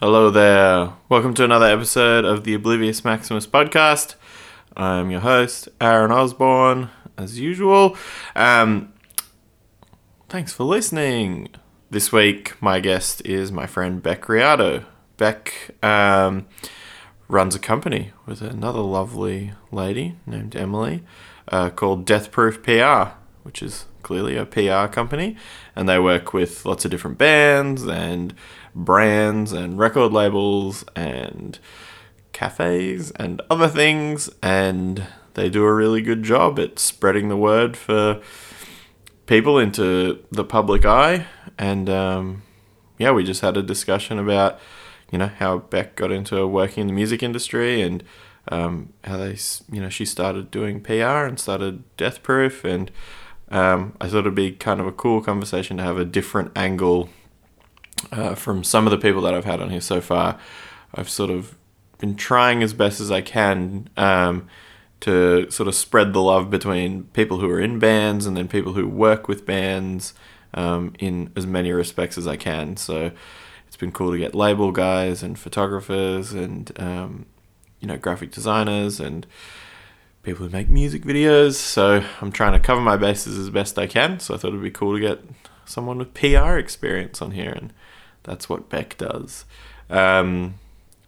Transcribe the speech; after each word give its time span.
Hello 0.00 0.28
there. 0.28 0.92
Welcome 1.08 1.34
to 1.34 1.44
another 1.44 1.66
episode 1.66 2.24
of 2.24 2.42
the 2.42 2.52
Oblivious 2.54 3.04
Maximus 3.04 3.46
podcast. 3.46 4.16
I'm 4.76 5.12
your 5.12 5.20
host, 5.20 5.68
Aaron 5.80 6.10
Osborne, 6.10 6.90
as 7.16 7.38
usual. 7.38 7.96
Um, 8.34 8.92
thanks 10.28 10.52
for 10.52 10.64
listening. 10.64 11.48
This 11.90 12.10
week, 12.10 12.60
my 12.60 12.80
guest 12.80 13.24
is 13.24 13.52
my 13.52 13.66
friend 13.66 14.02
Beck 14.02 14.22
Riado. 14.22 14.84
Beck 15.16 15.76
um, 15.80 16.46
runs 17.28 17.54
a 17.54 17.60
company 17.60 18.10
with 18.26 18.42
another 18.42 18.80
lovely 18.80 19.52
lady 19.70 20.16
named 20.26 20.56
Emily 20.56 21.04
uh, 21.46 21.70
called 21.70 22.04
Death 22.04 22.32
Proof 22.32 22.64
PR, 22.64 23.16
which 23.44 23.62
is 23.62 23.86
clearly 24.02 24.36
a 24.36 24.44
PR 24.44 24.92
company. 24.92 25.36
And 25.76 25.88
they 25.88 26.00
work 26.00 26.32
with 26.32 26.64
lots 26.66 26.84
of 26.84 26.90
different 26.90 27.16
bands 27.16 27.86
and 27.86 28.34
brands 28.74 29.52
and 29.52 29.78
record 29.78 30.12
labels 30.12 30.84
and 30.96 31.58
cafes 32.32 33.10
and 33.12 33.40
other 33.48 33.68
things. 33.68 34.28
And 34.42 35.06
they 35.34 35.48
do 35.48 35.64
a 35.64 35.72
really 35.72 36.02
good 36.02 36.22
job 36.22 36.58
at 36.58 36.78
spreading 36.78 37.28
the 37.28 37.36
word 37.36 37.76
for 37.76 38.20
people 39.26 39.58
into 39.58 40.22
the 40.30 40.44
public 40.44 40.84
eye. 40.84 41.26
And 41.58 41.88
um, 41.88 42.42
yeah, 42.98 43.12
we 43.12 43.24
just 43.24 43.40
had 43.40 43.56
a 43.56 43.62
discussion 43.62 44.18
about, 44.18 44.58
you 45.10 45.18
know, 45.18 45.28
how 45.28 45.58
Beck 45.58 45.96
got 45.96 46.12
into 46.12 46.46
working 46.46 46.82
in 46.82 46.86
the 46.88 46.92
music 46.92 47.22
industry 47.22 47.80
and 47.80 48.02
um, 48.48 48.92
how 49.04 49.16
they, 49.16 49.36
you 49.70 49.80
know, 49.80 49.88
she 49.88 50.04
started 50.04 50.50
doing 50.50 50.80
PR 50.80 51.24
and 51.24 51.38
started 51.38 51.84
Death 51.96 52.22
Proof. 52.22 52.64
And 52.64 52.90
um, 53.50 53.96
I 54.00 54.08
thought 54.08 54.20
it'd 54.20 54.34
be 54.34 54.52
kind 54.52 54.80
of 54.80 54.86
a 54.86 54.92
cool 54.92 55.22
conversation 55.22 55.78
to 55.78 55.82
have 55.82 55.98
a 55.98 56.04
different 56.04 56.52
angle 56.56 57.08
uh, 58.12 58.34
from 58.34 58.64
some 58.64 58.86
of 58.86 58.90
the 58.90 58.98
people 58.98 59.22
that 59.22 59.34
I've 59.34 59.44
had 59.44 59.60
on 59.60 59.70
here 59.70 59.80
so 59.80 60.00
far. 60.00 60.38
I've 60.94 61.08
sort 61.08 61.30
of 61.30 61.56
been 61.98 62.16
trying 62.16 62.62
as 62.62 62.72
best 62.72 63.00
as 63.00 63.10
I 63.10 63.20
can 63.20 63.88
um, 63.96 64.48
to 65.00 65.50
sort 65.50 65.68
of 65.68 65.74
spread 65.74 66.12
the 66.12 66.22
love 66.22 66.50
between 66.50 67.04
people 67.12 67.38
who 67.38 67.50
are 67.50 67.60
in 67.60 67.78
bands 67.78 68.26
and 68.26 68.36
then 68.36 68.48
people 68.48 68.72
who 68.74 68.88
work 68.88 69.28
with 69.28 69.46
bands 69.46 70.14
um, 70.54 70.92
in 70.98 71.30
as 71.36 71.46
many 71.46 71.72
respects 71.72 72.16
as 72.16 72.26
I 72.26 72.36
can. 72.36 72.76
So 72.76 73.10
it's 73.66 73.76
been 73.76 73.92
cool 73.92 74.12
to 74.12 74.18
get 74.18 74.34
label 74.34 74.70
guys 74.70 75.22
and 75.22 75.38
photographers 75.38 76.32
and 76.32 76.70
um, 76.80 77.26
you 77.80 77.88
know 77.88 77.96
graphic 77.96 78.30
designers 78.30 79.00
and 79.00 79.26
people 80.22 80.46
who 80.46 80.50
make 80.50 80.68
music 80.68 81.02
videos. 81.02 81.54
So 81.54 82.02
I'm 82.20 82.32
trying 82.32 82.52
to 82.52 82.58
cover 82.58 82.80
my 82.80 82.96
bases 82.96 83.38
as 83.38 83.50
best 83.50 83.78
I 83.78 83.86
can. 83.86 84.20
So 84.20 84.34
I 84.34 84.38
thought 84.38 84.48
it'd 84.48 84.62
be 84.62 84.70
cool 84.70 84.94
to 84.94 85.00
get 85.00 85.20
someone 85.64 85.98
with 85.98 86.14
PR 86.14 86.56
experience 86.56 87.20
on 87.22 87.32
here, 87.32 87.50
and 87.50 87.72
that's 88.24 88.48
what 88.48 88.68
Beck 88.68 88.96
does. 88.98 89.44
Um, 89.88 90.54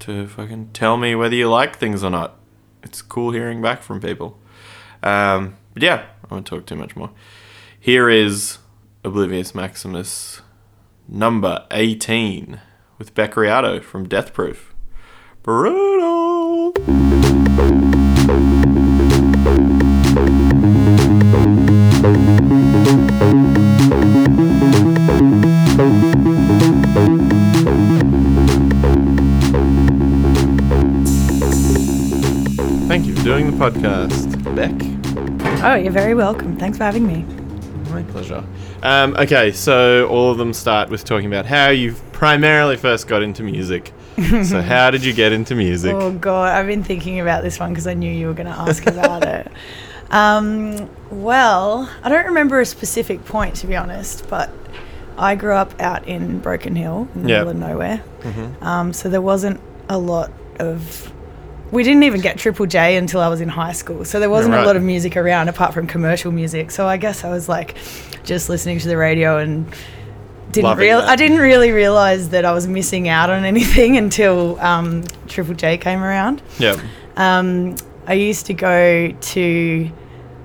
to 0.00 0.26
fucking 0.26 0.70
tell 0.72 0.96
me 0.96 1.14
whether 1.14 1.34
you 1.34 1.48
like 1.48 1.76
things 1.76 2.02
or 2.02 2.10
not. 2.10 2.38
It's 2.82 3.02
cool 3.02 3.30
hearing 3.30 3.62
back 3.62 3.82
from 3.82 4.00
people. 4.00 4.38
Um, 5.02 5.56
but 5.74 5.82
yeah, 5.82 6.06
I 6.28 6.34
won't 6.34 6.46
talk 6.46 6.66
too 6.66 6.76
much 6.76 6.96
more. 6.96 7.10
Here 7.78 8.08
is 8.08 8.58
Oblivious 9.04 9.54
Maximus 9.54 10.42
number 11.08 11.66
18 11.70 12.60
with 12.98 13.14
Beck 13.14 13.36
from 13.80 14.08
Death 14.08 14.32
Proof. 14.32 14.74
Brutal! 15.42 16.72
Thank 32.86 33.06
you 33.06 33.16
for 33.16 33.22
doing 33.24 33.50
the 33.50 33.56
podcast, 33.56 34.54
Beck. 34.54 34.72
Oh, 35.64 35.74
you're 35.74 35.92
very 35.92 36.14
welcome. 36.14 36.56
Thanks 36.56 36.78
for 36.78 36.84
having 36.84 37.06
me. 37.06 37.24
My 37.92 38.02
pleasure. 38.04 38.44
Um, 38.82 39.14
okay, 39.16 39.52
so 39.52 40.08
all 40.08 40.30
of 40.30 40.38
them 40.38 40.52
start 40.52 40.88
with 40.90 41.04
talking 41.04 41.26
about 41.26 41.46
how 41.46 41.68
you 41.68 41.94
primarily 42.12 42.76
first 42.76 43.06
got 43.08 43.22
into 43.22 43.42
music. 43.42 43.92
so, 44.44 44.60
how 44.62 44.90
did 44.90 45.04
you 45.04 45.12
get 45.12 45.32
into 45.32 45.54
music? 45.54 45.94
Oh 45.94 46.12
God, 46.12 46.54
I've 46.54 46.66
been 46.66 46.84
thinking 46.84 47.20
about 47.20 47.42
this 47.42 47.58
one 47.60 47.70
because 47.70 47.86
I 47.86 47.94
knew 47.94 48.10
you 48.12 48.26
were 48.26 48.34
going 48.34 48.46
to 48.48 48.52
ask 48.58 48.86
about 48.86 49.24
it. 49.24 49.50
Um, 50.10 50.90
well, 51.10 51.88
I 52.02 52.10
don't 52.10 52.26
remember 52.26 52.60
a 52.60 52.66
specific 52.66 53.24
point 53.24 53.54
to 53.56 53.66
be 53.66 53.76
honest, 53.76 54.28
but 54.28 54.50
I 55.16 55.34
grew 55.36 55.54
up 55.54 55.80
out 55.80 56.06
in 56.06 56.38
Broken 56.40 56.76
Hill, 56.76 57.08
in 57.14 57.22
the 57.22 57.28
Yep. 57.30 57.46
middle 57.46 57.50
of 57.62 57.70
nowhere. 57.70 58.02
Mhm. 58.22 58.62
Um, 58.62 58.92
so 58.92 59.08
there 59.08 59.22
wasn't 59.22 59.58
a 59.88 59.96
lot 59.98 60.30
of. 60.58 61.11
We 61.72 61.82
didn't 61.82 62.02
even 62.02 62.20
get 62.20 62.38
Triple 62.38 62.66
J 62.66 62.96
until 62.96 63.20
I 63.20 63.28
was 63.28 63.40
in 63.40 63.48
high 63.48 63.72
school, 63.72 64.04
so 64.04 64.20
there 64.20 64.28
wasn't 64.30 64.54
right. 64.54 64.62
a 64.62 64.66
lot 64.66 64.76
of 64.76 64.82
music 64.82 65.16
around 65.16 65.48
apart 65.48 65.72
from 65.72 65.86
commercial 65.86 66.30
music. 66.30 66.70
So 66.70 66.86
I 66.86 66.98
guess 66.98 67.24
I 67.24 67.30
was 67.30 67.48
like 67.48 67.76
just 68.24 68.48
listening 68.50 68.78
to 68.80 68.88
the 68.88 68.96
radio 68.98 69.38
and 69.38 69.66
didn't 70.52 70.76
real. 70.76 70.98
I 70.98 71.16
didn't 71.16 71.38
really 71.38 71.70
realize 71.70 72.28
that 72.28 72.44
I 72.44 72.52
was 72.52 72.66
missing 72.68 73.08
out 73.08 73.30
on 73.30 73.44
anything 73.44 73.96
until 74.04 74.60
um, 74.60 75.02
Triple 75.28 75.54
J 75.54 75.78
came 75.78 76.02
around. 76.02 76.42
Yep. 76.58 76.78
Um, 77.16 77.76
I 78.06 78.14
used 78.14 78.46
to 78.46 78.54
go 78.54 79.10
to 79.10 79.90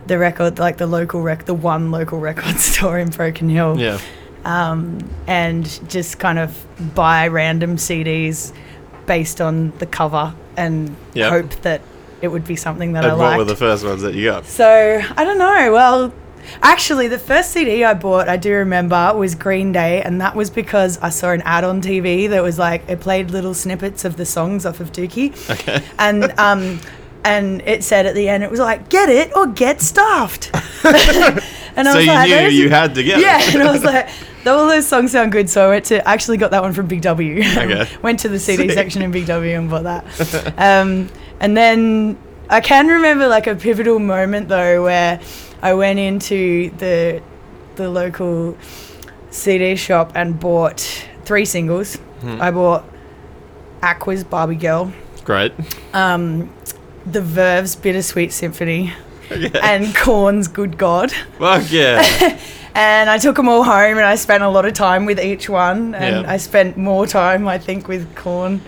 the 0.07 0.18
record, 0.18 0.59
like 0.59 0.77
the 0.77 0.88
local 0.88 1.21
rec, 1.21 1.45
the 1.45 1.53
one 1.53 1.91
local 1.91 2.19
record 2.21 2.57
store 2.57 2.97
in 3.00 3.09
Broken 3.09 3.50
Hill, 3.50 3.77
Yeah. 3.77 4.00
um, 4.45 5.00
and 5.27 5.65
just 5.89 6.19
kind 6.19 6.39
of 6.39 6.65
buy 6.95 7.27
random 7.27 7.75
CDs 7.75 8.53
based 9.06 9.41
on 9.41 9.77
the 9.79 9.85
cover 9.85 10.33
and 10.57 10.95
Yep. 11.13 11.30
hope 11.31 11.51
that 11.62 11.81
it 12.21 12.27
would 12.30 12.45
be 12.45 12.56
something 12.56 12.94
that 12.94 13.06
I 13.06 13.09
And 13.09 13.18
what 13.18 13.25
liked. 13.25 13.38
were 13.38 13.44
the 13.45 13.56
first 13.56 13.86
ones 13.86 14.01
that 14.01 14.15
you 14.15 14.25
got? 14.25 14.45
So 14.45 15.01
I 15.15 15.24
don't 15.24 15.38
know. 15.38 15.71
Well, 15.71 16.13
Actually, 16.63 17.09
the 17.09 17.19
first 17.19 17.51
CD 17.51 17.83
I 17.83 17.94
bought, 17.94 18.30
I 18.30 18.38
do 18.38 18.54
remember, 18.54 19.12
was 19.13 19.36
Green 19.36 19.74
Day, 19.74 20.01
and 20.01 20.21
that 20.21 20.33
was 20.33 20.50
because 20.50 20.98
I 21.01 21.09
saw 21.09 21.31
an 21.31 21.42
ad 21.42 21.65
on 21.65 21.81
TV 21.81 22.30
that 22.30 22.42
was 22.42 22.57
like 22.57 22.88
it 22.88 23.01
played 23.01 23.31
little 23.31 23.54
snippets 23.54 24.06
of 24.06 24.15
the 24.15 24.25
songs 24.25 24.65
off 24.65 24.80
of 24.80 24.94
Dookie, 24.94 25.33
Okay. 25.51 25.83
and 26.00 26.31
um, 26.39 26.80
and 27.25 27.62
it 27.63 27.83
said 27.83 28.06
at 28.06 28.15
the 28.15 28.30
end 28.30 28.45
it 28.45 28.50
was 28.50 28.62
like 28.62 28.88
get 28.88 29.10
it 29.10 29.36
or 29.36 29.48
get 29.48 29.81
stuffed, 29.81 30.51
and 31.77 31.88
I 31.88 31.91
so 31.91 31.97
was 32.00 32.06
you 32.07 32.12
like, 32.13 32.29
knew 32.29 32.50
you 32.50 32.69
had 32.69 32.95
to 32.95 33.03
get 33.03 33.19
it. 33.19 33.21
yeah, 33.21 33.39
it. 33.41 33.56
and 33.56 33.63
I 33.63 33.71
was 33.71 33.83
like, 33.94 34.09
all 34.45 34.68
those 34.68 34.85
songs 34.88 35.12
sound 35.12 35.31
good, 35.31 35.50
so 35.50 35.65
I 35.65 35.69
went 35.69 35.85
to 35.85 36.06
actually 36.07 36.38
got 36.38 36.51
that 36.51 36.62
one 36.62 36.74
from 36.74 36.88
Big 36.88 37.01
W. 37.01 37.41
Okay. 37.57 37.88
went 38.01 38.19
to 38.19 38.29
the 38.29 38.39
CD 38.39 38.69
section 38.74 39.01
in 39.01 39.12
Big 39.12 39.25
W 39.27 39.56
and 39.57 39.69
bought 39.69 39.83
that. 39.83 40.06
um, 40.57 41.09
and 41.39 41.56
then 41.56 42.18
I 42.50 42.59
can 42.62 42.88
remember 42.88 43.27
like 43.27 43.47
a 43.47 43.56
pivotal 43.56 44.00
moment 44.00 44.47
though 44.50 44.83
where 44.83 45.19
I 45.62 45.74
went 45.74 46.00
into 46.00 46.69
the 46.77 47.21
the 47.75 47.89
local 47.89 48.57
CD 49.29 49.75
shop 49.75 50.12
and 50.15 50.39
bought 50.39 50.79
three 51.25 51.45
singles. 51.45 51.95
Hmm. 52.21 52.41
I 52.41 52.51
bought 52.51 52.85
Aqua's 53.83 54.24
Barbie 54.24 54.56
Girl, 54.56 54.91
Great. 55.24 55.53
um, 55.94 56.50
The 57.06 57.21
Verve's 57.21 57.75
Bittersweet 57.75 58.31
Symphony, 58.31 58.94
Okay. 59.31 59.59
and 59.62 59.95
Korn's 59.95 60.47
Good 60.47 60.77
God. 60.77 61.12
Fuck 61.38 61.71
yeah. 61.71 62.39
And 62.75 63.09
I 63.09 63.18
took 63.18 63.35
them 63.38 63.50
all 63.50 63.63
home, 63.63 63.97
and 63.97 64.06
I 64.06 64.13
spent 64.13 64.44
a 64.44 64.50
lot 64.50 64.65
of 64.65 64.74
time 64.74 65.07
with 65.07 65.19
each 65.19 65.50
one. 65.50 65.95
And 65.95 66.21
Yeah. 66.24 66.31
I 66.31 66.38
spent 66.38 66.77
more 66.77 67.07
time, 67.07 67.47
I 67.47 67.57
think, 67.57 67.88
with 67.88 68.13
Korn. 68.15 68.62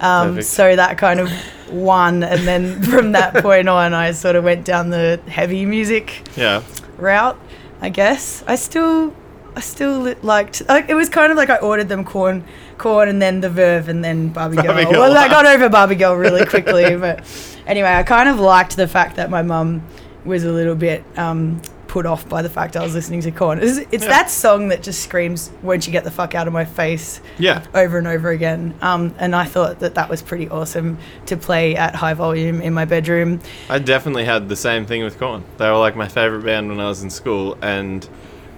Um, 0.00 0.42
so 0.42 0.74
that 0.74 0.98
kind 0.98 1.20
of 1.20 1.30
won. 1.70 2.24
And 2.24 2.48
then 2.48 2.82
from 2.82 3.12
that 3.12 3.32
point 3.44 3.68
on, 3.68 3.94
I 3.94 4.10
sort 4.10 4.34
of 4.34 4.42
went 4.42 4.64
down 4.64 4.90
the 4.90 5.20
heavy 5.28 5.64
music 5.66 6.26
yeah. 6.36 6.62
route. 6.98 7.38
I 7.80 7.90
guess 7.90 8.42
I 8.48 8.56
still, 8.56 9.14
I 9.54 9.60
still 9.60 10.16
liked. 10.22 10.68
Like, 10.68 10.88
it 10.88 10.94
was 10.94 11.08
kind 11.08 11.30
of 11.30 11.36
like 11.36 11.48
I 11.48 11.58
ordered 11.58 11.88
them 11.88 12.04
Korn, 12.04 12.42
Korn, 12.78 13.08
and 13.08 13.20
then 13.22 13.40
the 13.40 13.50
Verve, 13.50 13.88
and 13.88 14.04
then 14.04 14.28
Barbie 14.28 14.56
Girl. 14.56 14.66
Barbie 14.66 14.84
Girl. 14.84 14.92
Well, 15.00 15.16
I 15.16 15.28
got 15.28 15.46
over 15.46 15.68
Barbie 15.68 15.94
Girl 15.96 16.14
really 16.14 16.44
quickly, 16.54 16.96
but 16.96 17.24
anyway, 17.66 17.88
I 17.92 18.02
kind 18.02 18.28
of 18.28 18.38
liked 18.40 18.76
the 18.76 18.88
fact 18.88 19.16
that 19.16 19.30
my 19.30 19.42
mum 19.42 19.82
was 20.24 20.44
a 20.44 20.50
little 20.52 20.74
bit 20.74 21.04
um, 21.18 21.60
put 21.86 22.06
off 22.06 22.28
by 22.28 22.42
the 22.42 22.48
fact 22.48 22.76
I 22.76 22.82
was 22.82 22.94
listening 22.94 23.20
to 23.20 23.30
Korn. 23.30 23.60
It's, 23.62 23.78
it's 23.92 24.02
Yeah. 24.04 24.08
that 24.10 24.30
song 24.30 24.68
that 24.68 24.82
just 24.82 25.02
screams, 25.02 25.50
"Won't 25.62 25.86
you 25.86 25.92
get 25.92 26.02
the 26.02 26.10
fuck 26.10 26.34
out 26.34 26.46
of 26.48 26.52
my 26.52 26.64
face?" 26.64 27.20
Yeah. 27.38 27.62
over 27.74 27.98
and 27.98 28.06
over 28.08 28.30
again. 28.30 28.74
Um, 28.82 29.14
and 29.18 29.36
I 29.36 29.44
thought 29.44 29.78
that 29.80 29.94
that 29.94 30.08
was 30.08 30.20
pretty 30.22 30.48
awesome 30.48 30.98
to 31.26 31.36
play 31.36 31.76
at 31.76 31.94
high 31.94 32.14
volume 32.14 32.60
in 32.62 32.72
my 32.74 32.84
bedroom. 32.86 33.40
I 33.70 33.78
definitely 33.78 34.24
had 34.24 34.48
the 34.48 34.56
same 34.56 34.86
thing 34.86 35.04
with 35.04 35.18
Korn. 35.20 35.44
They 35.58 35.70
were 35.70 35.76
like 35.78 35.94
my 35.94 36.08
favorite 36.08 36.44
band 36.44 36.68
when 36.70 36.80
I 36.80 36.88
was 36.88 37.02
in 37.02 37.10
school, 37.10 37.56
and 37.62 38.08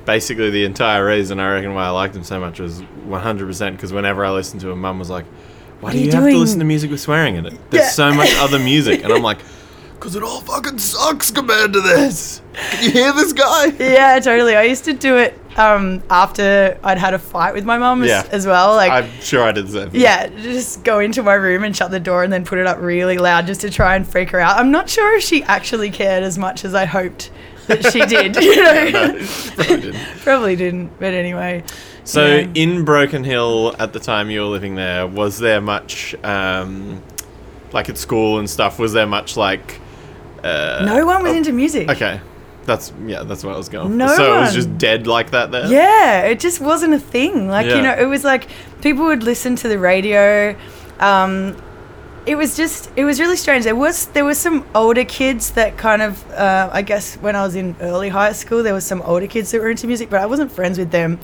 basically 0.06 0.48
the 0.50 0.64
entire 0.64 1.04
reason 1.04 1.38
I 1.40 1.52
reckon 1.52 1.74
why 1.74 1.84
I 1.84 1.90
liked 1.90 2.14
them 2.14 2.24
so 2.24 2.40
much 2.40 2.58
was 2.60 2.80
100% 2.80 3.72
because 3.72 3.92
whenever 3.92 4.24
I 4.24 4.30
listened 4.30 4.60
to 4.62 4.68
them, 4.68 4.80
Mum 4.80 4.98
was 4.98 5.10
like, 5.10 5.26
"Why 5.80 5.92
do 5.92 5.98
you, 5.98 6.06
you 6.06 6.12
have 6.12 6.24
to 6.24 6.36
listen 6.38 6.58
to 6.60 6.64
music 6.64 6.90
with 6.90 7.00
swearing 7.00 7.36
in 7.36 7.46
it? 7.46 7.70
There's 7.70 7.84
Yeah. 7.84 7.90
so 7.90 8.12
much 8.14 8.34
other 8.38 8.58
music," 8.58 9.04
and 9.04 9.12
I'm 9.12 9.22
like, 9.30 9.38
"Cause 10.00 10.16
it 10.16 10.22
all 10.22 10.40
fucking 10.40 10.78
sucks 10.78 11.30
compared 11.30 11.72
to 11.74 11.80
this." 11.80 12.40
Can 12.70 12.84
you 12.84 12.90
hear 12.90 13.12
this 13.12 13.32
guy? 13.34 13.66
Yeah, 13.78 14.18
totally. 14.20 14.56
I 14.56 14.62
used 14.62 14.84
to 14.86 14.94
do 14.94 15.16
it 15.18 15.38
um, 15.58 16.02
after 16.08 16.78
I'd 16.82 16.96
had 16.98 17.12
a 17.12 17.18
fight 17.18 17.52
with 17.54 17.64
my 17.64 17.76
mum 17.76 18.02
as, 18.02 18.08
Yeah. 18.08 18.26
as 18.30 18.46
well. 18.46 18.74
Like, 18.74 18.90
I'm 18.92 19.10
sure 19.20 19.42
I 19.42 19.52
did 19.52 19.66
the 19.66 19.72
same. 19.72 19.90
thing. 19.90 20.00
yeah, 20.00 20.28
just 20.28 20.82
go 20.84 20.98
into 21.00 21.22
my 21.22 21.34
room 21.34 21.64
and 21.64 21.76
shut 21.76 21.90
the 21.90 22.00
door 22.00 22.22
and 22.24 22.32
then 22.32 22.44
put 22.44 22.58
it 22.58 22.66
up 22.66 22.78
really 22.80 23.18
loud 23.18 23.46
just 23.46 23.60
to 23.62 23.70
try 23.70 23.94
and 23.96 24.06
freak 24.08 24.30
her 24.30 24.40
out. 24.40 24.56
I'm 24.58 24.70
not 24.70 24.88
sure 24.88 25.16
if 25.16 25.22
she 25.24 25.42
actually 25.44 25.90
cared 25.90 26.22
as 26.22 26.38
much 26.38 26.64
as 26.64 26.74
I 26.74 26.84
hoped 26.86 27.30
that 27.68 27.92
she 27.92 28.00
did. 28.06 28.36
You 28.36 28.56
know, 28.56 28.90
No, 28.90 29.26
probably 29.56 29.76
didn't. 29.80 29.96
probably 30.22 30.56
didn't. 30.56 30.98
But 30.98 31.14
anyway, 31.14 31.64
So 32.04 32.24
Yeah. 32.26 32.48
in 32.54 32.84
Broken 32.84 33.24
Hill 33.24 33.74
at 33.78 33.92
the 33.92 34.00
time 34.00 34.30
you 34.30 34.40
were 34.40 34.46
living 34.46 34.74
there, 34.76 35.06
was 35.06 35.38
there 35.38 35.60
much 35.60 36.14
um, 36.24 37.02
like 37.72 37.88
at 37.88 37.98
school 37.98 38.38
and 38.38 38.48
stuff? 38.48 38.78
Was 38.78 38.92
there 38.92 39.06
much 39.06 39.36
like 39.36 39.80
uh, 40.44 40.84
no 40.86 41.04
one 41.06 41.22
was 41.22 41.32
oh, 41.32 41.36
into 41.36 41.52
music. 41.52 41.88
Okay, 41.90 42.20
that's 42.66 42.92
yeah, 43.04 43.24
that's 43.24 43.42
what 43.42 43.54
I 43.54 43.58
was 43.58 43.68
going. 43.68 43.96
No 43.96 44.06
so 44.06 44.36
it 44.36 44.40
was 44.40 44.54
just 44.54 44.78
dead 44.78 45.06
like 45.06 45.30
that 45.30 45.50
there. 45.50 45.66
Yeah, 45.66 46.22
it 46.22 46.38
just 46.38 46.60
wasn't 46.60 46.94
a 46.94 47.00
thing. 47.00 47.48
Like, 47.48 47.66
Yeah. 47.66 47.76
you 47.76 47.82
know, 47.82 47.94
it 47.94 48.04
was 48.06 48.22
like 48.22 48.46
people 48.80 49.06
would 49.06 49.22
listen 49.24 49.56
to 49.56 49.68
the 49.68 49.78
radio. 49.78 50.54
Um, 51.00 51.56
it 52.26 52.34
was 52.36 52.56
just, 52.56 52.90
it 52.96 53.04
was 53.04 53.20
really 53.20 53.36
strange. 53.36 53.64
There 53.64 53.76
was, 53.76 54.06
there 54.06 54.24
was 54.24 54.36
some 54.38 54.66
older 54.74 55.04
kids 55.04 55.52
that 55.52 55.76
kind 55.78 56.02
of, 56.02 56.28
uh, 56.32 56.68
I 56.72 56.82
guess 56.82 57.14
when 57.16 57.36
I 57.36 57.42
was 57.44 57.54
in 57.54 57.76
early 57.80 58.08
high 58.08 58.32
school, 58.32 58.62
there 58.62 58.74
was 58.74 58.84
some 58.84 59.00
older 59.02 59.26
kids 59.28 59.50
that 59.52 59.60
were 59.60 59.70
into 59.70 59.86
music, 59.86 60.10
but 60.10 60.20
I 60.20 60.26
wasn't 60.26 60.50
friends 60.52 60.78
with 60.78 60.90
them. 60.90 61.20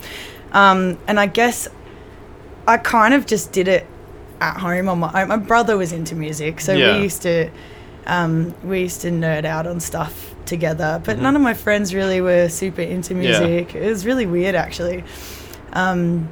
Um, 0.52 0.98
and 1.08 1.18
I 1.18 1.26
guess 1.26 1.68
I 2.68 2.76
kind 2.76 3.14
of 3.14 3.26
just 3.26 3.50
did 3.52 3.66
it 3.68 3.86
at 4.40 4.58
home 4.58 4.88
on 4.88 5.00
my 5.00 5.22
own. 5.22 5.28
My 5.28 5.36
brother 5.36 5.76
was 5.76 5.92
into 5.92 6.14
music, 6.14 6.60
so 6.60 6.72
Yeah. 6.72 6.96
we 6.96 7.02
used 7.04 7.22
to, 7.22 7.50
um, 8.06 8.54
we 8.64 8.80
used 8.80 9.00
to 9.02 9.10
nerd 9.10 9.44
out 9.44 9.66
on 9.66 9.80
stuff 9.80 10.34
together. 10.46 11.00
But 11.04 11.16
Mhm. 11.18 11.22
none 11.22 11.36
of 11.36 11.42
my 11.42 11.54
friends 11.54 11.94
really 11.94 12.20
were 12.20 12.48
super 12.48 12.82
into 12.82 13.14
Yeah. 13.14 13.20
music. 13.40 13.74
It 13.74 13.88
was 13.88 14.04
really 14.06 14.26
weird, 14.26 14.54
actually. 14.54 15.04
Um, 15.72 16.28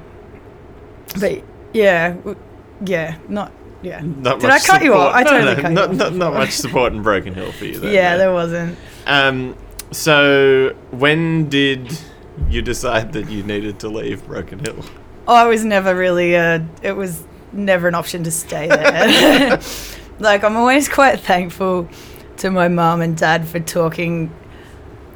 but 1.19 1.43
yeah, 1.73 2.11
w- 2.11 2.37
yeah, 2.85 3.15
not 3.29 3.53
yeah. 3.83 4.01
Not 4.03 4.41
Did 4.41 4.51
I 4.51 4.59
cut 4.59 4.83
you 4.83 4.95
off? 4.95 5.15
I 5.15 5.23
support- 5.23 5.43
totally 5.43 5.57
no, 5.57 5.63
cut 5.63 5.71
you 5.71 5.75
not, 5.75 5.91
off. 5.91 5.97
Not, 5.97 6.15
not 6.15 6.35
much 6.35 6.53
support 6.53 6.93
in 6.93 7.03
Broken 7.03 7.35
Hill 7.35 7.53
for 7.53 7.65
you. 7.65 7.79
Then, 7.81 7.93
yeah, 7.93 8.13
no. 8.13 8.19
there 8.19 8.33
wasn't. 8.33 8.79
Um, 9.07 9.57
so 9.91 10.75
when 10.91 11.49
did 11.49 11.99
you 12.49 12.63
decide 12.63 13.13
that 13.13 13.31
you 13.31 13.43
needed 13.43 13.81
to 13.81 13.89
leave 13.89 14.27
Broken 14.27 14.59
Hill? 14.61 14.85
Oh, 15.27 15.35
I 15.35 15.47
was 15.47 15.65
never 15.65 15.95
really 15.95 16.35
a. 16.35 16.67
It 16.83 16.93
was 16.93 17.25
never 17.53 17.89
an 17.89 17.95
option 17.95 18.25
to 18.25 18.31
stay 18.31 18.69
there. 18.69 19.61
like 20.19 20.45
I'm 20.45 20.57
always 20.57 20.89
quite 20.89 21.21
thankful 21.21 21.89
to 22.39 22.51
my 22.51 22.69
mum 22.69 23.01
and 23.01 23.17
dad 23.17 23.47
for 23.47 23.61
talking 23.61 24.33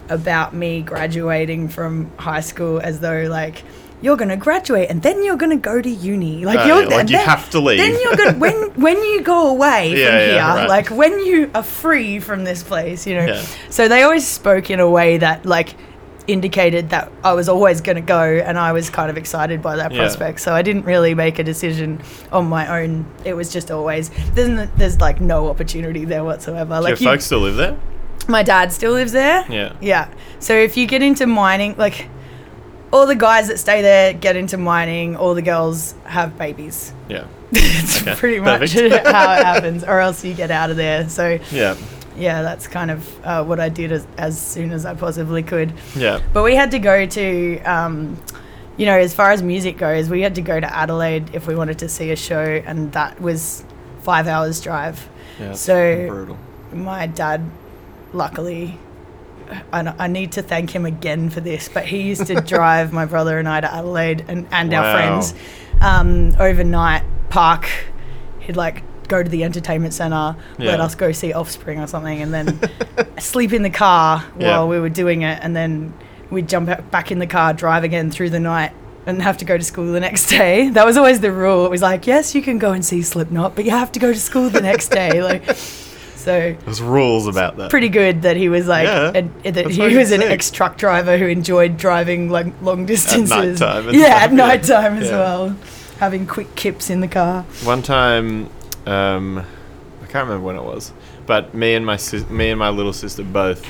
about 0.08 0.55
me 0.55 0.82
graduating 0.82 1.69
from 1.69 2.11
high 2.19 2.40
school 2.40 2.78
as 2.81 3.00
though 3.00 3.26
like 3.28 3.62
you're 4.05 4.17
gonna 4.23 4.37
graduate 4.37 4.91
and 4.91 5.01
then 5.03 5.25
you're 5.25 5.37
gonna 5.45 5.56
go 5.56 5.81
to 5.81 5.89
uni. 5.91 6.45
Like 6.45 6.59
Oh, 6.61 6.67
you're 6.67 6.83
yeah, 6.83 6.97
like 6.99 7.09
you 7.11 7.17
then- 7.17 7.27
have 7.27 7.49
to 7.51 7.59
leave. 7.61 7.79
Then 7.79 7.95
you're 8.03 8.17
gonna 8.17 8.39
when 8.39 8.55
when 8.87 8.99
you 9.11 9.23
go 9.23 9.49
away 9.49 9.81
Yeah, 9.91 10.06
from 10.06 10.19
yeah, 10.19 10.27
here, 10.29 10.61
right. 10.61 10.69
like 10.69 10.89
when 10.91 11.15
you 11.25 11.51
are 11.55 11.62
free 11.62 12.21
from 12.21 12.45
this 12.45 12.62
place, 12.62 13.06
you 13.06 13.15
know. 13.17 13.27
Yeah. 13.27 13.43
So 13.71 13.89
they 13.89 14.03
always 14.03 14.27
spoke 14.27 14.71
in 14.71 14.79
a 14.79 14.89
way 14.99 15.19
that 15.19 15.47
like 15.47 15.75
indicated 16.27 16.89
that 16.91 17.12
I 17.23 17.35
was 17.35 17.49
always 17.51 17.83
going 17.83 17.97
to 17.97 18.01
go 18.03 18.23
and 18.23 18.59
I 18.59 18.73
was 18.73 18.89
kind 18.89 19.11
of 19.11 19.19
excited 19.19 19.61
by 19.61 19.77
that 19.77 19.93
Yeah. 19.93 19.99
prospect. 19.99 20.41
So 20.41 20.55
I 20.55 20.62
didn't 20.62 20.85
really 20.87 21.15
make 21.15 21.39
a 21.39 21.45
decision 21.45 22.00
on 22.33 22.47
my 22.47 22.81
own. 22.81 23.05
It 23.27 23.35
was 23.35 23.53
just 23.53 23.71
always 23.71 24.11
there's 24.35 24.69
there's 24.77 25.00
like 25.00 25.21
no 25.21 25.49
opportunity 25.49 26.05
there 26.07 26.25
whatsoever. 26.25 26.76
Do 26.76 26.81
Like 26.83 26.90
your 26.93 26.99
you, 26.99 27.07
folks 27.17 27.25
still 27.26 27.40
live 27.40 27.57
there? 27.57 27.76
my 28.26 28.43
dad 28.43 28.73
still 28.73 28.93
lives 28.93 29.12
there. 29.12 29.45
Yeah. 29.50 29.75
Yeah. 29.83 30.09
So 30.38 30.55
if 30.55 30.76
you 30.78 30.87
get 30.87 31.02
into 31.02 31.26
mining 31.26 31.75
like 31.76 32.09
all 32.95 33.07
the 33.07 33.15
guys 33.17 33.49
that 33.49 33.59
stay 33.59 33.83
there 33.83 34.13
get 34.13 34.37
into 34.37 34.57
mining, 34.57 35.17
all 35.17 35.35
the 35.35 35.43
girls 35.43 35.95
have 36.05 36.39
babies. 36.39 36.93
Yeah. 37.09 37.27
it's 37.53 38.01
Okay, 38.03 38.15
pretty 38.15 38.41
much 38.41 38.73
perfect. 38.75 39.07
how 39.07 39.33
it 39.35 39.45
happens, 39.45 39.83
or 39.85 39.99
else 39.99 40.25
you 40.25 40.33
get 40.33 40.51
out 40.53 40.71
of 40.71 40.77
there. 40.77 41.09
So 41.09 41.39
Yeah. 41.51 41.77
yeah, 42.17 42.43
that's 42.43 42.67
kind 42.69 42.91
of 42.93 43.25
uh, 43.27 43.45
what 43.45 43.59
I 43.59 43.69
did 43.69 43.91
as, 43.91 44.07
as 44.17 44.41
soon 44.41 44.71
as 44.71 44.87
I 44.87 44.95
possibly 44.95 45.43
could. 45.43 45.73
Yeah. 45.97 46.21
But 46.33 46.45
we 46.45 46.55
had 46.55 46.71
to 46.71 46.79
go 46.79 47.05
to, 47.05 47.61
um, 47.63 48.17
you 48.77 48.87
know, 48.87 48.97
as 48.97 49.13
far 49.13 49.33
as 49.33 49.43
music 49.43 49.77
goes, 49.77 50.09
we 50.09 50.23
had 50.23 50.37
to 50.37 50.43
go 50.43 50.59
to 50.61 50.77
Adelaide 50.77 51.35
if 51.35 51.47
we 51.49 51.57
wanted 51.57 51.79
to 51.81 51.89
see 51.89 52.11
a 52.13 52.17
show, 52.17 52.43
and 52.65 52.93
that 52.93 53.21
was 53.21 53.65
five 54.03 54.27
hours 54.29 54.61
drive. 54.61 55.09
Yeah. 55.41 55.53
So- 55.55 56.07
brutal. 56.09 56.39
My 56.73 57.07
dad, 57.09 57.41
luckily, 58.13 58.79
I, 59.73 59.95
I 59.99 60.07
need 60.07 60.33
to 60.33 60.43
thank 60.43 60.71
him 60.71 60.87
again 60.87 61.31
for 61.31 61.41
this, 61.41 61.69
but 61.69 61.85
he 61.87 62.03
used 62.03 62.27
to 62.27 62.41
drive 62.55 62.93
my 62.93 63.05
brother 63.05 63.39
and 63.39 63.49
I 63.49 63.61
to 63.61 63.73
Adelaide 63.73 64.25
and, 64.29 64.47
and 64.53 64.71
Wow. 64.73 64.85
our 64.85 64.93
friends 64.97 65.35
um, 65.81 66.35
overnight 66.39 67.03
park. 67.31 67.69
He'd 68.41 68.57
like 68.57 68.83
go 69.09 69.23
to 69.23 69.29
the 69.29 69.45
entertainment 69.45 69.93
center, 69.95 70.37
let 70.59 70.81
us 70.81 70.95
go 70.95 71.13
see 71.13 71.33
Offspring 71.33 71.79
or 71.81 71.87
something, 71.87 72.23
and 72.23 72.33
then 72.33 72.59
sleep 73.19 73.53
in 73.53 73.63
the 73.63 73.71
car 73.71 74.21
while 74.35 74.41
Yeah. 74.43 74.65
we 74.65 74.81
were 74.81 74.89
doing 74.89 75.23
it, 75.23 75.39
and 75.43 75.55
then 75.55 75.93
we'd 76.31 76.49
jump 76.49 76.91
back 76.91 77.11
in 77.13 77.19
the 77.19 77.27
car, 77.27 77.53
drive 77.53 77.85
again 77.85 78.11
through 78.11 78.31
the 78.31 78.41
night. 78.41 78.73
And 79.07 79.21
have 79.21 79.37
to 79.37 79.45
go 79.45 79.59
to 79.59 79.63
school 79.63 79.93
the 79.93 80.01
next 80.01 80.29
day. 80.31 80.71
That 80.71 80.87
was 80.87 80.97
always 80.97 81.21
the 81.21 81.31
rule. 81.31 81.67
It 81.67 81.71
was 81.71 81.83
like, 81.83 82.07
yes, 82.07 82.35
you 82.35 82.41
can 82.41 82.59
go 82.59 82.73
and 82.73 82.83
see 82.83 83.03
Slipknot, 83.03 83.55
but 83.55 83.67
you 83.67 83.71
have 83.71 83.93
to 83.93 84.01
go 84.01 84.11
to 84.11 84.19
school 84.19 84.49
the 84.49 84.63
next 84.63 84.89
day. 84.89 85.23
Like, 85.23 85.43
so 86.25 86.57
There's 86.64 86.81
rules 86.83 87.26
about 87.26 87.57
that. 87.59 87.71
pretty 87.71 87.88
good 87.90 88.23
that 88.23 88.37
he 88.37 88.49
was 88.49 88.66
like 88.66 88.87
Yeah, 88.87 89.12
and 89.14 89.33
that 89.54 89.71
he 89.71 89.97
was 89.97 90.11
an 90.11 90.23
ex 90.23 90.50
truck 90.50 90.76
driver 90.78 91.19
who 91.19 91.26
enjoyed 91.26 91.76
driving 91.76 92.31
like 92.31 92.47
long 92.62 92.87
distances. 92.87 93.31
nighttime 93.61 93.85
yeah, 93.95 94.07
at 94.07 94.31
yeah. 94.31 94.37
night 94.37 94.62
time 94.64 94.97
as 94.99 95.11
Yeah. 95.11 95.19
well, 95.19 95.57
having 96.00 96.26
quick 96.26 96.54
kips 96.57 96.90
in 96.90 97.00
the 97.00 97.09
car. 97.09 97.43
One 97.64 97.83
time, 97.83 98.49
um, 98.87 99.38
I 100.02 100.07
can't 100.07 100.26
remember 100.28 100.40
when 100.47 100.57
it 100.57 100.64
was, 100.64 100.93
but 101.26 101.54
me 101.54 101.75
and 101.75 101.85
my 101.85 101.97
sis- 101.97 102.28
me 102.31 102.50
and 102.50 102.59
my 102.59 102.71
little 102.71 102.93
sister 102.93 103.23
both. 103.23 103.64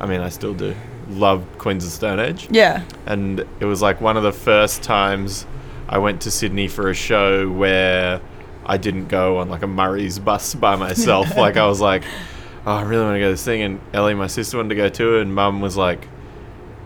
I 0.00 0.06
mean, 0.06 0.20
I 0.20 0.28
still 0.28 0.54
do. 0.54 0.74
love 1.10 1.44
Queens 1.58 1.84
of 1.84 1.90
Stone 1.90 2.20
Age, 2.20 2.46
Yeah. 2.50 2.84
and 3.06 3.40
it 3.58 3.64
was 3.64 3.82
like 3.82 4.00
one 4.00 4.16
of 4.16 4.22
the 4.22 4.32
first 4.32 4.82
times 4.82 5.44
I 5.88 5.98
went 5.98 6.20
to 6.22 6.30
Sydney 6.30 6.68
for 6.68 6.88
a 6.88 6.94
show 6.94 7.50
where 7.50 8.20
I 8.70 8.76
didn't 8.76 9.08
go 9.08 9.38
on 9.38 9.48
like 9.48 9.62
a 9.62 9.66
Murray's 9.66 10.20
bus 10.20 10.54
by 10.54 10.76
myself. 10.76 11.36
like 11.36 11.56
I 11.56 11.66
was 11.66 11.80
like, 11.80 12.04
oh, 12.64 12.72
I 12.72 12.82
really 12.82 13.02
want 13.02 13.16
to 13.16 13.18
go 13.18 13.26
to 13.26 13.32
this 13.32 13.44
thing, 13.44 13.62
and 13.62 13.80
Ellie, 13.92 14.14
my 14.14 14.28
sister, 14.28 14.58
wanted 14.58 14.68
to 14.68 14.74
go 14.76 14.88
too, 14.88 15.18
and 15.18 15.34
Mum 15.34 15.60
was 15.60 15.76
like, 15.76 16.06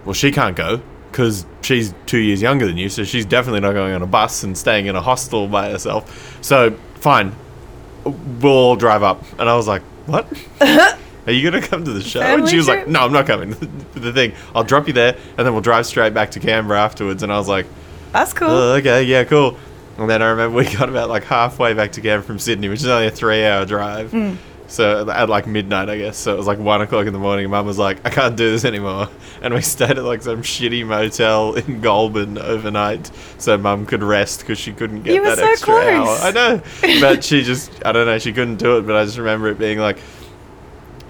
well, 0.06 0.14
she 0.14 0.32
can't 0.32 0.56
go 0.56 0.80
because 1.10 1.44
she's 1.60 1.92
two 2.06 2.18
years 2.18 2.40
younger 2.40 2.66
than 2.66 2.78
you, 2.78 2.88
so 2.88 3.04
she's 3.04 3.26
definitely 3.26 3.60
not 3.60 3.74
going 3.74 3.92
on 3.92 4.00
a 4.00 4.06
bus 4.06 4.44
and 4.44 4.56
staying 4.56 4.86
in 4.86 4.96
a 4.96 5.02
hostel 5.02 5.46
by 5.46 5.70
herself. 5.70 6.42
So 6.42 6.70
fine, 6.94 7.36
we'll 8.04 8.50
all 8.50 8.76
drive 8.76 9.02
up, 9.02 9.22
and 9.38 9.46
I 9.46 9.54
was 9.54 9.68
like, 9.68 9.82
what? 10.06 10.26
Are 11.26 11.32
you 11.32 11.50
gonna 11.50 11.66
come 11.66 11.84
to 11.84 11.92
the 11.92 12.02
show? 12.02 12.22
and 12.22 12.48
she 12.48 12.56
was 12.56 12.66
like, 12.68 12.86
"No, 12.88 13.00
I'm 13.00 13.12
not 13.12 13.26
coming." 13.26 13.50
the 13.94 14.12
thing, 14.12 14.32
I'll 14.54 14.64
drop 14.64 14.86
you 14.86 14.92
there, 14.94 15.16
and 15.36 15.46
then 15.46 15.52
we'll 15.52 15.62
drive 15.62 15.86
straight 15.86 16.14
back 16.14 16.30
to 16.32 16.40
Canberra 16.40 16.80
afterwards. 16.80 17.22
And 17.22 17.32
I 17.32 17.38
was 17.38 17.48
like, 17.48 17.66
That's 18.12 18.32
cool. 18.34 18.48
oh, 18.48 18.74
"Okay, 18.74 19.04
yeah, 19.04 19.24
cool." 19.24 19.56
And 19.98 20.10
then 20.10 20.22
I 20.22 20.30
remember 20.30 20.56
we 20.56 20.64
got 20.64 20.88
about 20.88 21.08
like 21.08 21.24
halfway 21.24 21.72
back 21.74 21.92
to 21.92 22.00
Canberra 22.00 22.22
from 22.22 22.38
Sydney, 22.38 22.68
which 22.68 22.80
is 22.80 22.86
only 22.88 23.06
a 23.06 23.10
three-hour 23.10 23.64
drive. 23.66 24.10
Hmm. 24.10 24.34
So 24.66 25.08
at 25.10 25.28
like 25.28 25.46
midnight, 25.46 25.88
I 25.90 25.98
guess. 25.98 26.16
So 26.16 26.32
it 26.34 26.36
was 26.38 26.46
like 26.46 26.58
one 26.58 26.80
o'clock 26.80 27.06
in 27.06 27.12
the 27.12 27.18
morning. 27.18 27.48
Mum 27.50 27.66
was 27.66 27.78
like, 27.78 27.98
"I 28.04 28.10
can't 28.10 28.34
do 28.34 28.50
this 28.50 28.64
anymore," 28.64 29.08
and 29.42 29.52
we 29.54 29.60
stayed 29.76 29.90
at 29.98 30.02
like 30.04 30.22
some 30.22 30.42
shitty 30.42 30.84
motel 30.86 31.54
in 31.54 31.80
Goulburn 31.82 32.38
overnight, 32.38 33.08
so 33.38 33.56
Mum 33.58 33.84
could 33.86 34.02
rest 34.02 34.40
because 34.40 34.58
she 34.58 34.72
couldn't 34.72 35.02
get 35.02 35.14
You 35.14 35.20
were 35.20 35.28
that 35.36 35.38
so 35.38 35.44
extra 35.50 35.74
hour. 35.74 36.04
close. 36.06 36.22
I 36.24 36.30
know, 36.30 36.62
but 37.00 37.22
she 37.22 37.42
just, 37.42 37.70
I 37.84 37.92
don't 37.92 38.06
know, 38.06 38.18
she 38.18 38.32
couldn't 38.32 38.56
do 38.56 38.78
it. 38.78 38.86
But 38.86 38.96
I 38.96 39.04
just 39.04 39.18
remember 39.18 39.48
it 39.48 39.58
being 39.58 39.78
like 39.78 39.98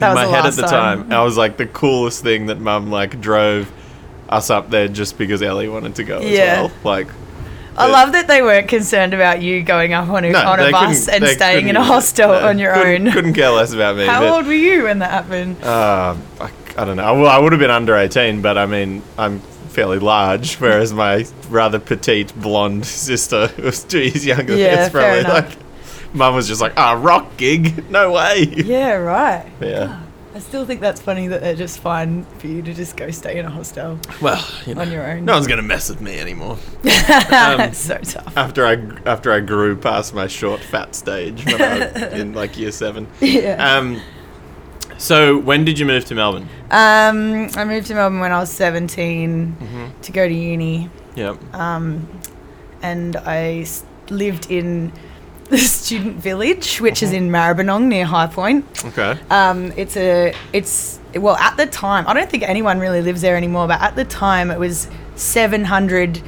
That 0.00 0.10
in 0.10 0.14
my 0.16 0.26
head 0.26 0.44
at 0.46 0.54
the 0.54 0.62
time. 0.62 1.04
time. 1.04 1.12
I 1.12 1.22
was 1.22 1.36
like 1.38 1.56
the 1.56 1.66
coolest 1.66 2.22
thing 2.24 2.46
that 2.46 2.60
Mum 2.60 2.90
like 2.90 3.20
drove 3.20 3.70
us 4.28 4.50
up 4.50 4.68
there 4.68 4.88
just 4.88 5.16
because 5.16 5.40
Ellie 5.42 5.68
wanted 5.68 5.94
to 5.94 6.02
go 6.04 6.20
Yeah. 6.20 6.64
as 6.64 6.70
well. 6.70 6.72
Like, 6.82 7.06
I 7.76 7.86
love 7.90 8.12
that 8.12 8.26
they 8.28 8.40
weren't 8.42 8.68
concerned 8.68 9.14
about 9.14 9.42
you 9.42 9.62
going 9.62 9.92
up 9.92 10.08
on 10.08 10.24
a, 10.24 10.30
No, 10.30 10.38
on 10.40 10.58
they 10.58 10.68
a 10.68 10.70
bus 10.72 11.06
couldn't- 11.06 11.14
and 11.14 11.24
they 11.24 11.34
staying 11.34 11.68
in 11.68 11.74
couldn't 11.74 11.82
a 11.82 11.84
hostel 11.84 12.28
no, 12.28 12.46
on 12.48 12.58
your 12.58 12.72
couldn't- 12.74 13.08
own. 13.08 13.12
Couldn't 13.12 13.34
care 13.34 13.50
less 13.50 13.72
about 13.72 13.96
me. 13.96 14.06
How 14.06 14.20
but, 14.20 14.30
old 14.32 14.46
were 14.46 14.52
you 14.52 14.84
when 14.84 15.00
that 15.00 15.10
happened? 15.10 15.62
Uh, 15.62 16.16
I, 16.40 16.50
I 16.76 16.84
don't 16.84 16.96
know. 16.96 17.14
Well, 17.22 17.26
I 17.30 17.38
would 17.38 17.52
have 17.52 17.58
been 17.60 17.70
under 17.70 17.96
18, 17.96 18.42
but 18.42 18.56
I 18.58 18.66
mean, 18.66 19.02
I'm 19.18 19.40
fairly 19.40 19.98
large, 19.98 20.54
whereas 20.56 20.92
my 20.92 21.26
rather 21.48 21.78
petite 21.80 22.32
blonde 22.40 22.86
sister 22.86 23.50
was 23.62 23.82
two 23.82 24.00
years 24.00 24.24
younger 24.24 24.56
Yeah, 24.56 24.84
it's 24.84 24.92
fair 24.92 25.02
probably 25.02 25.20
enough. 25.20 25.56
like, 25.56 26.14
Mum 26.14 26.36
was 26.36 26.46
just 26.46 26.60
like, 26.60 26.74
ah, 26.76 26.92
rock 26.92 27.36
gig? 27.36 27.90
No 27.90 28.12
way. 28.12 28.44
Yeah, 28.54 28.92
right. 28.92 29.46
Yeah. 29.60 30.00
I 30.34 30.40
still 30.40 30.66
think 30.66 30.80
that's 30.80 31.00
funny 31.00 31.28
that 31.28 31.40
they're 31.42 31.54
just 31.54 31.78
fine 31.78 32.24
for 32.38 32.48
you 32.48 32.60
to 32.62 32.74
just 32.74 32.96
go 32.96 33.10
stay 33.12 33.38
in 33.38 33.46
a 33.46 33.50
hostel 33.50 34.00
Well, 34.20 34.44
you 34.66 34.74
know, 34.74 34.80
on 34.80 34.90
your 34.90 35.08
own. 35.08 35.24
no 35.24 35.34
one's 35.34 35.46
going 35.46 35.58
to 35.60 35.66
mess 35.66 35.88
with 35.88 36.00
me 36.00 36.18
anymore. 36.18 36.58
That's 36.82 37.78
so 37.90 37.98
tough. 37.98 38.36
after 38.36 38.66
I 38.66 38.72
after 39.06 39.30
I 39.32 39.38
grew 39.40 39.76
past 39.76 40.12
my 40.12 40.26
short 40.26 40.60
fat 40.60 40.94
stage 40.96 41.44
when 41.46 41.62
I 41.62 41.78
was 41.78 42.02
in 42.20 42.32
like 42.34 42.58
year 42.58 42.72
seven. 42.72 43.06
Yeah. 43.20 43.76
Um, 43.76 44.00
so 44.98 45.38
when 45.38 45.64
did 45.64 45.78
you 45.78 45.86
move 45.86 46.04
to 46.06 46.14
Melbourne? 46.14 46.48
Um, 46.70 47.48
I 47.56 47.64
moved 47.64 47.86
to 47.88 47.94
Melbourne 47.94 48.20
when 48.20 48.32
I 48.32 48.38
was 48.40 48.50
17 48.50 49.56
Mm-hmm. 49.60 50.00
to 50.02 50.12
go 50.12 50.26
to 50.26 50.34
uni, 50.34 50.90
Yep. 51.14 51.54
um, 51.54 52.08
and 52.82 53.16
I 53.16 53.66
lived 54.10 54.50
in 54.50 54.92
the 55.50 55.58
student 55.58 56.16
village, 56.16 56.80
which 56.80 57.02
is 57.02 57.12
in 57.12 57.30
Maribyrnong 57.30 57.84
near 57.86 58.04
High 58.06 58.26
Point. 58.26 58.64
Okay. 58.84 59.18
Um, 59.30 59.72
it's 59.76 59.96
a 59.96 60.34
it's 60.52 60.98
well 61.14 61.36
at 61.36 61.56
the 61.56 61.66
time 61.66 62.06
I 62.08 62.14
don't 62.14 62.28
think 62.30 62.42
anyone 62.42 62.78
really 62.80 63.02
lives 63.02 63.20
there 63.20 63.36
anymore, 63.36 63.68
but 63.68 63.80
at 63.80 63.94
the 63.96 64.04
time 64.04 64.50
it 64.50 64.58
was 64.58 64.88
700 65.16 66.20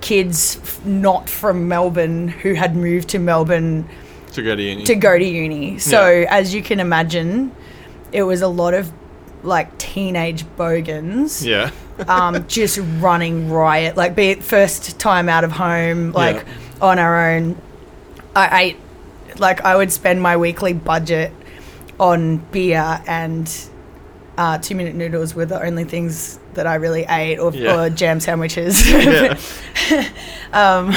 kids 0.00 0.58
f- 0.62 0.84
not 0.84 1.28
from 1.28 1.66
Melbourne 1.68 2.28
who 2.28 2.54
had 2.54 2.76
moved 2.76 3.08
to 3.10 3.18
Melbourne 3.18 3.88
To 4.32 4.42
go 4.42 4.54
to 4.54 4.62
uni. 4.62 4.84
to 4.84 4.94
go 4.94 5.18
to 5.18 5.24
uni. 5.24 5.78
So 5.78 6.10
Yeah. 6.10 6.26
as 6.30 6.54
you 6.54 6.62
can 6.62 6.78
imagine, 6.78 7.50
it 8.12 8.22
was 8.22 8.42
a 8.42 8.48
lot 8.48 8.74
of 8.74 8.92
like 9.42 9.76
teenage 9.78 10.44
bogans 10.56 11.44
yeah. 11.46 11.70
um, 12.08 12.46
just 12.48 12.78
running 12.98 13.50
riot, 13.50 13.96
like 13.96 14.14
be 14.14 14.30
it 14.30 14.42
first 14.42 14.98
time 15.00 15.28
out 15.28 15.42
of 15.44 15.52
home, 15.52 16.12
like 16.12 16.44
on 16.80 16.98
our 16.98 17.30
own. 17.30 17.56
I 18.38 18.60
ate, 18.62 18.76
like, 19.38 19.60
I 19.64 19.76
would 19.76 19.92
spend 19.92 20.22
my 20.22 20.36
weekly 20.36 20.72
budget 20.72 21.32
on 21.98 22.36
beer 22.52 23.02
and 23.06 23.52
uh, 24.36 24.58
two 24.58 24.74
minute 24.76 24.94
noodles 24.94 25.34
were 25.34 25.46
the 25.46 25.60
only 25.60 25.84
things 25.84 26.38
that 26.54 26.66
I 26.66 26.76
really 26.76 27.04
ate, 27.08 27.38
or, 27.38 27.52
Yeah. 27.52 27.80
or 27.86 27.90
jam 27.90 28.20
sandwiches. 28.20 28.88
Yeah. 28.90 29.36
um, 30.52 30.94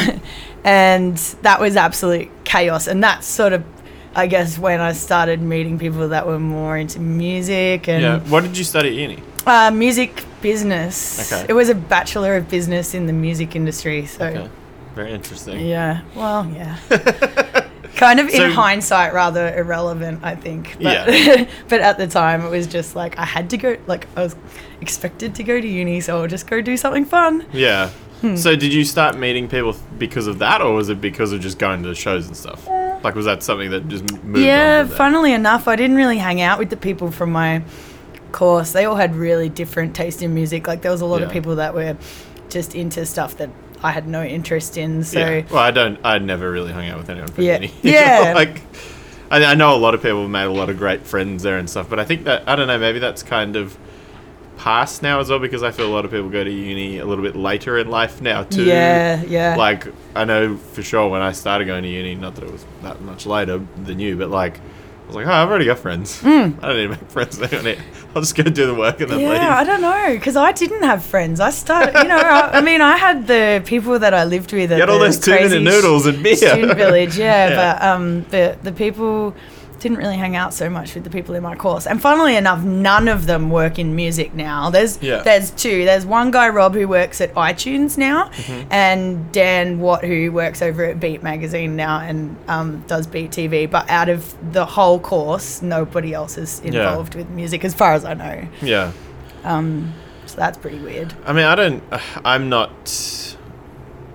and 0.63 1.17
that 1.41 1.59
was 1.59 1.75
absolute 1.75 2.29
chaos. 2.43 2.87
And 2.87 3.03
that's 3.03 3.25
sort 3.25 3.53
of, 3.53 3.63
I 4.15 4.27
guess, 4.27 4.59
when 4.59 4.79
I 4.79 4.91
started 4.93 5.41
meeting 5.41 5.79
people 5.79 6.09
that 6.09 6.27
were 6.27 6.39
more 6.39 6.77
into 6.77 6.99
music 6.99 7.87
and 7.87 8.01
yeah. 8.03 8.19
What 8.29 8.43
did 8.43 8.57
you 8.57 8.63
study 8.63 8.89
at 8.89 8.95
uni? 8.95 9.23
uh, 9.47 9.71
music 9.71 10.23
business. 10.41 11.31
Okay. 11.33 11.47
It 11.49 11.53
was 11.53 11.69
a 11.69 11.75
bachelor 11.75 12.35
of 12.35 12.47
business 12.47 12.93
in 12.93 13.07
the 13.07 13.13
music 13.13 13.55
industry. 13.55 14.05
So 14.05 14.25
Okay. 14.25 14.49
Very 14.95 15.11
interesting. 15.11 15.59
yeah, 15.65 16.01
well, 16.15 16.45
yeah. 16.53 16.77
kind 17.95 18.19
of 18.19 18.29
So- 18.29 18.45
in 18.45 18.51
hindsight, 18.51 19.13
rather 19.13 19.53
irrelevant, 19.55 20.19
I 20.23 20.35
think. 20.35 20.75
But, 20.81 21.07
Yeah. 21.07 21.45
but 21.67 21.81
at 21.81 21.97
the 21.97 22.07
time, 22.07 22.45
it 22.45 22.49
was 22.49 22.67
just 22.67 22.95
like 22.95 23.17
I 23.17 23.25
had 23.25 23.49
to 23.51 23.57
go. 23.57 23.77
Like 23.87 24.07
I 24.15 24.23
was 24.23 24.35
expected 24.81 25.35
to 25.35 25.43
go 25.43 25.59
to 25.59 25.67
uni, 25.67 26.01
so 26.01 26.19
I'll 26.21 26.27
just 26.27 26.47
go 26.47 26.61
do 26.61 26.77
something 26.77 27.05
fun. 27.05 27.45
Yeah. 27.53 27.89
Hmm. 28.21 28.35
So 28.35 28.55
did 28.55 28.71
you 28.71 28.83
start 28.85 29.17
meeting 29.17 29.47
people 29.47 29.75
because 29.97 30.27
of 30.27 30.39
that, 30.39 30.61
or 30.61 30.73
was 30.73 30.89
it 30.89 31.01
because 31.01 31.31
of 31.31 31.41
just 31.41 31.57
going 31.57 31.83
to 31.83 31.95
shows 31.95 32.27
and 32.27 32.37
stuff? 32.37 32.67
Like, 33.03 33.15
was 33.15 33.25
that 33.25 33.41
something 33.41 33.71
that 33.71 33.87
just 33.87 34.03
moved? 34.23 34.45
yeah, 34.45 34.85
funnily 34.85 35.33
enough, 35.33 35.67
I 35.67 35.75
didn't 35.75 35.95
really 35.95 36.19
hang 36.19 36.39
out 36.39 36.59
with 36.59 36.69
the 36.69 36.77
people 36.77 37.09
from 37.09 37.31
my 37.31 37.63
course. 38.31 38.73
They 38.73 38.85
all 38.85 38.95
had 38.95 39.15
really 39.15 39.49
different 39.49 39.95
taste 39.95 40.21
in 40.21 40.35
music. 40.35 40.67
Like 40.67 40.83
there 40.83 40.91
was 40.91 41.01
a 41.01 41.05
lot 41.07 41.23
of 41.23 41.31
people 41.31 41.55
that 41.55 41.73
were 41.73 41.97
just 42.49 42.75
into 42.75 43.05
stuff 43.07 43.37
that 43.37 43.49
I 43.83 43.91
had 43.91 44.07
no 44.07 44.23
interest 44.23 44.77
in. 44.77 45.03
So 45.03 45.19
yeah. 45.19 45.43
Well, 45.49 45.59
I 45.59 45.71
don't. 45.71 45.99
I 46.03 46.17
never 46.19 46.51
really 46.51 46.71
hung 46.71 46.87
out 46.87 46.97
with 46.99 47.09
anyone 47.09 47.29
from 47.31 47.43
Yeah. 47.43 47.55
uni. 47.55 47.73
Yeah. 47.83 48.33
like, 48.35 48.61
I, 49.31 49.43
I 49.45 49.53
know 49.55 49.75
a 49.75 49.77
lot 49.77 49.93
of 49.95 50.01
people 50.01 50.27
made 50.27 50.43
a 50.45 50.51
lot 50.51 50.69
of 50.69 50.77
great 50.77 51.01
friends 51.01 51.41
there 51.43 51.57
and 51.57 51.69
stuff, 51.69 51.89
but 51.89 51.99
I 51.99 52.05
think 52.05 52.25
that 52.25 52.47
I 52.47 52.55
don't 52.55 52.67
know. 52.67 52.77
Maybe 52.77 52.99
that's 52.99 53.23
kind 53.23 53.55
of 53.55 53.77
past 54.57 55.01
now 55.01 55.19
as 55.19 55.29
well 55.29 55.39
because 55.39 55.63
I 55.63 55.71
feel 55.71 55.87
a 55.87 55.93
lot 55.93 56.05
of 56.05 56.11
people 56.11 56.29
go 56.29 56.43
to 56.43 56.51
uni 56.51 56.99
a 56.99 57.05
little 57.05 57.23
bit 57.23 57.35
later 57.35 57.79
in 57.79 57.89
life 57.89 58.21
now 58.21 58.43
too. 58.43 58.65
yeah, 58.65 59.23
yeah. 59.23 59.55
Like 59.55 59.87
I 60.15 60.23
know 60.25 60.57
for 60.57 60.83
sure 60.83 61.09
when 61.09 61.21
I 61.21 61.31
started 61.31 61.65
going 61.65 61.81
to 61.83 61.89
uni, 61.89 62.13
not 62.13 62.35
that 62.35 62.43
it 62.43 62.51
was 62.51 62.63
that 62.83 63.01
much 63.01 63.25
later 63.25 63.65
than 63.83 63.99
you, 63.99 64.15
but 64.17 64.29
like. 64.29 64.59
I 65.11 65.13
was 65.13 65.25
like, 65.25 65.27
oh, 65.27 65.37
I've 65.37 65.49
already 65.49 65.65
got 65.65 65.79
friends. 65.79 66.21
I 66.25 66.29
don't 66.29 66.61
need 66.61 66.83
to 66.83 66.89
make 66.89 67.11
friends. 67.11 67.41
I'll 68.15 68.21
just 68.21 68.33
go 68.35 68.43
do 68.43 68.65
the 68.65 68.73
work 68.73 69.01
and 69.01 69.09
then 69.11 69.19
yeah, 69.19 69.29
leave. 69.29 69.41
I 69.41 69.63
don't 69.65 69.81
know 69.81 70.07
because 70.13 70.37
I 70.37 70.53
didn't 70.53 70.83
have 70.83 71.03
friends. 71.03 71.41
I 71.41 71.49
started, 71.49 71.93
you 72.01 72.07
know, 72.07 72.17
I, 72.17 72.59
I 72.59 72.61
mean, 72.61 72.79
I 72.81 72.95
had 72.95 73.27
the 73.27 73.61
people 73.65 73.99
that 73.99 74.13
I 74.13 74.23
lived 74.23 74.53
with. 74.53 74.71
At 74.71 74.75
You 74.75 74.81
had 74.81 74.89
all 74.89 74.99
those 74.99 75.19
two-minute 75.19 75.63
noodles 75.63 76.05
and 76.05 76.23
beer. 76.23 76.35
Student 76.37 76.77
village, 76.77 77.17
yeah, 77.17 77.49
Yeah. 77.49 77.55
but 77.77 77.83
um, 77.85 78.23
the 78.29 78.57
the 78.63 78.71
people 78.71 79.35
didn't 79.81 79.97
really 79.97 80.15
hang 80.15 80.35
out 80.35 80.53
so 80.53 80.69
much 80.69 80.93
with 80.95 81.03
the 81.03 81.09
people 81.09 81.35
in 81.35 81.43
my 81.43 81.55
course. 81.55 81.85
And 81.87 82.01
funnily 82.01 82.35
enough, 82.35 82.63
none 82.63 83.07
of 83.07 83.25
them 83.25 83.49
work 83.49 83.77
in 83.79 83.95
music 83.95 84.33
now. 84.33 84.69
There's 84.69 85.01
Yeah. 85.01 85.21
there's 85.23 85.51
two. 85.51 85.83
There's 85.85 86.05
one 86.05 86.31
guy 86.31 86.47
Rob 86.49 86.73
who 86.75 86.87
works 86.87 87.19
at 87.19 87.33
iTunes 87.33 87.97
now, 87.97 88.29
Mm-hmm. 88.29 88.71
and 88.71 89.31
Dan 89.31 89.79
Watt 89.79 90.05
who 90.05 90.31
works 90.31 90.61
over 90.61 90.85
at 90.85 90.99
Beat 90.99 91.23
Magazine 91.23 91.75
now 91.75 91.99
and 91.99 92.37
um, 92.47 92.83
does 92.87 93.07
Beat 93.07 93.31
TV. 93.31 93.69
But 93.69 93.89
out 93.89 94.07
of 94.07 94.33
the 94.53 94.65
whole 94.65 94.99
course, 94.99 95.61
nobody 95.61 96.13
else 96.13 96.37
is 96.37 96.59
involved 96.61 97.15
with 97.15 97.29
music, 97.29 97.65
as 97.65 97.73
far 97.73 97.93
as 97.93 98.05
I 98.05 98.13
know. 98.13 98.47
Yeah. 98.61 98.91
Um, 99.43 99.93
so 100.27 100.37
that's 100.37 100.57
pretty 100.59 100.79
weird. 100.79 101.13
I 101.25 101.33
mean, 101.33 101.45
I 101.45 101.55
don't. 101.55 101.83
I'm 102.23 102.47
not. 102.49 102.69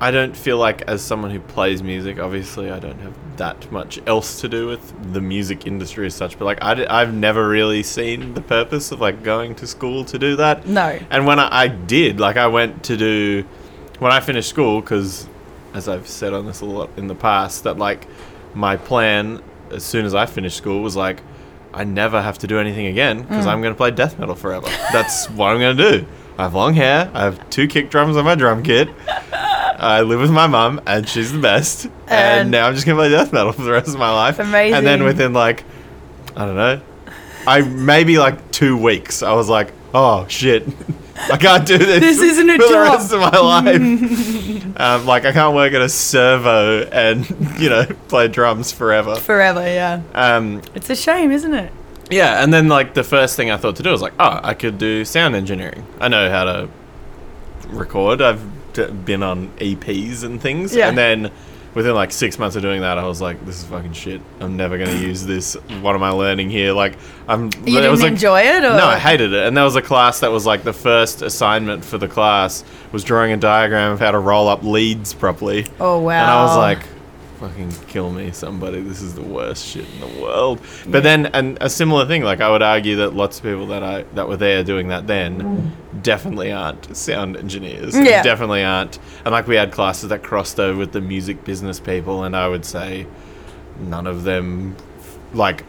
I 0.00 0.11
don't 0.11 0.37
feel 0.37 0.59
like, 0.59 0.83
as 0.83 1.03
someone 1.03 1.31
who 1.31 1.41
plays 1.41 1.83
music, 1.83 2.19
obviously, 2.19 2.71
I 2.71 2.79
don't 2.79 2.99
have 3.00 3.15
that 3.38 3.71
much 3.73 4.00
else 4.07 4.41
to 4.43 4.49
do 4.49 4.67
with 4.67 5.12
the 5.12 5.21
music 5.21 5.67
industry 5.67 6.07
as 6.07 6.15
such. 6.15 6.38
But 6.38 6.45
like, 6.45 6.62
I, 6.62 7.00
have 7.00 7.15
never 7.15 7.49
really 7.49 7.83
seen 7.83 8.35
the 8.35 8.43
purpose 8.43 8.93
of 8.93 9.00
like 9.00 9.23
going 9.23 9.55
to 9.57 9.67
school 9.67 10.05
to 10.07 10.19
do 10.19 10.37
that. 10.37 10.67
No. 10.67 10.99
And 11.11 11.26
when 11.26 11.38
I, 11.38 11.62
I 11.62 11.69
did, 11.69 12.21
like, 12.21 12.37
I 12.37 12.47
went 12.47 12.85
to 12.85 12.97
do 12.97 13.45
when 13.99 14.12
I 14.12 14.21
finished 14.21 14.50
school, 14.50 14.81
because 14.81 15.26
as 15.73 15.88
I've 15.88 16.09
said 16.09 16.33
on 16.33 16.47
this 16.47 16.61
a 16.61 16.67
lot 16.67 16.91
in 16.97 17.07
the 17.07 17.15
past, 17.15 17.65
that 17.65 17.79
like 17.79 18.07
my 18.55 18.76
plan 18.76 19.43
as 19.71 19.85
soon 19.85 20.05
as 20.05 20.15
I 20.15 20.26
finished 20.26 20.57
school 20.57 20.83
was 20.83 20.97
like, 20.97 21.23
I 21.73 21.85
never 21.85 22.23
have 22.23 22.38
to 22.38 22.47
do 22.47 22.59
anything 22.59 22.87
again 22.87 23.23
because 23.23 23.45
mm. 23.45 23.49
I'm 23.49 23.61
going 23.61 23.75
to 23.75 23.76
play 23.76 23.91
death 23.91 24.19
metal 24.19 24.35
forever. 24.35 24.67
That's 24.93 25.29
what 25.31 25.49
I'm 25.49 25.59
going 25.59 25.76
to 25.76 25.99
do. 25.99 26.07
I 26.38 26.45
have 26.45 26.55
long 26.55 26.75
hair. 26.75 27.11
I 27.12 27.21
have 27.21 27.49
two 27.50 27.67
kick 27.67 27.91
drums 27.91 28.17
on 28.17 28.25
my 28.25 28.35
drum 28.35 28.62
kit. 28.62 28.88
I 29.78 30.02
live 30.02 30.21
with 30.21 30.30
my 30.30 30.47
mum, 30.47 30.80
and 30.87 31.09
she's 31.09 31.33
the 31.33 31.38
best. 31.40 31.85
And, 31.85 31.92
And- 32.09 32.50
now 32.50 32.66
I'm 32.66 32.75
just 32.75 32.87
going 32.87 32.97
to 32.97 33.00
play 33.02 33.11
death 33.11 33.33
metal 33.33 33.52
for 33.52 33.62
the 33.62 33.73
rest 33.73 33.88
of 33.88 33.99
my 33.99 34.12
life. 34.12 34.38
Amazing. 34.38 34.75
And 34.75 34.87
then 34.87 35.04
within 35.04 35.33
like, 35.33 35.64
I 36.37 36.45
don't 36.47 36.56
know, 36.56 36.80
I 37.47 37.61
maybe 37.62 38.18
like 38.18 38.50
two 38.50 38.76
weeks, 38.76 39.23
I 39.23 39.33
was 39.35 39.49
like, 39.49 39.73
oh 39.95 40.26
shit, 40.28 40.66
I 41.33 41.37
can't 41.38 41.66
do 41.66 41.78
this. 41.78 42.00
This 42.00 42.21
isn't 42.21 42.50
a 42.50 42.59
for 42.59 42.68
the 42.68 42.78
rest 42.80 43.12
of 43.12 43.21
my 43.21 43.38
life. 43.38 44.76
um, 44.80 45.06
like 45.06 45.25
I 45.25 45.33
can't 45.33 45.54
work 45.54 45.73
at 45.73 45.80
a 45.80 45.88
servo 45.88 46.83
and 46.83 47.28
you 47.59 47.71
know 47.71 47.85
play 48.09 48.28
drums 48.28 48.73
forever. 48.73 49.14
Forever, 49.16 49.62
yeah. 49.62 50.02
Um, 50.14 50.61
It's 50.75 50.90
a 50.90 50.97
shame, 50.97 51.30
isn't 51.33 51.54
it? 51.54 51.73
yeah, 52.11 52.42
and 52.42 52.52
then 52.52 52.68
like 52.68 52.95
the 52.95 53.02
first 53.04 53.35
thing 53.37 53.50
I 53.50 53.56
thought 53.56 53.76
to 53.76 53.83
do 53.83 53.90
was 53.90 54.02
like, 54.02 54.12
oh, 54.21 54.40
I 54.42 54.52
could 54.54 54.76
do 54.78 55.04
sound 55.04 55.35
engineering. 55.35 55.87
I 56.00 56.09
know 56.09 56.30
how 56.30 56.45
to 56.45 56.68
record. 57.68 58.21
I've 58.21 58.42
been 59.04 59.23
on 59.23 59.49
EPs 59.59 60.23
and 60.25 60.40
things, 60.40 60.75
Yeah. 60.75 60.88
and 60.88 60.97
then 60.99 61.30
within 61.75 61.95
like 61.95 62.11
six 62.11 62.38
months 62.38 62.56
of 62.56 62.62
doing 62.62 62.80
that, 62.80 62.97
I 62.97 63.06
was 63.06 63.21
like, 63.21 63.45
this 63.45 63.59
is 63.59 63.64
fucking 63.64 63.92
shit. 63.92 64.21
I'm 64.40 64.56
never 64.56 64.78
gonna 64.78 64.92
use 64.99 65.26
this. 65.26 65.54
What 65.83 65.95
am 65.95 66.02
I 66.02 66.11
learning 66.11 66.49
here? 66.50 66.73
Like, 66.73 66.95
I'm. 67.28 67.47
You 67.66 67.75
didn't 67.80 67.90
was 67.90 68.02
enjoy 68.04 68.40
it, 68.42 68.64
or 68.64 68.71
no, 68.76 68.87
I 68.87 68.99
hated 68.99 69.33
it. 69.33 69.47
And 69.47 69.56
there 69.56 69.64
was 69.64 69.76
a 69.76 69.83
class 69.83 70.21
that 70.21 70.30
was 70.30 70.47
like 70.47 70.62
the 70.64 70.73
first 70.73 71.23
assignment 71.23 71.85
for 71.85 71.99
the 71.99 72.09
class 72.09 72.64
was 72.92 73.04
drawing 73.04 73.33
a 73.33 73.37
diagram 73.37 73.92
of 73.92 74.00
how 74.00 74.11
to 74.12 74.18
roll 74.18 74.49
up 74.49 74.62
leads 74.62 75.12
properly. 75.12 75.66
Oh 75.80 76.00
wow! 76.00 76.12
And 76.23 76.30
I 76.30 76.45
was 76.45 76.56
like, 76.56 76.87
fucking 77.40 77.71
kill 77.88 78.11
me, 78.11 78.31
somebody. 78.33 78.81
This 78.81 79.02
is 79.02 79.14
the 79.14 79.23
worst 79.23 79.64
shit 79.66 79.85
in 79.95 80.00
the 80.00 80.21
world. 80.23 80.61
But 80.87 81.02
then, 81.02 81.26
and 81.26 81.59
a 81.61 81.69
similar 81.71 82.07
thing, 82.07 82.23
like 82.23 82.40
I 82.40 82.50
would 82.50 82.62
argue 82.62 82.97
that 82.97 83.14
lots 83.14 83.38
of 83.38 83.45
people 83.45 83.66
that 83.69 83.83
I 83.83 84.02
that 84.14 84.28
were 84.28 84.37
there 84.37 84.62
doing 84.64 84.88
that 84.88 85.07
then 85.07 85.73
definitely 86.02 86.52
aren't 86.52 86.97
sound 86.97 87.37
engineers. 87.37 87.97
Yeah. 87.97 88.23
Definitely 88.23 88.62
aren't. 88.64 88.99
And 89.25 89.33
like 89.33 89.47
we 89.47 89.57
had 89.57 89.73
classes 89.73 90.09
that 90.11 90.23
crossed 90.23 90.59
over 90.61 90.78
with 90.78 90.93
the 90.93 91.00
music 91.00 91.45
business 91.45 91.81
people, 91.81 92.25
and 92.25 92.35
I 92.37 92.49
would 92.49 92.64
say 92.64 93.07
none 93.81 94.07
of 94.07 94.25
them 94.25 94.76
like 95.35 95.64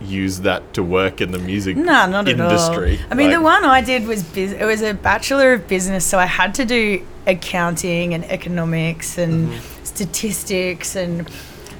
use 0.00 0.40
that 0.40 0.74
to 0.74 0.82
work 0.82 1.20
in 1.20 1.30
the 1.30 1.38
music 1.38 1.76
No, 1.76 2.06
not 2.06 2.28
industry. 2.28 2.94
at 2.94 3.00
all. 3.00 3.06
I 3.12 3.14
mean, 3.14 3.28
Like- 3.28 3.36
the 3.38 3.42
one 3.42 3.64
I 3.64 3.80
did 3.80 4.06
was 4.06 4.22
bus- 4.22 4.52
it 4.52 4.64
was 4.64 4.82
a 4.82 4.92
bachelor 4.92 5.52
of 5.54 5.66
business, 5.68 6.04
so 6.04 6.18
I 6.18 6.26
had 6.26 6.52
to 6.56 6.64
do 6.64 7.00
accounting 7.26 8.12
and 8.12 8.24
economics 8.30 9.16
and 9.18 9.48
Mm-hmm. 9.48 9.73
Statistics 9.84 10.96
and 10.96 11.28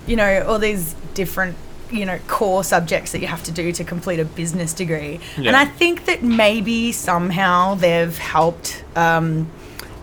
you 0.07 0.17
know 0.17 0.45
all 0.47 0.59
these 0.59 0.95
different 1.15 1.57
you 1.91 2.05
know 2.05 2.19
core 2.27 2.65
subjects 2.65 3.13
that 3.13 3.21
you 3.21 3.27
have 3.27 3.43
to 3.45 3.53
do 3.53 3.73
to 3.73 3.85
complete 3.85 4.21
a 4.21 4.25
business 4.25 4.73
degree. 4.73 5.21
And 5.37 5.57
I 5.57 5.65
think 5.65 6.07
that 6.07 6.23
maybe 6.23 6.93
somehow 6.93 7.75
they've 7.75 8.17
helped 8.17 8.85
um, 8.97 9.51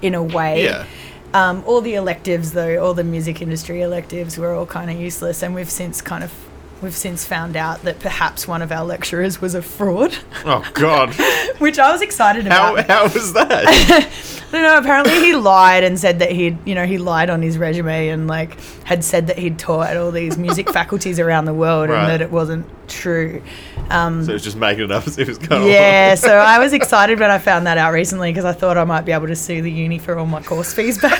in 0.01 0.15
a 0.15 0.24
way. 0.24 0.65
Yeah. 0.65 0.86
Um, 1.34 1.63
all 1.65 1.79
the 1.79 1.96
electives, 1.96 2.51
though, 2.51 2.84
all 2.84 2.93
the 2.93 3.05
music 3.05 3.41
industry 3.41 3.81
electives 3.81 4.38
were 4.38 4.53
all 4.53 4.65
kind 4.65 4.91
of 4.91 5.00
useless, 5.00 5.41
and 5.43 5.55
we've 5.55 5.70
since 5.70 6.01
kind 6.01 6.25
of 6.25 6.34
we've 6.81 6.95
since 6.95 7.25
found 7.25 7.55
out 7.55 7.83
that 7.83 8.00
perhaps 8.00 8.47
one 8.47 8.61
of 8.61 8.71
our 8.71 8.83
lecturers 8.85 9.39
was 9.41 9.55
a 9.55 9.61
fraud, 9.61 10.15
Oh 10.45 10.67
God! 10.73 11.13
which 11.59 11.77
I 11.79 11.91
was 11.91 12.01
excited 12.01 12.45
How 12.47 12.73
about. 12.73 12.88
how 12.88 13.03
was 13.03 13.33
that? 13.33 13.51
I 13.67 14.51
don't 14.51 14.63
know. 14.63 14.77
Apparently, 14.79 15.13
he 15.13 15.33
lied 15.33 15.83
and 15.85 15.97
said 15.97 16.19
that 16.19 16.31
he'd, 16.31 16.57
you 16.67 16.75
know, 16.75 16.85
he 16.85 16.97
lied 16.97 17.29
on 17.29 17.41
his 17.41 17.57
resume 17.57 18.09
and 18.09 18.27
like 18.27 18.59
had 18.83 19.03
said 19.03 19.27
that 19.27 19.38
he'd 19.39 19.57
taught 19.57 19.88
at 19.89 19.95
all 19.97 20.11
these 20.11 20.38
music 20.38 20.69
faculties 20.73 21.19
around 21.19 21.45
the 21.45 21.53
world 21.53 21.89
Right. 21.89 22.00
and 22.01 22.09
that 22.11 22.21
it 22.21 22.31
wasn't 22.31 22.65
true. 22.89 23.41
Um, 23.89 24.23
so 24.25 24.31
it 24.31 24.33
was 24.33 24.43
just 24.43 24.57
making 24.57 24.85
it 24.85 24.91
up 24.91 25.07
as 25.07 25.17
if 25.17 25.27
it 25.27 25.31
was 25.31 25.38
going 25.38 25.67
yeah, 25.69 26.15
so 26.15 26.38
I 26.38 26.59
was 26.59 26.73
excited 26.81 27.19
when 27.19 27.29
I 27.31 27.38
found 27.38 27.65
that 27.67 27.77
out 27.77 27.93
recently 27.93 28.31
because 28.31 28.45
I 28.45 28.53
thought 28.53 28.77
I 28.77 28.83
might 28.83 29.01
be 29.05 29.11
able 29.13 29.27
to 29.27 29.35
sue 29.35 29.61
the 29.61 29.71
uni 29.71 30.00
for 30.00 30.17
all 30.17 30.25
my 30.25 30.41
course 30.41 30.73
fees 30.73 30.97
back. 31.01 31.19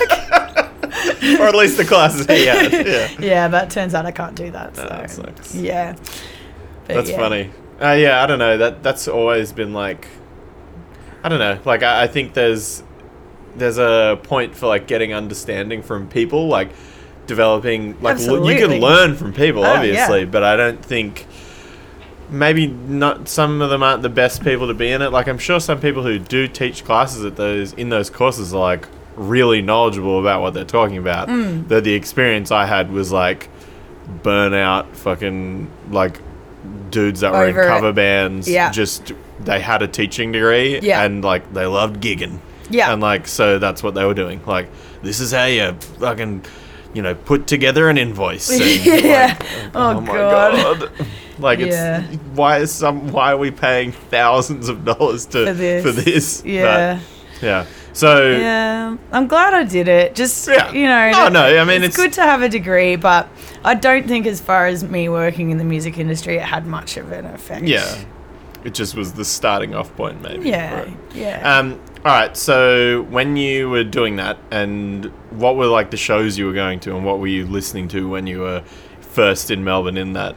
Or 1.22 1.46
at 1.46 1.54
least 1.54 1.76
the 1.76 1.84
classes 1.84 2.26
he 2.26 2.46
had. 2.46 2.72
Yeah, 2.72 3.08
yeah, 3.20 3.48
but 3.48 3.64
it 3.64 3.70
turns 3.70 3.94
out 3.94 4.06
I 4.06 4.10
can't 4.12 4.34
do 4.34 4.50
that. 4.50 4.76
So 4.76 4.84
Oh, 4.84 4.88
that 4.88 5.10
sucks. 5.10 5.54
yeah, 5.54 5.92
But 6.86 6.94
that's 6.94 7.10
yeah. 7.10 7.16
funny. 7.16 7.50
Uh, 7.80 7.92
yeah, 7.92 8.22
I 8.22 8.26
don't 8.26 8.38
know. 8.38 8.58
That 8.58 8.82
that's 8.82 9.08
always 9.08 9.52
been 9.52 9.72
like, 9.72 10.06
I 11.22 11.28
don't 11.28 11.38
know. 11.38 11.58
Like 11.64 11.82
I, 11.82 12.04
I 12.04 12.06
think 12.06 12.34
there's 12.34 12.82
there's 13.56 13.78
a 13.78 14.18
point 14.22 14.54
for 14.56 14.66
like 14.66 14.86
getting 14.86 15.12
understanding 15.12 15.82
from 15.82 16.08
people, 16.08 16.48
like 16.48 16.70
developing. 17.26 18.00
Like 18.00 18.18
l- 18.20 18.48
you 18.50 18.56
can 18.56 18.80
learn 18.80 19.14
from 19.16 19.32
people, 19.32 19.62
Oh, 19.64 19.72
yeah. 19.72 19.78
obviously, 19.78 20.24
but 20.24 20.42
I 20.42 20.56
don't 20.56 20.84
think. 20.84 21.26
Maybe 22.30 22.66
not. 22.66 23.28
Some 23.28 23.60
of 23.60 23.68
them 23.68 23.82
aren't 23.82 24.00
the 24.02 24.08
best 24.08 24.42
people 24.42 24.68
to 24.68 24.74
be 24.74 24.90
in 24.90 25.02
it. 25.02 25.10
Like 25.10 25.28
I'm 25.28 25.36
sure 25.38 25.60
some 25.60 25.80
people 25.80 26.02
who 26.02 26.18
do 26.18 26.48
teach 26.48 26.82
classes 26.84 27.24
at 27.26 27.36
those 27.36 27.74
in 27.74 27.90
those 27.90 28.08
courses 28.08 28.54
are 28.54 28.58
like 28.60 28.88
really 29.16 29.62
knowledgeable 29.62 30.18
about 30.20 30.40
what 30.42 30.54
they're 30.54 30.64
talking 30.64 30.96
about. 30.98 31.28
Mm. 31.28 31.68
The 31.68 31.80
the 31.80 31.94
experience 31.94 32.50
I 32.50 32.66
had 32.66 32.90
was 32.92 33.12
like 33.12 33.48
burnout, 34.22 34.94
fucking 34.96 35.70
like 35.90 36.20
dudes 36.90 37.20
that 37.20 37.32
were 37.32 37.38
Over 37.44 37.62
in 37.62 37.66
it. 37.68 37.70
cover 37.70 37.92
bands. 37.92 38.48
Yeah. 38.48 38.70
Just 38.70 39.12
they 39.40 39.60
had 39.60 39.82
a 39.82 39.88
teaching 39.88 40.32
degree. 40.32 40.80
Yeah. 40.80 41.02
And 41.04 41.22
like 41.24 41.52
they 41.52 41.66
loved 41.66 42.00
gigging. 42.02 42.38
Yeah. 42.70 42.92
And 42.92 43.02
like 43.02 43.26
so 43.26 43.58
that's 43.58 43.82
what 43.82 43.94
they 43.94 44.04
were 44.04 44.14
doing. 44.14 44.40
Like 44.46 44.68
this 45.02 45.20
is 45.20 45.32
how 45.32 45.44
you 45.46 45.72
fucking 45.98 46.44
you 46.94 47.00
know 47.02 47.14
put 47.14 47.46
together 47.46 47.88
an 47.88 47.98
invoice. 47.98 48.50
And, 48.60 48.84
Yeah. 49.04 49.36
like, 49.38 49.74
Oh, 49.74 50.00
God. 50.00 50.90
Like 51.38 51.58
it's 51.60 51.74
Yeah. 51.74 52.02
why 52.34 52.58
is 52.58 52.70
some 52.70 53.10
why 53.10 53.32
are 53.32 53.36
we 53.38 53.50
paying 53.50 53.92
thousands 53.92 54.68
of 54.68 54.84
dollars 54.84 55.26
to 55.26 55.46
For 55.46 55.52
this. 55.54 55.82
for 55.84 55.90
this? 55.92 56.42
yeah. 56.44 57.00
But, 57.40 57.42
yeah. 57.44 57.66
So 57.92 58.30
Yeah, 58.32 58.96
I'm 59.12 59.26
glad 59.26 59.54
I 59.54 59.64
did 59.64 59.86
it. 59.88 60.14
Just 60.14 60.48
Yeah. 60.48 60.72
you 60.72 60.86
know, 60.86 61.10
No, 61.10 61.28
no, 61.28 61.60
I 61.60 61.64
mean, 61.64 61.82
it's, 61.82 61.94
it's- 61.94 61.96
good 61.96 62.12
to 62.14 62.22
have 62.22 62.42
a 62.42 62.48
degree, 62.48 62.96
but 62.96 63.28
I 63.64 63.74
don't 63.74 64.06
think, 64.08 64.26
as 64.26 64.40
far 64.40 64.66
as 64.66 64.82
me 64.82 65.08
working 65.08 65.50
in 65.50 65.58
the 65.58 65.64
music 65.64 65.98
industry, 65.98 66.36
it 66.36 66.42
had 66.42 66.66
much 66.66 66.96
of 66.96 67.12
an 67.12 67.26
effect. 67.26 67.64
yeah. 67.64 67.96
It 68.64 68.74
just 68.74 68.94
was 68.94 69.12
the 69.14 69.24
starting 69.24 69.74
off 69.74 69.94
point 69.96 70.22
maybe. 70.22 70.48
yeah, 70.48 70.84
yeah. 71.14 71.58
Um, 71.58 71.80
all 72.04 72.12
right. 72.12 72.36
So 72.36 73.02
when 73.10 73.36
you 73.36 73.68
were 73.68 73.82
doing 73.82 74.16
that, 74.16 74.38
and 74.52 75.06
what 75.30 75.56
were 75.56 75.66
like 75.66 75.90
the 75.90 75.96
shows 75.96 76.38
you 76.38 76.46
were 76.46 76.52
going 76.52 76.78
to, 76.80 76.94
and 76.94 77.04
what 77.04 77.18
were 77.18 77.26
you 77.26 77.44
listening 77.44 77.88
to 77.88 78.08
when 78.08 78.28
you 78.28 78.38
were 78.38 78.62
first 79.00 79.50
in 79.50 79.64
Melbourne 79.64 79.96
in 79.96 80.12
that, 80.12 80.36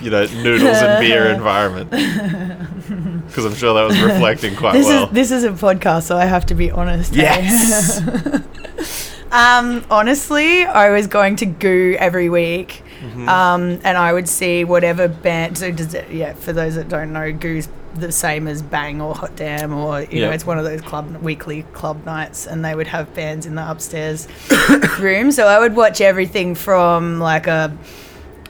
you 0.00 0.10
know, 0.10 0.24
noodles 0.26 0.78
and 0.78 1.00
beer 1.00 1.26
environment? 1.32 1.90
Because 1.90 3.44
I'm 3.44 3.54
sure 3.54 3.74
that 3.74 3.82
was 3.86 4.00
reflecting 4.00 4.54
quite 4.56 4.72
this 4.74 4.86
well. 4.86 5.06
is 5.06 5.12
this 5.12 5.30
is 5.30 5.44
a 5.44 5.50
podcast, 5.50 6.02
so 6.04 6.16
I 6.16 6.24
have 6.26 6.46
to 6.46 6.54
be 6.54 6.70
honest. 6.70 7.14
hey? 7.14 7.22
yes. 7.22 8.00
Um, 9.30 9.82
honestly, 9.90 10.64
I 10.66 10.90
was 10.90 11.06
going 11.06 11.36
to 11.36 11.46
Goo 11.46 11.96
every 11.98 12.28
week, 12.28 12.82
Mm-hmm. 13.00 13.28
um, 13.28 13.80
and 13.82 13.98
I 13.98 14.12
would 14.12 14.28
see 14.28 14.62
whatever 14.62 15.08
band. 15.08 15.56
So 15.58 15.72
does 15.72 15.92
it, 15.94 16.08
yeah, 16.10 16.34
for 16.34 16.52
those 16.52 16.74
that 16.76 16.88
don't 16.88 17.12
know, 17.12 17.32
Goo's 17.32 17.68
the 17.94 18.12
same 18.12 18.46
as 18.46 18.62
Bang 18.62 19.00
or 19.00 19.12
Hot 19.14 19.34
Damn, 19.34 19.72
or 19.74 20.02
you 20.02 20.20
Yeah. 20.20 20.26
know, 20.26 20.32
it's 20.32 20.46
one 20.46 20.56
of 20.58 20.64
those 20.64 20.82
club 20.82 21.16
weekly 21.22 21.62
club 21.72 22.04
nights, 22.04 22.46
and 22.46 22.62
they 22.64 22.74
would 22.76 22.86
have 22.86 23.12
bands 23.14 23.44
in 23.46 23.54
the 23.56 23.68
upstairs 23.68 24.28
room. 25.00 25.32
So 25.32 25.48
I 25.48 25.58
would 25.58 25.74
watch 25.74 26.00
everything 26.00 26.54
from 26.54 27.18
like 27.18 27.46
a 27.48 27.76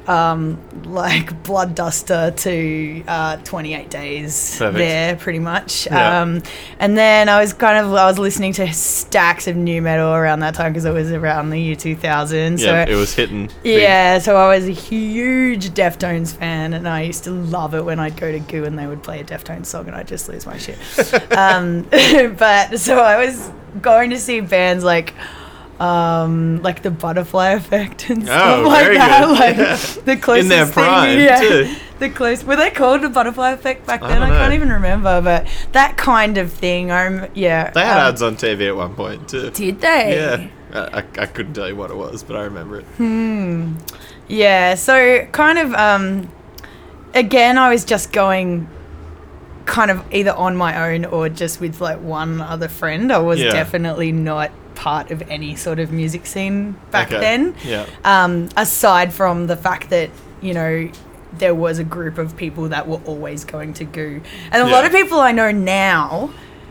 um, 0.09 0.61
like 0.85 1.43
Blood 1.45 1.75
Duster 1.75 2.33
to 2.37 3.05
uh, 3.07 3.37
28 3.39 3.91
Days 3.91 4.59
Perfect. 4.59 4.79
there, 4.79 5.17
pretty 5.17 5.39
much. 5.39 5.87
Yeah. 5.87 6.23
Um, 6.23 6.43
and 6.79 6.97
then 6.97 7.29
I 7.29 7.41
was 7.41 7.53
kind 7.53 7.85
of 7.85 7.93
I 7.93 8.07
was 8.07 8.19
listening 8.19 8.53
to 8.55 8.73
stacks 8.73 9.47
of 9.47 9.57
nu 9.57 9.81
metal 9.81 10.13
around 10.13 10.41
that 10.41 10.55
time 10.55 10.73
because 10.73 10.85
it 10.85 10.93
was 10.93 11.13
around 11.13 11.51
the 11.51 11.59
year 11.59 11.77
2000. 11.77 12.59
yeah, 12.59 12.85
so 12.85 12.91
it 12.93 12.97
was 12.97 13.15
hitting. 13.15 13.49
big. 13.63 13.83
yeah, 13.83 14.19
so 14.19 14.37
I 14.37 14.55
was 14.55 14.67
a 14.67 14.73
huge 14.73 15.71
Deftones 15.71 16.35
fan, 16.35 16.75
and 16.75 16.89
I 16.89 17.03
used 17.03 17.25
to 17.25 17.31
love 17.31 17.75
it 17.75 17.85
when 17.85 18.01
I'd 18.01 18.17
go 18.17 18.33
to 18.33 18.41
Goo 18.41 18.65
and 18.65 18.79
they 18.79 18.87
would 18.87 19.03
play 19.03 19.21
a 19.21 19.25
Deftones 19.25 19.67
song, 19.67 19.87
and 19.87 19.97
I'd 19.97 20.09
just 20.09 20.29
lose 20.29 20.47
my 20.47 20.59
shit. 20.59 20.79
um, 21.33 21.83
but 22.39 22.79
so 22.79 22.99
I 22.99 23.25
was 23.25 23.51
going 23.81 24.11
to 24.11 24.19
see 24.19 24.41
bands 24.41 24.85
like. 24.85 25.15
Um, 25.83 26.63
like 26.63 26.83
the 26.83 26.91
butterfly 26.93 27.51
effect 27.61 28.09
and 28.09 28.23
stuff 28.25 28.59
Oh, 28.59 28.69
like 28.69 28.85
very 28.85 28.97
that. 28.99 29.25
good. 29.25 29.39
Like 29.39 29.57
Yeah. 29.57 29.77
the 30.05 30.17
closest 30.17 30.49
their 30.49 30.65
thing- 30.67 30.73
prime, 30.75 31.19
yeah, 31.19 31.41
too. 31.41 31.75
The 31.99 32.11
close 32.11 32.45
were 32.45 32.57
they 32.57 32.71
called 32.71 33.03
the 33.03 33.09
butterfly 33.09 33.51
effect 33.53 33.87
back 33.87 34.01
then? 34.01 34.11
I, 34.11 34.19
don't 34.19 34.29
can't 34.31 34.51
know. 34.51 34.55
even 34.57 34.71
remember, 34.73 35.21
but 35.21 35.47
that 35.73 35.97
kind 35.97 36.37
of 36.39 36.53
thing. 36.53 36.91
I'm 36.93 37.29
yeah. 37.35 37.71
They 37.71 37.81
had 37.81 38.01
um, 38.01 38.09
ads 38.09 38.23
on 38.23 38.37
TV 38.37 38.69
at 38.69 38.77
one 38.77 38.95
point 38.95 39.29
too. 39.29 39.51
Did 39.51 39.81
they? 39.81 40.17
Yeah. 40.17 40.49
I, 40.73 40.99
I, 41.01 41.05
I 41.23 41.27
couldn't 41.27 41.55
tell 41.55 41.69
you 41.69 41.77
what 41.77 41.91
it 41.91 41.97
was, 41.97 42.23
but 42.23 42.37
I 42.37 42.43
remember 42.43 42.79
it. 42.81 42.85
Hmm. 42.97 43.75
Yeah, 44.29 44.75
so 44.77 45.27
kind 45.33 45.59
of 45.59 45.75
um 45.75 46.29
again 47.15 47.59
I 47.59 47.71
was 47.71 47.85
just 47.85 48.13
going 48.13 48.69
kind 49.67 49.91
of 49.91 50.03
either 50.13 50.33
on 50.33 50.57
my 50.57 50.93
own 50.93 51.05
or 51.05 51.29
just 51.29 51.61
with 51.61 51.81
like 51.81 52.01
one 52.01 52.41
other 52.41 52.69
friend. 52.69 53.13
I 53.13 53.19
was 53.19 53.41
Yeah. 53.41 53.51
definitely 53.53 54.11
not 54.13 54.51
part 54.75 55.11
of 55.11 55.23
any 55.31 55.55
sort 55.57 55.79
of 55.79 55.93
music 55.93 56.27
scene 56.27 56.77
back 56.91 57.09
Okay. 57.09 57.21
then. 57.21 57.55
Yeah. 57.65 57.87
Um 58.05 58.49
aside 58.57 59.13
from 59.13 59.47
the 59.47 59.57
fact 59.57 59.91
that, 59.91 60.11
you 60.41 60.55
know, 60.55 60.91
there 61.39 61.55
was 61.55 61.79
a 61.79 61.85
group 61.85 62.19
of 62.19 62.37
people 62.37 62.69
that 62.69 62.87
were 62.87 63.01
always 63.07 63.45
going 63.45 63.73
to 63.75 63.85
Goo. 63.85 64.21
And 64.51 64.63
a 64.63 64.67
lot 64.71 64.85
of 64.85 64.93
people 64.93 65.19
I 65.21 65.33
know 65.33 65.51
now 65.51 66.31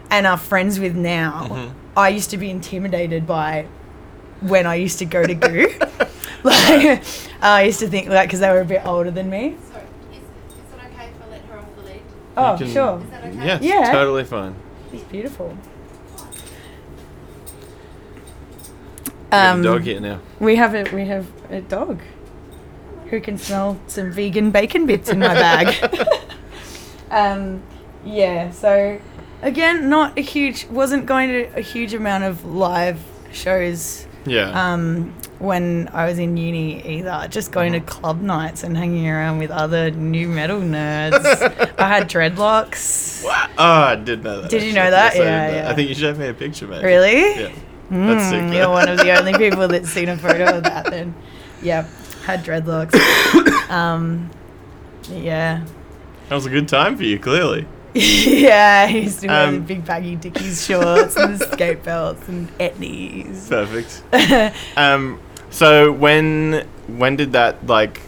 and 0.10 0.28
are 0.28 0.38
friends 0.38 0.80
with 0.80 0.96
now, 0.96 1.48
Mm-hmm. 1.50 1.78
I 1.98 2.10
used 2.10 2.30
to 2.30 2.38
be 2.38 2.50
intimidated 2.50 3.28
by 3.28 3.66
when 4.40 4.66
I 4.66 4.76
used 4.76 5.00
to 5.00 5.06
go 5.06 5.24
to 5.26 5.34
Goo. 5.36 5.68
like, 6.44 7.04
I 7.42 7.64
used 7.64 7.80
to 7.82 7.88
think 7.88 8.08
like 8.08 8.28
because 8.30 8.40
they 8.40 8.50
were 8.50 8.62
a 8.62 8.66
bit 8.66 8.86
older 8.86 9.12
than 9.12 9.30
me. 9.30 9.56
Sorry, 9.72 9.84
is, 10.12 10.18
is 10.18 10.24
it 10.24 10.94
okay 10.94 11.10
if 11.10 11.22
I 11.22 11.30
let 11.30 11.42
her 11.46 11.58
off 11.60 11.76
the 11.76 11.82
lead? 11.82 12.02
Oh, 12.38 12.52
You 12.54 12.58
can- 12.60 12.74
sure. 12.74 13.02
Is 13.04 13.10
that 13.12 13.24
okay? 13.26 13.46
Yeah, 13.46 13.60
Yeah. 13.62 13.92
totally 13.92 14.24
fine. 14.24 14.56
It's 14.94 15.04
beautiful. 15.04 15.58
We 19.08 19.12
have 19.16 19.21
Um, 19.32 19.62
a 19.62 19.63
dog 19.63 19.82
here 19.84 20.00
now. 20.00 20.20
We 20.39 20.56
have 20.58 20.74
a 20.76 20.84
we 20.96 21.06
have 21.06 21.26
a 21.50 21.62
dog 21.62 22.02
who 23.10 23.20
can 23.22 23.38
smell 23.38 23.80
some 23.88 24.12
vegan 24.12 24.52
bacon 24.52 24.86
bits 24.86 25.10
in 25.10 25.20
my 25.20 25.34
bag. 25.34 25.91
um, 27.12 27.62
yeah. 28.06 28.52
So 28.52 29.00
again, 29.41 29.89
not 29.89 30.17
a 30.17 30.22
huge. 30.22 30.67
Wasn't 30.67 31.06
going 31.06 31.30
to 31.30 31.58
a 31.58 31.62
huge 31.62 31.94
amount 31.94 32.24
of 32.24 32.46
live 32.46 33.00
shows 33.32 34.06
Yeah. 34.26 34.50
um, 34.74 35.13
when 35.39 35.89
I 35.94 36.06
was 36.06 36.20
in 36.20 36.36
uni 36.38 36.86
either. 36.98 37.28
Just 37.30 37.52
going 37.52 37.74
to 37.74 37.80
club 37.80 38.22
nights 38.22 38.63
and 38.63 38.76
hanging 38.78 39.08
around 39.08 39.39
with 39.39 39.52
other 39.52 39.91
nu 39.91 40.28
metal 40.28 40.60
nerds. 40.62 41.24
I 41.78 41.88
had 41.88 42.10
dreadlocks. 42.10 43.10
What? 43.32 43.50
Oh, 43.58 43.63
I 43.63 43.96
did 43.96 44.24
know 44.24 44.41
that. 44.41 44.50
Did 44.50 44.63
you 44.63 44.74
know 44.74 44.89
that? 44.89 45.13
Yes, 45.15 45.22
I 45.22 45.26
Yeah, 45.26 45.48
know 45.48 45.56
yeah. 45.58 45.70
I 45.70 45.76
think 45.76 45.89
you 45.89 45.96
showed 45.96 46.17
me 46.17 46.28
a 46.28 46.34
picture, 46.34 46.65
mate. 46.67 46.84
Really? 46.84 47.41
Yeah. 47.44 47.52
That's 47.91 48.30
sick. 48.30 48.41
Mm, 48.41 48.56
you're 48.56 48.69
one 48.69 48.88
of 48.89 48.97
the 48.97 49.12
only 49.19 49.34
people 49.34 49.67
that's 49.67 49.89
seen 49.89 50.10
a 50.10 50.17
photo 50.17 50.58
of 50.58 50.63
that 50.63 50.86
then. 50.89 51.13
Yeah, 51.62 51.88
had 52.25 52.43
dreadlocks. 52.43 52.95
um, 53.69 54.30
yeah. 55.10 55.65
That 56.30 56.36
was 56.36 56.45
a 56.45 56.49
good 56.49 56.67
time 56.69 56.95
for 56.95 57.04
you, 57.04 57.19
clearly. 57.19 57.67
yeah, 57.93 58.88
he 58.88 59.01
used 59.01 59.19
to 59.19 59.27
wear 59.27 59.51
the 59.51 59.58
Um, 59.58 59.63
big 59.63 59.84
baggy 59.86 60.15
Dickies 60.15 60.65
shorts 60.65 61.17
and 61.17 61.38
the 61.38 61.45
skate 61.45 61.84
belts 61.84 62.25
and 62.30 62.47
etnies. 62.58 63.49
Perfect. 63.49 64.01
um, 64.77 65.19
so 65.49 65.91
when 65.91 66.65
when 66.88 67.17
did 67.17 67.34
that 67.34 67.67
like? 67.67 67.99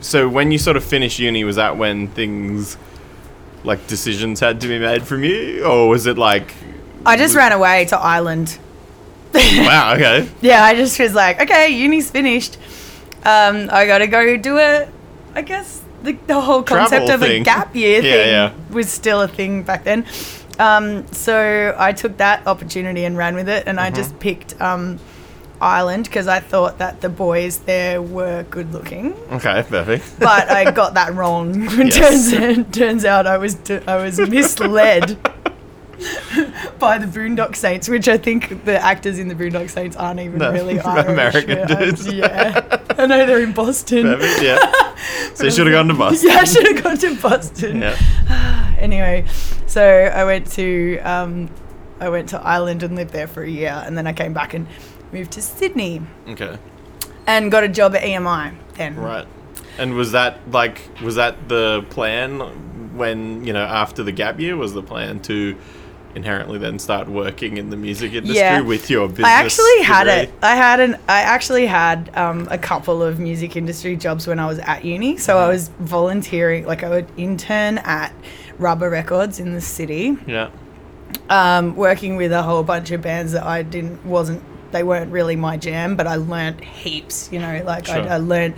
So 0.00 0.28
when 0.28 0.52
you 0.52 0.58
sort 0.58 0.76
of 0.76 0.84
finished 0.84 1.18
uni, 1.18 1.44
was 1.44 1.56
that 1.56 1.78
when 1.78 2.08
things 2.08 2.76
like 3.64 3.86
decisions 3.86 4.40
had 4.40 4.60
to 4.60 4.68
be 4.68 4.78
made 4.78 5.04
from 5.04 5.24
you, 5.24 5.64
or 5.64 5.88
was 5.88 6.04
it 6.06 6.18
like? 6.18 6.52
I 7.04 7.16
just 7.16 7.34
ran 7.34 7.52
away 7.52 7.84
to 7.86 7.98
Ireland. 7.98 8.58
Wow. 9.34 9.94
Okay. 9.94 10.28
Yeah, 10.42 10.62
I 10.62 10.74
just 10.74 10.98
was 11.00 11.14
like, 11.14 11.40
okay, 11.40 11.70
uni's 11.70 12.10
finished. 12.10 12.58
Um, 13.24 13.70
I 13.72 13.86
gotta 13.86 14.06
go 14.06 14.36
do 14.36 14.58
it. 14.58 14.88
I 15.34 15.40
guess 15.42 15.80
the, 16.02 16.12
the 16.26 16.38
whole 16.40 16.62
concept 16.62 17.06
Travel 17.06 17.14
of 17.14 17.20
thing. 17.20 17.40
a 17.40 17.44
gap 17.44 17.74
year 17.74 18.02
Yeah, 18.02 18.12
thing 18.12 18.28
yeah. 18.28 18.52
was 18.74 18.90
still 18.90 19.22
a 19.22 19.28
thing 19.28 19.62
back 19.62 19.84
then. 19.84 20.04
Um, 20.58 21.06
so 21.12 21.74
I 21.78 21.92
took 21.92 22.18
that 22.18 22.46
opportunity 22.46 23.04
and 23.06 23.16
ran 23.16 23.34
with 23.34 23.48
it, 23.48 23.64
and 23.66 23.80
I 23.80 23.86
Mm-hmm. 23.86 23.96
just 23.96 24.18
picked 24.20 24.60
um, 24.60 24.98
Ireland 25.62 26.04
because 26.04 26.28
I 26.28 26.40
thought 26.40 26.76
that 26.78 27.00
the 27.00 27.08
boys 27.08 27.60
there 27.60 28.02
were 28.02 28.42
good 28.50 28.70
looking. 28.72 29.14
Okay. 29.32 29.64
Perfect. 29.66 30.18
But 30.20 30.50
I 30.50 30.70
got 30.80 30.92
that 30.94 31.14
wrong. 31.14 31.62
Yes. 31.78 32.30
turns, 32.32 32.76
turns 32.76 33.04
out 33.06 33.26
I 33.26 33.38
was 33.38 33.56
I 33.86 33.96
was 33.96 34.18
misled 34.18 35.16
by 36.78 36.98
the 36.98 37.06
Boondock 37.06 37.56
Saints, 37.56 37.88
which 37.88 38.08
I 38.08 38.16
think 38.18 38.64
the 38.64 38.82
actors 38.82 39.18
in 39.18 39.28
the 39.28 39.34
Boondock 39.34 39.70
Saints 39.70 39.96
aren't 39.96 40.20
even 40.20 40.38
No, 40.38 40.52
really 40.52 40.78
Irish. 40.80 41.06
American 41.08 41.58
yeah, 41.58 41.64
dudes. 41.66 42.06
Yeah, 42.12 42.78
I 42.98 43.06
know 43.06 43.24
they're 43.26 43.42
in 43.42 43.52
Boston. 43.52 44.04
Perfect. 44.04 44.42
Yeah. 44.42 44.58
So 45.34 45.44
you 45.44 45.50
should 45.50 45.66
have 45.66 45.74
gone 45.74 45.88
to 45.88 45.94
Boston. 45.94 46.28
Yeah, 46.30 46.36
I 46.36 46.44
should 46.44 46.64
have 46.76 46.84
gone 46.84 46.96
to 46.98 47.16
Boston. 47.20 47.80
Yeah. 47.80 48.76
Anyway, 48.78 49.24
so 49.66 49.82
I 49.82 50.24
went 50.24 50.46
to 50.52 50.98
um, 51.00 51.50
I 51.98 52.08
went 52.08 52.28
to 52.30 52.40
Ireland 52.40 52.82
and 52.84 52.94
lived 52.94 53.12
there 53.12 53.26
for 53.26 53.42
a 53.42 53.48
year, 53.48 53.82
and 53.84 53.98
then 53.98 54.06
I 54.06 54.12
came 54.12 54.32
back 54.32 54.54
and 54.54 54.66
moved 55.10 55.32
to 55.32 55.42
Sydney 55.42 56.02
Okay. 56.28 56.56
and 57.26 57.50
got 57.50 57.64
a 57.64 57.68
job 57.68 57.96
at 57.96 58.02
EMI. 58.02 58.54
Then 58.74 58.94
Right. 58.96 59.26
And 59.78 59.94
was 59.94 60.12
that 60.12 60.38
like 60.52 60.80
was 61.02 61.16
that 61.16 61.48
the 61.48 61.84
plan 61.90 62.38
when 62.96 63.44
you 63.44 63.52
know 63.52 63.64
after 63.64 64.04
the 64.04 64.12
gap 64.12 64.38
year 64.38 64.56
was 64.56 64.72
the 64.72 64.82
plan 64.82 65.18
to 65.22 65.56
inherently 66.14 66.58
then 66.58 66.78
start 66.78 67.08
working 67.08 67.56
in 67.56 67.70
the 67.70 67.76
music 67.76 68.12
industry 68.12 68.36
Yeah. 68.38 68.60
with 68.60 68.90
your 68.90 69.08
business? 69.08 69.26
I 69.26 69.32
actually 69.32 69.82
had 69.82 70.04
degree? 70.04 70.22
it. 70.22 70.34
I 70.42 70.54
had 70.56 70.80
an. 70.80 70.94
I 71.08 71.20
actually 71.22 71.66
had 71.66 72.10
um, 72.16 72.48
a 72.50 72.58
couple 72.58 73.02
of 73.02 73.18
music 73.18 73.56
industry 73.56 73.96
jobs 73.96 74.26
when 74.26 74.38
I 74.38 74.46
was 74.46 74.58
at 74.60 74.84
uni. 74.84 75.16
So 75.16 75.34
Mm-hmm. 75.34 75.44
I 75.44 75.48
was 75.48 75.68
volunteering, 75.80 76.66
like 76.66 76.82
I 76.84 76.88
would 76.90 77.06
intern 77.16 77.78
at 77.78 78.12
Rubber 78.58 78.90
Records 78.90 79.40
in 79.40 79.52
the 79.54 79.60
city, 79.60 80.16
Yeah. 80.26 80.50
um, 81.30 81.74
working 81.76 82.16
with 82.16 82.32
a 82.32 82.42
whole 82.42 82.62
bunch 82.62 82.90
of 82.90 83.00
bands 83.02 83.32
that 83.32 83.44
I 83.44 83.62
didn't 83.62 84.04
wasn't. 84.04 84.42
They 84.72 84.82
weren't 84.82 85.10
really 85.12 85.36
my 85.36 85.56
jam, 85.58 85.96
but 85.96 86.06
I 86.06 86.16
learnt 86.16 86.62
heaps. 86.64 87.28
You 87.32 87.38
know, 87.40 87.62
like 87.64 87.86
Sure. 87.86 87.96
I, 87.96 88.14
I 88.14 88.16
learnt. 88.18 88.56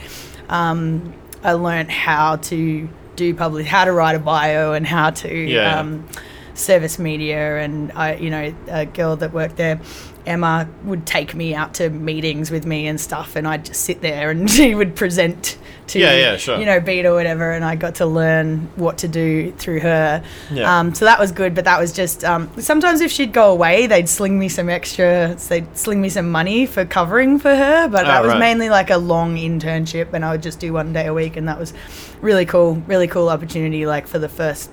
Um, 0.48 1.12
I 1.42 1.52
learnt 1.52 1.90
how 1.90 2.36
to 2.36 2.88
do 3.16 3.34
public, 3.34 3.66
how 3.66 3.84
to 3.84 3.92
write 3.92 4.16
a 4.16 4.18
bio, 4.18 4.72
and 4.72 4.86
how 4.86 5.10
to 5.10 5.28
Yeah. 5.34 5.78
um, 5.80 6.06
service 6.54 6.98
media. 6.98 7.58
And 7.58 7.92
I, 7.92 8.14
you 8.16 8.30
know, 8.30 8.54
a 8.68 8.86
girl 8.86 9.16
that 9.16 9.32
worked 9.32 9.56
there, 9.56 9.80
Emma, 10.26 10.66
would 10.84 11.04
take 11.06 11.34
me 11.34 11.54
out 11.54 11.74
to 11.74 11.90
meetings 11.90 12.50
with 12.50 12.64
me 12.64 12.86
and 12.86 12.98
stuff, 12.98 13.36
and 13.36 13.46
I'd 13.46 13.66
just 13.66 13.82
sit 13.82 14.00
there 14.00 14.30
and 14.30 14.50
she 14.50 14.74
would 14.74 14.96
present 14.96 15.58
to, 15.88 15.98
Yeah, 15.98 16.16
yeah, 16.16 16.36
sure. 16.38 16.58
you 16.58 16.64
know, 16.64 16.80
beat 16.80 17.04
or 17.04 17.12
whatever, 17.12 17.52
and 17.52 17.62
I 17.62 17.76
got 17.76 17.96
to 17.96 18.06
learn 18.06 18.70
what 18.76 18.96
to 18.98 19.08
do 19.08 19.52
through 19.52 19.80
her. 19.80 20.24
Yeah. 20.50 20.78
Um, 20.78 20.94
so 20.94 21.04
that 21.04 21.18
was 21.20 21.30
good, 21.30 21.54
but 21.54 21.66
that 21.66 21.78
was 21.78 21.92
just 21.92 22.24
um, 22.24 22.48
sometimes 22.58 23.02
if 23.02 23.10
she'd 23.12 23.34
go 23.34 23.50
away, 23.52 23.86
they'd 23.86 24.08
sling 24.08 24.38
me 24.38 24.48
some 24.48 24.70
extra, 24.70 25.34
they'd 25.48 25.76
sling 25.76 26.00
me 26.00 26.08
some 26.08 26.30
money 26.30 26.64
for 26.64 26.86
covering 26.86 27.38
for 27.38 27.54
her. 27.54 27.86
But 27.88 28.04
that 28.06 28.20
Oh, 28.20 28.22
was 28.22 28.30
right. 28.32 28.38
mainly 28.40 28.70
like 28.70 28.88
a 28.88 28.96
long 28.96 29.36
internship, 29.36 30.14
and 30.14 30.24
I 30.24 30.30
would 30.30 30.42
just 30.42 30.58
do 30.58 30.72
one 30.72 30.94
day 30.94 31.06
a 31.06 31.12
week, 31.12 31.36
and 31.36 31.46
that 31.48 31.58
was 31.58 31.74
really 32.22 32.46
cool, 32.46 32.76
really 32.86 33.08
cool 33.08 33.28
opportunity, 33.28 33.84
like 33.84 34.06
for 34.06 34.18
the 34.18 34.28
first 34.30 34.70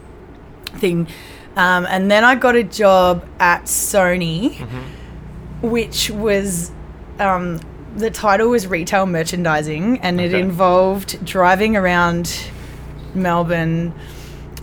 thing. 0.78 1.08
Um, 1.56 1.86
and 1.90 2.10
then 2.10 2.24
I 2.24 2.36
got 2.36 2.56
a 2.56 2.64
job 2.64 3.26
at 3.40 3.64
Sony, 3.66 4.56
Mm-hmm. 4.56 5.68
which 5.70 6.10
was 6.10 6.72
um, 7.20 7.60
the 7.96 8.10
title 8.10 8.50
was 8.50 8.68
retail 8.68 9.06
merchandising, 9.06 10.00
and 10.00 10.20
it 10.22 10.34
involved 10.34 11.24
driving 11.26 11.76
around 11.76 12.50
Melbourne, 13.14 13.94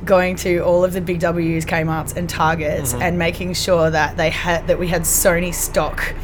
going 0.05 0.37
to 0.37 0.61
all 0.61 0.85
of 0.85 0.93
the 0.95 1.01
big 1.03 1.21
W's, 1.21 1.65
Kmart's, 1.67 2.15
and 2.15 2.29
Targets, 2.29 2.93
Mm-hmm. 2.95 3.03
and 3.03 3.19
making 3.19 3.55
sure 3.55 3.91
that 3.91 4.17
they 4.17 4.31
had 4.31 4.67
that 4.69 4.79
we 4.79 4.89
had 4.89 5.03
Sony 5.03 5.53
stock 5.53 6.15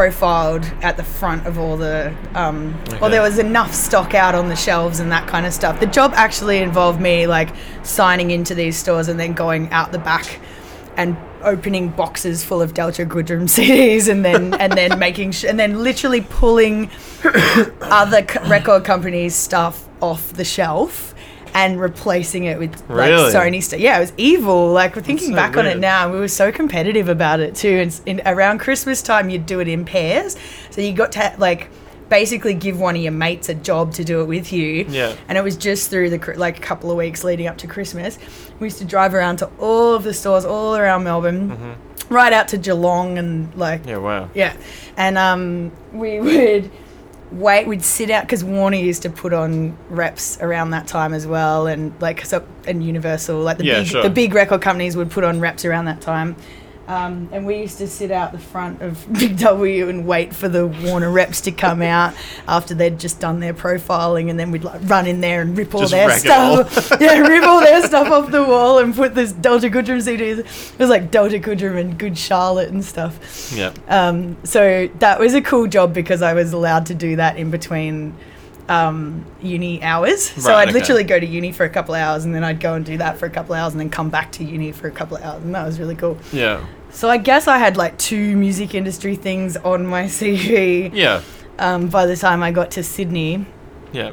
profiled 0.00 0.62
at 0.82 0.98
the 0.98 1.02
front 1.02 1.46
of 1.46 1.58
all 1.58 1.74
the 1.78 2.14
um, 2.34 2.74
or 2.90 2.96
Okay. 2.96 3.08
there 3.12 3.22
was 3.22 3.38
enough 3.38 3.72
stock 3.72 4.12
out 4.14 4.34
on 4.34 4.50
the 4.50 4.54
shelves 4.56 5.00
and 5.00 5.10
that 5.10 5.26
kind 5.26 5.46
of 5.46 5.54
stuff 5.54 5.80
the 5.80 5.86
job 5.86 6.12
actually 6.14 6.58
involved 6.58 7.00
me 7.00 7.26
like 7.26 7.48
signing 7.82 8.30
into 8.30 8.54
these 8.54 8.76
stores 8.76 9.08
and 9.08 9.18
then 9.18 9.32
going 9.32 9.70
out 9.70 9.92
the 9.92 9.98
back 9.98 10.38
and 10.98 11.16
opening 11.42 11.88
boxes 11.88 12.44
full 12.44 12.60
of 12.60 12.74
Delta 12.74 13.06
Goodrum 13.06 13.44
CDs 13.56 14.06
and 14.10 14.22
then 14.22 14.52
and 14.54 14.74
then 14.74 14.98
making 15.06 15.30
sh- 15.32 15.44
and 15.44 15.58
then 15.58 15.82
literally 15.82 16.20
pulling 16.20 16.90
other 17.80 18.20
co- 18.22 18.46
record 18.50 18.84
companies 18.84 19.34
stuff 19.34 19.88
off 20.02 20.30
the 20.34 20.44
shelf 20.44 21.14
and 21.56 21.80
replacing 21.80 22.44
it 22.44 22.58
with 22.58 22.78
like 22.90 23.08
Really? 23.08 23.32
Sony 23.32 23.62
stuff. 23.62 23.80
Yeah, 23.80 23.96
it 23.96 24.00
was 24.00 24.12
evil. 24.18 24.72
Like 24.72 24.94
we're 24.94 25.00
thinking 25.00 25.30
so 25.30 25.34
back 25.34 25.56
on 25.56 25.64
it 25.66 25.78
now, 25.78 26.12
we 26.12 26.18
were 26.18 26.28
so 26.28 26.52
competitive 26.52 27.08
about 27.08 27.40
it 27.40 27.54
too. 27.54 27.78
And 27.80 28.00
in, 28.04 28.20
around 28.26 28.58
Christmas 28.58 29.00
time, 29.00 29.30
you'd 29.30 29.46
do 29.46 29.60
it 29.60 29.66
in 29.68 29.86
pairs, 29.86 30.36
so 30.70 30.82
you 30.82 30.92
got 30.92 31.12
to 31.12 31.34
like 31.38 31.70
basically 32.10 32.52
give 32.52 32.78
one 32.78 32.94
of 32.94 33.00
your 33.02 33.10
mates 33.10 33.48
a 33.48 33.54
job 33.54 33.92
to 33.94 34.04
do 34.04 34.20
it 34.20 34.26
with 34.26 34.52
you. 34.52 34.84
Yeah. 34.88 35.16
And 35.28 35.38
it 35.38 35.42
was 35.42 35.56
just 35.56 35.88
through 35.90 36.10
the 36.10 36.34
like 36.36 36.58
a 36.58 36.60
couple 36.60 36.90
of 36.90 36.98
weeks 36.98 37.24
leading 37.24 37.46
up 37.46 37.56
to 37.58 37.66
Christmas. 37.66 38.18
We 38.60 38.66
used 38.66 38.78
to 38.78 38.84
drive 38.84 39.14
around 39.14 39.38
to 39.38 39.46
all 39.58 39.94
of 39.94 40.02
the 40.04 40.12
stores 40.12 40.44
all 40.44 40.76
around 40.76 41.04
Melbourne, 41.04 41.76
right 42.10 42.34
out 42.34 42.48
to 42.48 42.58
Geelong 42.58 43.16
and 43.16 43.54
like 43.54 43.80
Mm-hmm. 43.80 43.88
Yeah. 43.88 43.96
Wow. 43.96 44.30
yeah, 44.34 44.56
and 44.98 45.16
um, 45.16 45.72
we 45.94 46.20
would 46.26 46.70
wait. 47.32 47.66
We'd 47.66 47.82
sit 47.84 48.10
out 48.10 48.24
because 48.24 48.42
Warner 48.44 48.76
used 48.76 49.02
to 49.02 49.10
put 49.10 49.32
on 49.32 49.76
reps 49.88 50.38
around 50.40 50.70
that 50.70 50.86
time 50.86 51.12
as 51.14 51.26
well, 51.26 51.66
and 51.66 51.92
like 52.00 52.24
so, 52.24 52.46
and 52.66 52.84
Universal, 52.84 53.40
like 53.40 53.58
the 53.58 53.64
Yeah, 53.64 53.78
big 53.80 53.86
sure. 53.88 54.02
the 54.02 54.10
big 54.10 54.34
record 54.34 54.62
companies 54.62 54.96
would 54.96 55.10
put 55.10 55.24
on 55.24 55.40
reps 55.40 55.64
around 55.64 55.86
that 55.86 56.00
time. 56.00 56.36
Um, 56.88 57.28
and 57.32 57.44
we 57.44 57.58
used 57.58 57.78
to 57.78 57.88
sit 57.88 58.10
out 58.12 58.30
the 58.32 58.38
front 58.38 58.80
of 58.80 59.04
Big 59.12 59.36
W 59.40 59.88
and 59.88 60.06
wait 60.06 60.34
for 60.34 60.48
the 60.48 60.66
Warner 60.68 61.10
reps 61.10 61.40
to 61.42 61.50
come 61.50 61.82
out 61.96 62.14
after 62.46 62.74
they'd 62.74 63.00
just 63.00 63.18
done 63.20 63.40
their 63.40 63.54
profiling, 63.54 64.30
and 64.30 64.38
then 64.38 64.50
we'd 64.52 64.64
like 64.64 64.80
run 64.84 65.06
in 65.06 65.20
there 65.20 65.40
and 65.42 65.56
rip 65.58 65.74
all 65.74 65.80
Just 65.80 65.92
their 65.92 66.08
it 66.10 66.26
all. 66.30 66.64
stuff. 66.64 67.00
yeah, 67.00 67.18
rip 67.18 67.42
all 67.42 67.60
their 67.60 67.82
stuff 67.86 68.08
off 68.08 68.30
the 68.30 68.44
wall 68.44 68.78
and 68.78 68.94
put 68.94 69.14
this 69.14 69.32
Delta 69.32 69.68
Goodrum 69.68 69.98
CDs. 70.00 70.38
It 70.72 70.78
was 70.78 70.88
like 70.90 71.10
Delta 71.10 71.38
Goodrum 71.38 71.76
and 71.78 71.98
Good 71.98 72.16
Charlotte 72.16 72.68
and 72.68 72.84
stuff. 72.84 73.52
Yeah. 73.54 73.72
Um, 73.88 74.36
so 74.44 74.88
that 75.00 75.18
was 75.18 75.34
a 75.34 75.42
cool 75.42 75.66
job 75.66 75.92
because 75.92 76.22
I 76.22 76.34
was 76.34 76.52
allowed 76.52 76.86
to 76.86 76.94
do 76.94 77.16
that 77.16 77.36
in 77.36 77.50
between 77.50 78.14
um, 78.68 79.24
uni 79.42 79.82
hours. 79.82 80.28
So 80.42 80.50
Right, 80.50 80.62
I'd 80.62 80.68
okay. 80.68 80.78
literally 80.78 81.04
go 81.04 81.18
to 81.20 81.26
uni 81.26 81.52
for 81.52 81.64
a 81.64 81.70
couple 81.70 81.94
hours 81.94 82.24
and 82.24 82.34
then 82.34 82.42
I'd 82.44 82.60
go 82.60 82.74
and 82.74 82.84
do 82.84 82.98
that 82.98 83.18
for 83.18 83.26
a 83.26 83.30
couple 83.30 83.54
of 83.54 83.60
hours 83.60 83.72
and 83.72 83.80
then 83.80 83.90
come 83.90 84.10
back 84.10 84.32
to 84.32 84.44
uni 84.44 84.72
for 84.72 84.88
a 84.88 84.90
couple 84.90 85.16
of 85.16 85.22
hours. 85.22 85.42
And 85.42 85.54
that 85.54 85.64
was 85.66 85.78
really 85.78 85.94
cool. 85.96 86.18
Yeah. 86.32 86.64
So 86.90 87.08
I 87.10 87.18
guess 87.18 87.46
I 87.48 87.58
had 87.58 87.76
like 87.76 87.96
two 87.98 88.36
music 88.36 88.74
industry 88.74 89.16
things 89.16 89.56
on 89.58 89.86
my 89.86 90.04
CV 90.18 90.90
Yeah. 90.94 91.22
um, 91.58 91.88
by 91.88 92.06
the 92.06 92.16
time 92.16 92.42
I 92.42 92.50
got 92.52 92.70
to 92.72 92.82
Sydney. 92.82 93.46
Yeah. 93.92 94.12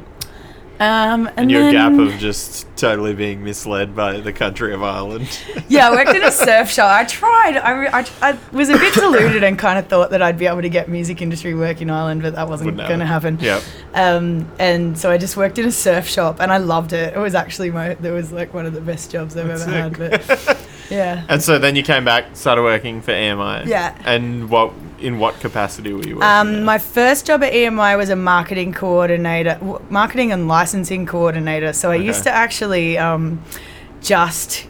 Um, 0.80 1.26
and 1.28 1.38
And 1.38 1.50
your 1.50 1.62
then, 1.62 1.96
gap 1.96 2.12
of 2.14 2.18
just 2.18 2.66
totally 2.76 3.14
being 3.14 3.44
misled 3.44 3.94
by 3.94 4.18
the 4.18 4.32
country 4.32 4.74
of 4.74 4.82
Ireland. 4.82 5.40
yeah, 5.68 5.88
I 5.88 5.92
worked 5.92 6.10
in 6.10 6.22
a 6.22 6.32
surf 6.46 6.70
shop. 6.70 6.90
I 6.90 7.04
tried. 7.04 7.56
I, 7.56 8.00
I, 8.00 8.06
I 8.20 8.38
was 8.52 8.68
a 8.70 8.76
bit 8.76 8.92
deluded 8.94 9.44
and 9.44 9.58
kind 9.58 9.78
of 9.78 9.86
thought 9.86 10.10
that 10.10 10.20
I'd 10.20 10.38
be 10.38 10.46
able 10.46 10.62
to 10.62 10.68
get 10.68 10.88
music 10.88 11.22
industry 11.22 11.54
work 11.54 11.80
in 11.80 11.90
Ireland, 11.90 12.22
but 12.22 12.34
that 12.34 12.48
wasn't 12.48 12.76
going 12.76 12.98
to 12.98 13.06
happen. 13.06 13.38
Yep. 13.40 13.62
Um, 13.94 14.50
and 14.58 14.98
so 14.98 15.10
I 15.10 15.18
just 15.18 15.36
worked 15.36 15.58
in 15.58 15.66
a 15.66 15.72
surf 15.72 16.08
shop, 16.08 16.40
and 16.40 16.50
I 16.52 16.58
loved 16.58 16.92
it. 16.92 17.14
It 17.14 17.18
was 17.18 17.34
actually 17.34 17.70
my, 17.70 17.90
it 17.90 18.00
was 18.00 18.32
like 18.32 18.52
one 18.52 18.66
of 18.66 18.72
the 18.72 18.80
best 18.80 19.10
jobs 19.12 19.36
I've 19.36 19.46
That's 19.46 19.62
ever 19.62 19.72
had. 19.72 19.96
But 19.96 20.66
yeah. 20.90 21.24
And 21.28 21.40
so 21.42 21.58
then 21.58 21.76
you 21.76 21.82
came 21.84 22.04
back, 22.04 22.34
started 22.34 22.62
working 22.62 23.00
for 23.00 23.12
EMI. 23.12 23.66
Yeah. 23.66 23.96
And 24.04 24.50
what 24.50 24.72
in 25.04 25.18
what 25.18 25.38
capacity 25.38 25.92
were 25.92 26.02
you 26.02 26.16
working? 26.16 26.22
Um, 26.22 26.64
my 26.64 26.78
first 26.78 27.26
job 27.26 27.42
at 27.44 27.52
EMI 27.52 27.96
was 27.96 28.08
a 28.08 28.16
marketing 28.16 28.72
coordinator, 28.72 29.54
w- 29.60 29.80
marketing 29.90 30.32
and 30.32 30.48
licensing 30.48 31.04
coordinator. 31.04 31.72
So 31.74 31.90
I 31.90 31.96
used 31.96 32.24
to 32.24 32.30
actually 32.30 32.96
um, 32.96 33.42
just 34.00 34.66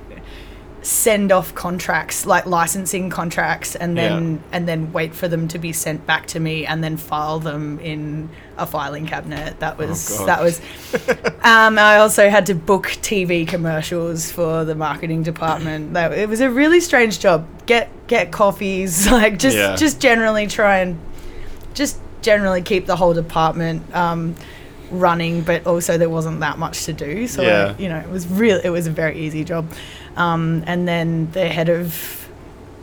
send 0.83 1.31
off 1.33 1.55
contracts, 1.55 2.27
like 2.27 2.45
licensing 2.47 3.09
contracts, 3.11 3.75
and 3.77 3.97
then 3.97 4.33
Yeah. 4.33 4.39
and 4.57 4.69
then 4.69 4.93
wait 4.93 5.15
for 5.15 5.29
them 5.29 5.47
to 5.49 5.59
be 5.59 5.73
sent 5.73 6.05
back 6.07 6.27
to 6.29 6.41
me, 6.41 6.67
and 6.67 6.83
then 6.83 6.97
file 6.97 7.39
them 7.39 7.79
in 7.79 8.29
a 8.57 8.67
filing 8.67 9.07
cabinet. 9.07 9.59
That 9.61 9.79
was 9.79 10.21
Oh, 10.21 10.27
that 10.27 10.43
was. 10.43 10.61
um, 11.43 11.79
I 11.79 11.97
also 11.99 12.29
had 12.31 12.47
to 12.47 12.55
book 12.55 12.87
TV 13.03 13.47
commercials 13.47 14.31
for 14.31 14.65
the 14.65 14.75
marketing 14.75 15.23
department. 15.23 15.95
That 15.95 16.13
it 16.13 16.29
was 16.29 16.41
a 16.41 16.51
really 16.51 16.81
strange 16.81 17.19
job. 17.21 17.47
Get 17.67 17.89
get 18.07 18.31
coffees, 18.33 19.11
like 19.11 19.39
just 19.39 19.57
Yeah. 19.57 19.77
just 19.77 20.01
generally 20.01 20.47
try 20.47 20.79
and 20.79 20.99
just 21.75 21.99
generally 22.23 22.63
keep 22.63 22.87
the 22.87 22.97
whole 22.97 23.13
department 23.15 23.95
um, 23.95 24.35
running, 24.91 25.43
but 25.43 25.67
also 25.67 25.99
there 25.99 26.09
wasn't 26.09 26.41
that 26.41 26.59
much 26.59 26.85
to 26.85 26.93
do. 26.93 27.27
So 27.27 27.43
Yeah. 27.43 27.75
you 27.79 27.89
know, 27.89 27.99
it 27.99 28.09
was 28.11 28.27
real. 28.29 28.61
It 28.63 28.71
was 28.71 28.87
a 28.87 28.91
very 28.91 29.19
easy 29.19 29.45
job. 29.45 29.71
Um, 30.17 30.63
and 30.67 30.87
then 30.87 31.31
the 31.33 31.49
head 31.49 31.69
of 31.69 32.29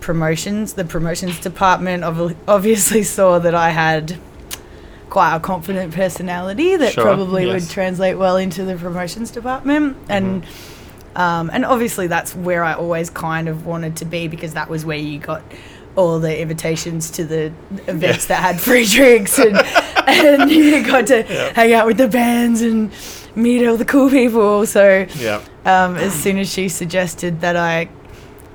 promotions, 0.02 0.74
the 0.74 0.84
promotions 0.86 1.40
department, 1.40 2.04
ob- 2.04 2.36
obviously 2.48 3.04
saw 3.04 3.40
that 3.40 3.56
I 3.56 3.70
had 3.70 4.18
quite 5.12 5.36
a 5.36 5.40
confident 5.40 5.94
personality 5.94 6.78
that 6.78 6.94
Sure, 6.94 7.04
probably 7.04 7.46
yes. 7.46 7.62
would 7.62 7.70
translate 7.70 8.18
well 8.18 8.38
into 8.38 8.66
the 8.66 8.76
promotions 8.76 9.30
department 9.30 9.96
and. 10.10 10.44
Um, 11.14 11.50
and 11.52 11.66
obviously, 11.66 12.08
that's 12.08 12.34
where 12.34 12.64
I 12.64 12.74
always 12.74 13.10
kind 13.10 13.50
of 13.50 13.66
wanted 13.66 13.98
to 13.98 14.06
be 14.06 14.30
because 14.30 14.54
that 14.54 14.70
was 14.70 14.86
where 14.86 14.98
you 14.98 15.20
got 15.20 15.44
all 15.98 16.20
the 16.20 16.40
invitations 16.40 17.12
to 17.12 17.26
the 17.26 17.48
events 17.88 18.28
that 18.28 18.40
had 18.42 18.62
free 18.62 18.86
drinks 18.86 19.38
and, 19.38 19.58
and 20.08 20.50
you 20.50 20.82
got 20.88 21.08
to 21.08 21.24
hang 21.54 21.74
out 21.74 21.86
with 21.86 21.98
the 21.98 22.08
bands 22.08 22.62
and 22.62 22.94
meet 23.36 23.68
all 23.68 23.76
the 23.76 23.84
cool 23.84 24.10
people. 24.10 24.66
So 24.66 25.06
yeah. 25.18 25.44
um, 25.66 25.98
as 25.98 26.14
soon 26.14 26.38
as 26.38 26.50
she 26.50 26.70
suggested 26.70 27.42
that 27.42 27.58
I 27.58 27.90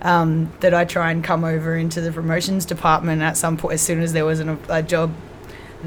um, 0.01 0.51
that 0.61 0.73
I 0.73 0.87
try 0.87 1.11
and 1.11 1.23
come 1.23 1.45
over 1.45 1.77
into 1.77 2.01
the 2.01 2.13
promotions 2.13 2.65
department 2.65 3.21
at 3.21 3.37
some 3.37 3.57
point, 3.57 3.75
as 3.75 3.83
soon 3.83 4.01
as 4.01 4.15
there 4.15 4.25
was 4.25 4.41
an, 4.41 4.59
a 4.69 4.83
job 4.83 5.13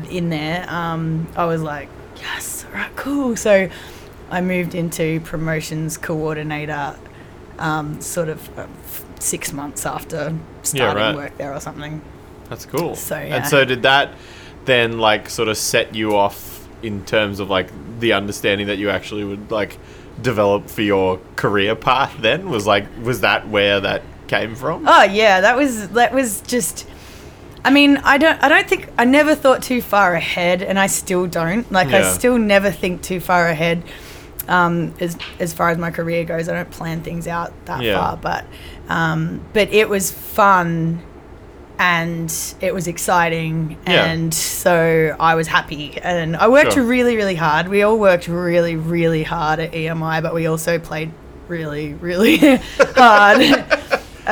in 0.07 0.29
there, 0.29 0.65
um, 0.69 1.27
I 1.35 1.45
was 1.45 1.61
like, 1.61 1.89
yes, 2.17 2.65
all 2.65 2.73
right, 2.73 2.95
cool. 2.95 3.35
So 3.35 3.69
I 4.29 4.41
moved 4.41 4.75
into 4.75 5.19
promotions 5.21 5.97
coordinator, 5.97 6.95
um, 7.57 7.99
sort 8.01 8.29
of 8.29 8.59
uh, 8.59 8.67
six 9.19 9.51
months 9.53 9.85
after 9.85 10.35
starting 10.63 11.03
right. 11.03 11.15
work 11.15 11.37
there 11.37 11.53
or 11.53 11.59
something. 11.59 12.01
That's 12.49 12.65
cool. 12.65 12.95
So, 12.95 13.15
yeah. 13.15 13.37
And 13.37 13.45
so 13.45 13.65
did 13.65 13.83
that 13.83 14.13
then 14.65 14.99
like 14.99 15.29
sort 15.29 15.47
of 15.47 15.57
set 15.57 15.95
you 15.95 16.15
off 16.15 16.67
in 16.81 17.03
terms 17.05 17.39
of 17.39 17.49
like 17.49 17.69
the 17.99 18.13
understanding 18.13 18.67
that 18.67 18.77
you 18.77 18.89
actually 18.89 19.23
would 19.23 19.51
like 19.51 19.77
develop 20.21 20.69
for 20.69 20.81
your 20.81 21.19
career 21.35 21.75
path 21.75 22.15
then 22.19 22.49
was 22.49 22.67
like 22.67 22.85
was 23.01 23.21
that 23.21 23.47
where 23.47 23.79
that 23.79 24.01
came 24.27 24.55
from? 24.55 24.87
Oh 24.87 25.03
yeah, 25.03 25.41
that 25.41 25.55
was 25.55 25.89
that 25.89 26.13
was 26.13 26.41
just. 26.41 26.87
I 27.63 27.71
mean, 27.71 27.97
I 27.97 28.17
don't. 28.17 28.41
I 28.43 28.47
don't 28.49 28.67
think 28.67 28.89
I 28.97 29.05
never 29.05 29.35
thought 29.35 29.61
too 29.61 29.81
far 29.81 30.13
ahead, 30.15 30.61
and 30.63 30.79
I 30.79 30.87
still 30.87 31.27
don't. 31.27 31.69
Like, 31.71 31.89
I 31.89 32.11
still 32.13 32.37
never 32.37 32.71
think 32.71 33.01
too 33.01 33.19
far 33.19 33.47
ahead. 33.47 33.83
Um, 34.47 34.93
as 34.99 35.17
as 35.39 35.53
far 35.53 35.69
as 35.69 35.77
my 35.77 35.91
career 35.91 36.23
goes, 36.23 36.49
I 36.49 36.53
don't 36.53 36.71
plan 36.71 37.01
things 37.01 37.27
out 37.27 37.53
that 37.65 37.81
Yeah. 37.83 37.99
far. 37.99 38.17
But 38.17 38.45
um, 38.87 39.41
but 39.53 39.71
it 39.73 39.89
was 39.89 40.09
fun, 40.11 41.01
and 41.77 42.33
it 42.61 42.73
was 42.73 42.87
exciting, 42.87 43.77
Yeah. 43.85 44.05
and 44.05 44.33
so 44.33 45.15
I 45.19 45.35
was 45.35 45.47
happy, 45.47 45.99
and 46.01 46.35
I 46.35 46.47
worked 46.47 46.73
Sure. 46.73 46.83
really 46.83 47.15
really 47.15 47.35
hard. 47.35 47.67
We 47.67 47.83
all 47.83 47.99
worked 47.99 48.27
really 48.27 48.75
really 48.75 49.23
hard 49.23 49.59
at 49.59 49.73
EMI, 49.73 50.21
but 50.21 50.33
we 50.33 50.47
also 50.47 50.79
played 50.79 51.11
really 51.47 51.93
really 51.93 52.37
hard 52.95 53.41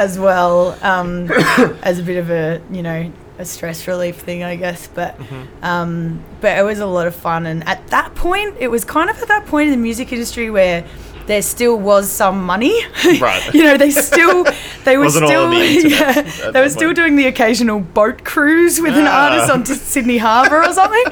as 0.05 0.17
well 0.19 0.77
um, 0.81 1.29
as 1.89 1.99
a 1.99 2.03
bit 2.03 2.17
of 2.17 2.29
a 2.29 2.61
you 2.71 2.83
know 2.83 3.11
a 3.39 3.45
stress 3.45 3.87
relief 3.87 4.15
thing 4.27 4.43
I 4.43 4.55
guess 4.55 4.87
but 4.87 5.17
Mm-hmm. 5.17 5.63
um, 5.63 6.23
but 6.41 6.57
it 6.57 6.63
was 6.63 6.79
a 6.79 6.85
lot 6.97 7.07
of 7.07 7.15
fun 7.15 7.45
and 7.45 7.67
at 7.67 7.79
that 7.87 8.15
point 8.15 8.55
it 8.59 8.69
was 8.69 8.83
kind 8.85 9.09
of 9.09 9.17
at 9.21 9.27
that 9.27 9.45
point 9.47 9.65
in 9.69 9.71
the 9.77 9.83
music 9.89 10.11
industry 10.11 10.49
where 10.49 10.83
there 11.27 11.41
still 11.41 11.77
was 11.77 12.09
some 12.09 12.37
money 12.45 12.73
Right. 13.19 13.43
you 13.53 13.63
know 13.63 13.75
they 13.77 13.91
still 13.91 14.45
they 14.85 14.97
were 14.97 15.09
still 15.09 15.49
the 15.49 15.89
yeah, 15.99 16.51
they 16.51 16.61
were 16.61 16.69
still 16.69 16.89
point. 16.89 16.95
doing 17.01 17.15
the 17.17 17.27
occasional 17.27 17.79
boat 17.81 18.23
cruise 18.23 18.79
with 18.79 18.93
an 18.95 19.05
Ah. 19.07 19.25
artist 19.29 19.51
onto 19.51 19.73
Sydney 19.93 20.17
Harbour 20.19 20.59
or 20.63 20.73
something 20.73 21.07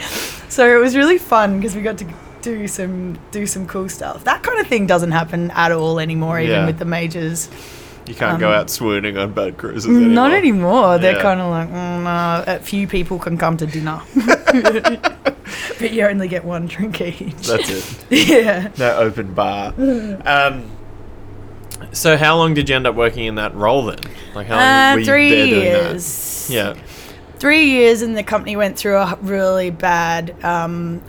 so 0.50 0.62
it 0.76 0.80
was 0.80 0.96
really 0.96 1.18
fun 1.20 1.58
because 1.60 1.76
we 1.76 1.82
got 1.82 1.98
to 2.00 2.06
do 2.42 2.68
some 2.68 3.18
do 3.32 3.46
some 3.46 3.66
cool 3.68 3.90
stuff 3.90 4.24
that 4.24 4.42
kind 4.42 4.60
of 4.60 4.68
thing 4.68 4.88
doesn't 4.88 5.12
happen 5.12 5.52
at 5.52 5.72
all 5.72 6.00
anymore 6.00 6.40
even 6.40 6.56
Yeah. 6.62 6.66
with 6.70 6.80
the 6.80 6.86
majors 6.86 7.50
You 8.08 8.14
can't 8.16 8.40
go 8.40 8.50
um, 8.50 8.54
out 8.54 8.70
swooning 8.70 9.18
on 9.18 9.34
boat 9.34 9.58
cruises 9.58 9.86
anymore. 9.90 10.10
not 10.14 10.32
anymore. 10.32 10.98
They're 11.00 11.20
kind 11.22 11.40
of 11.42 11.50
like, 11.50 11.70
mm, 11.70 12.04
nah, 12.04 12.44
a 12.46 12.60
few 12.60 12.88
people 12.88 13.18
can 13.18 13.38
come 13.38 13.58
to 13.58 13.66
dinner. 13.66 14.00
but 15.80 15.92
you 15.92 16.04
only 16.06 16.28
get 16.28 16.46
one 16.46 16.68
drink 16.68 17.02
each. 17.02 17.48
That's 17.48 17.70
it. 17.70 18.06
yeah. 18.30 18.70
No 18.78 18.96
open 18.98 19.34
bar. 19.34 19.74
Um, 20.26 20.70
so 21.92 22.18
how 22.18 22.38
long 22.38 22.54
did 22.54 22.70
you 22.70 22.76
end 22.76 22.88
up 22.88 22.96
working 22.96 23.26
in 23.26 23.36
that 23.36 23.56
role 23.56 23.86
then? 23.86 24.00
Like 24.34 24.48
how 24.48 24.56
long 24.56 24.64
Uh, 24.64 24.94
were 24.94 25.00
you 25.00 25.06
three 25.06 25.30
there 25.30 25.46
doing 25.48 25.62
years. 25.62 26.48
that? 26.48 26.54
Yeah. 26.54 26.74
Three 27.38 27.66
years, 27.66 28.02
and 28.02 28.16
the 28.18 28.24
company 28.24 28.56
went 28.56 28.78
through 28.78 28.96
a 28.98 29.18
really 29.22 29.70
bad 29.70 30.36
um, 30.44 31.02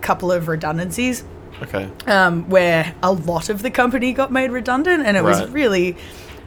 couple 0.00 0.30
of 0.30 0.48
redundancies. 0.48 1.24
Okay. 1.62 1.88
um, 2.06 2.48
where 2.50 2.94
a 3.02 3.10
lot 3.10 3.48
of 3.48 3.62
the 3.62 3.70
company 3.70 4.12
got 4.12 4.30
made 4.30 4.50
redundant, 4.50 5.06
and 5.06 5.16
it 5.16 5.22
Right. 5.22 5.40
was 5.40 5.50
really, 5.50 5.96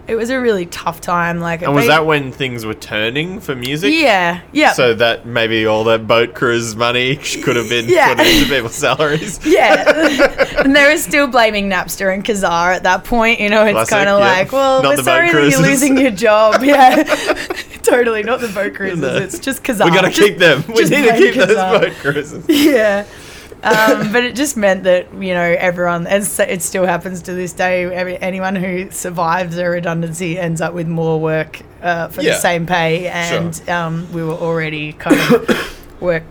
it 0.10 0.15
was 0.15 0.30
a 0.30 0.39
really 0.39 0.65
tough 0.65 1.00
time. 1.02 1.39
Like, 1.39 1.62
And 1.62 1.74
was 1.76 1.88
that 1.88 2.06
when 2.06 2.32
things 2.32 2.65
were 2.65 2.74
turning 2.74 3.39
for 3.39 3.56
music? 3.56 3.93
Yeah, 3.93 4.41
yeah, 4.52 4.74
So 4.74 4.93
that 4.95 5.26
maybe 5.26 5.65
all 5.65 5.84
that 5.86 6.08
boat 6.08 6.34
cruise 6.34 6.76
money 6.76 7.15
could 7.43 7.56
have 7.56 7.69
been 7.69 7.88
Yeah. 7.88 8.15
put 8.15 8.26
into 8.26 8.45
people's 8.50 8.76
salaries. 8.76 9.39
yeah. 9.45 10.58
and 10.63 10.76
they 10.76 10.91
were 10.91 10.98
still 10.98 11.28
blaming 11.28 11.69
Napster 11.69 12.13
and 12.13 12.26
Kazaa 12.26 12.76
at 12.76 12.84
that 12.84 13.04
point. 13.04 13.39
You 13.39 13.50
know, 13.50 13.65
it's 13.65 13.89
kind 13.89 14.10
of 14.10 14.19
yeah. 14.19 14.26
like, 14.26 14.52
well, 14.52 14.82
Not 14.84 14.98
we're 14.98 15.04
sorry 15.04 15.32
that 15.32 15.50
you're 15.52 15.62
losing 15.62 15.98
your 15.98 16.12
job. 16.12 16.63
Yeah, 16.63 17.04
totally, 17.84 18.24
not 18.24 18.41
the 18.41 18.48
boat 18.50 18.74
cruises. 18.76 19.00
No. 19.00 19.15
It's 19.15 19.39
just 19.39 19.63
Kazaa. 19.63 19.86
We 19.86 19.91
got 19.91 20.02
to 20.02 20.10
Just- 20.10 20.19
keep 20.22 20.38
them. 20.39 20.63
We 20.67 20.84
need 20.84 20.89
to 20.89 21.17
keep 21.17 21.36
those 21.36 21.56
boat 21.56 21.93
cruises. 22.02 22.45
yeah. 22.48 23.06
Um, 23.63 24.12
but 24.13 24.24
it 24.24 24.36
just 24.36 24.56
meant 24.58 24.84
that 24.84 25.13
you 25.13 25.34
know 25.34 25.56
everyone, 25.60 26.08
and 26.08 26.24
it 26.39 26.62
still 26.62 26.86
happens 26.86 27.22
to 27.24 27.34
this 27.34 27.54
day. 27.54 27.84
Every, 27.86 28.17
anyone 28.17 28.56
who 28.56 28.89
survives 28.91 29.58
a 29.58 29.67
redundancy 29.69 30.39
ends 30.39 30.62
up 30.62 30.74
with 30.74 30.88
more 30.88 31.19
work 31.19 31.62
uh, 31.82 32.08
for 32.08 32.22
Yeah. 32.22 32.34
the 32.34 32.39
same 32.39 32.65
pay, 32.65 33.08
and 33.08 33.69
um, 33.69 34.12
we 34.13 34.24
were 34.24 34.34
already 34.34 34.93
kind 34.93 35.19
of 35.34 35.91
work 36.02 36.24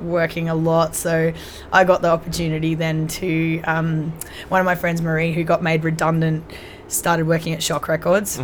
working 0.00 0.48
a 0.48 0.54
lot. 0.54 0.94
So 0.94 1.32
I 1.72 1.84
got 1.84 2.02
the 2.02 2.08
opportunity 2.10 2.74
then 2.74 3.06
to 3.08 3.60
um, 3.62 4.12
one 4.48 4.60
of 4.60 4.64
my 4.64 4.74
friends, 4.74 5.02
Marie, 5.02 5.32
who 5.32 5.44
got 5.44 5.62
made 5.62 5.84
redundant, 5.84 6.44
started 6.88 7.26
working 7.26 7.52
at 7.52 7.62
Shock 7.62 7.86
Records 7.88 8.38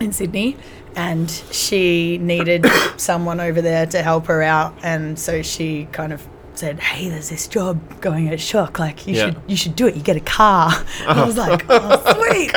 in 0.00 0.12
Sydney. 0.12 0.56
And 0.96 1.28
she 1.50 2.18
needed 2.18 2.66
someone 2.98 3.40
over 3.40 3.60
there 3.62 3.84
to 3.86 4.02
help 4.02 4.26
her 4.26 4.42
out, 4.42 4.74
and 4.82 5.18
so 5.18 5.42
she 5.42 5.86
kind 5.90 6.12
of 6.12 6.24
said, 6.58 6.80
"Hey, 6.80 7.08
there's 7.08 7.28
this 7.30 7.46
job 7.48 8.00
going 8.00 8.28
at 8.28 8.40
Shock. 8.40 8.78
Like, 8.78 9.06
you 9.06 9.14
Yeah. 9.14 9.24
should 9.26 9.36
you 9.46 9.56
should 9.56 9.76
do 9.76 9.86
it. 9.86 9.94
You 9.94 10.02
get 10.02 10.16
a 10.16 10.20
car." 10.20 10.72
I 11.06 11.24
was 11.24 11.36
like, 11.36 11.64
"Oh, 11.68 12.14
sweet!" 12.28 12.54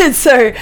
and 0.00 0.14
so 0.26 0.52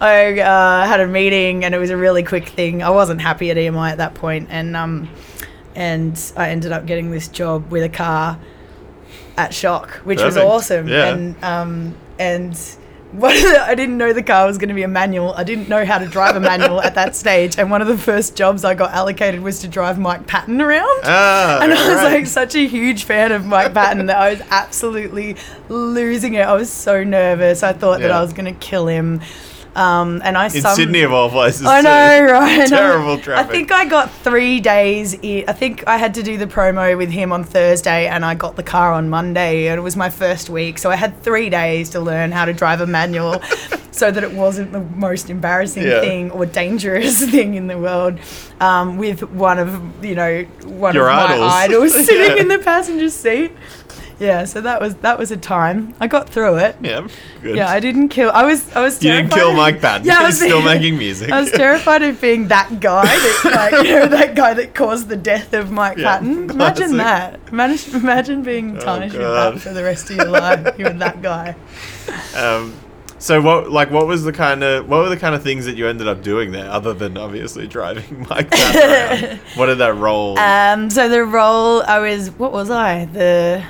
I 0.00 0.40
uh, 0.40 0.86
had 0.86 1.00
a 1.00 1.06
meeting, 1.06 1.64
and 1.64 1.74
it 1.74 1.78
was 1.78 1.90
a 1.90 1.96
really 1.96 2.22
quick 2.22 2.48
thing. 2.48 2.82
I 2.82 2.90
wasn't 2.90 3.20
happy 3.20 3.50
at 3.50 3.56
EMI 3.56 3.90
at 3.92 3.98
that 3.98 4.14
point, 4.14 4.48
and 4.50 4.76
um, 4.76 5.08
and 5.74 6.32
I 6.36 6.50
ended 6.50 6.72
up 6.72 6.86
getting 6.86 7.10
this 7.10 7.28
job 7.28 7.70
with 7.70 7.82
a 7.82 7.88
car 7.88 8.38
at 9.36 9.52
Shock, 9.54 9.90
which 10.04 10.22
was 10.22 10.36
awesome. 10.36 10.88
Yeah. 10.88 11.08
And 11.08 11.44
um, 11.44 11.94
and 12.18 12.58
what 13.12 13.36
I 13.36 13.74
didn't 13.74 13.98
know 13.98 14.12
the 14.12 14.22
car 14.22 14.46
was 14.46 14.58
going 14.58 14.68
to 14.68 14.74
be 14.74 14.82
a 14.82 14.88
manual. 14.88 15.32
I 15.34 15.44
didn't 15.44 15.68
know 15.68 15.84
how 15.84 15.98
to 15.98 16.06
drive 16.06 16.34
a 16.34 16.40
manual 16.40 16.80
at 16.80 16.96
that 16.96 17.14
stage. 17.14 17.56
And 17.58 17.70
one 17.70 17.80
of 17.80 17.88
the 17.88 17.96
first 17.96 18.34
jobs 18.34 18.64
I 18.64 18.74
got 18.74 18.92
allocated 18.92 19.40
was 19.40 19.60
to 19.60 19.68
drive 19.68 19.98
Mike 19.98 20.26
Patton 20.26 20.60
around. 20.60 21.00
Ah, 21.04 21.60
and 21.62 21.72
I 21.72 21.88
was 21.88 21.96
right. 21.98 22.14
like 22.14 22.26
such 22.26 22.54
a 22.56 22.66
huge 22.66 23.04
fan 23.04 23.32
of 23.32 23.46
Mike 23.46 23.72
Patton 23.72 24.06
that 24.06 24.16
I 24.16 24.30
was 24.30 24.42
absolutely 24.50 25.36
losing 25.68 26.34
it. 26.34 26.42
I 26.42 26.54
was 26.54 26.70
so 26.70 27.04
nervous. 27.04 27.62
I 27.62 27.72
thought 27.72 28.00
that 28.00 28.10
I 28.10 28.20
was 28.20 28.32
going 28.32 28.52
to 28.52 28.60
kill 28.60 28.88
him. 28.88 29.20
Um, 29.76 30.22
and 30.24 30.38
I 30.38 30.46
in 30.46 30.50
some- 30.62 30.74
Sydney 30.74 31.02
of 31.02 31.12
all 31.12 31.28
places. 31.28 31.66
I 31.66 31.80
too. 31.82 31.84
know, 31.84 32.32
right? 32.32 32.60
I. 32.60 32.66
Terrible 32.66 33.18
traffic. 33.18 33.46
I 33.48 33.52
think 33.52 33.70
I 33.72 33.84
got 33.84 34.10
three 34.10 34.58
days. 34.58 35.14
i 35.22 35.44
I 35.46 35.52
think 35.52 35.84
I 35.86 35.98
had 35.98 36.14
to 36.14 36.22
do 36.22 36.38
the 36.38 36.46
promo 36.46 36.96
with 36.96 37.10
him 37.10 37.30
on 37.30 37.44
Thursday, 37.44 38.06
and 38.06 38.24
I 38.24 38.34
got 38.34 38.56
the 38.56 38.62
car 38.62 38.92
on 38.92 39.10
Monday, 39.10 39.68
and 39.68 39.78
it 39.78 39.82
was 39.82 39.94
my 39.94 40.08
first 40.08 40.48
week. 40.48 40.78
So 40.78 40.90
I 40.90 40.96
had 40.96 41.22
three 41.22 41.50
days 41.50 41.90
to 41.90 42.00
learn 42.00 42.32
how 42.32 42.46
to 42.46 42.54
drive 42.54 42.80
a 42.80 42.86
manual, 42.86 43.40
so 43.90 44.10
that 44.10 44.24
it 44.24 44.32
wasn't 44.32 44.72
the 44.72 44.80
most 44.80 45.28
embarrassing 45.30 45.82
Yeah. 45.84 46.00
thing 46.00 46.30
or 46.30 46.46
dangerous 46.46 47.22
thing 47.30 47.54
in 47.54 47.66
the 47.66 47.76
world. 47.78 48.18
Um, 48.60 48.96
with 48.96 49.22
one 49.32 49.58
of 49.58 50.02
you 50.02 50.14
know 50.14 50.44
one 50.64 50.94
Your 50.94 51.10
of 51.10 51.18
idols. 51.18 51.40
my 51.40 51.46
idols 51.64 51.92
sitting 52.06 52.36
Yeah. 52.36 52.42
in 52.42 52.48
the 52.48 52.58
passenger 52.58 53.10
seat. 53.10 53.52
Yeah, 54.18 54.44
so 54.44 54.62
that 54.62 54.80
was 54.80 54.94
that 54.96 55.18
was 55.18 55.30
a 55.30 55.36
time. 55.36 55.94
I 56.00 56.06
got 56.06 56.28
through 56.30 56.56
it. 56.56 56.76
Yeah, 56.80 57.06
good. 57.42 57.54
Yeah, 57.56 57.68
I 57.68 57.80
didn't 57.80 58.08
kill. 58.08 58.30
I 58.30 58.44
was 58.44 58.74
I 58.74 58.80
was. 58.80 59.02
you 59.02 59.12
didn't 59.12 59.30
kill 59.30 59.50
of- 59.50 59.56
Mike 59.56 59.80
Patton. 59.82 60.06
Yeah, 60.06 60.14
I 60.14 60.26
He's 60.26 60.40
was 60.40 60.48
still 60.48 60.62
making 60.62 60.96
music. 60.96 61.30
I 61.30 61.38
was 61.40 61.50
terrified 61.50 62.02
of 62.02 62.18
being 62.20 62.48
that 62.48 62.80
guy, 62.80 63.04
that, 63.04 63.40
like, 63.72 63.86
you 63.86 63.92
know, 63.94 64.06
that 64.06 64.34
guy 64.34 64.54
that 64.54 64.74
caused 64.74 65.08
the 65.08 65.16
death 65.16 65.52
of 65.52 65.70
Mike 65.70 65.98
Yeah, 65.98 66.18
Patton. 66.18 66.48
Imagine 66.50 66.90
classic. 66.94 66.96
that. 67.42 67.52
Imagine, 67.52 67.94
imagine 67.96 68.42
being 68.42 68.76
Oh, 68.78 68.80
tarnished 68.80 69.16
with 69.16 69.22
that 69.26 69.60
for 69.60 69.74
the 69.74 69.82
rest 69.84 70.08
of 70.10 70.16
your 70.16 70.26
life. 70.28 70.78
You 70.78 70.84
were 70.86 70.90
that 70.94 71.20
guy. 71.20 71.54
Um, 72.36 72.72
so 73.18 73.40
what, 73.40 73.70
like, 73.72 73.90
what 73.90 74.06
was 74.06 74.22
the 74.22 74.32
kind 74.32 74.62
of, 74.62 74.88
what 74.88 74.98
were 75.02 75.08
the 75.08 75.16
kind 75.16 75.34
of 75.34 75.42
things 75.42 75.64
that 75.64 75.74
you 75.76 75.88
ended 75.88 76.06
up 76.06 76.22
doing 76.22 76.52
there, 76.52 76.70
other 76.70 76.92
than 76.94 77.16
obviously 77.16 77.66
driving 77.66 78.26
Mike 78.30 78.50
Patton 78.50 79.24
around? 79.30 79.38
What 79.56 79.66
did 79.66 79.78
that 79.78 79.94
role? 79.96 80.38
Um, 80.38 80.88
so 80.90 81.08
the 81.08 81.24
role 81.24 81.82
I 81.82 81.98
was, 81.98 82.30
what 82.38 82.52
was 82.52 82.70
I? 82.70 83.06
The 83.06 83.64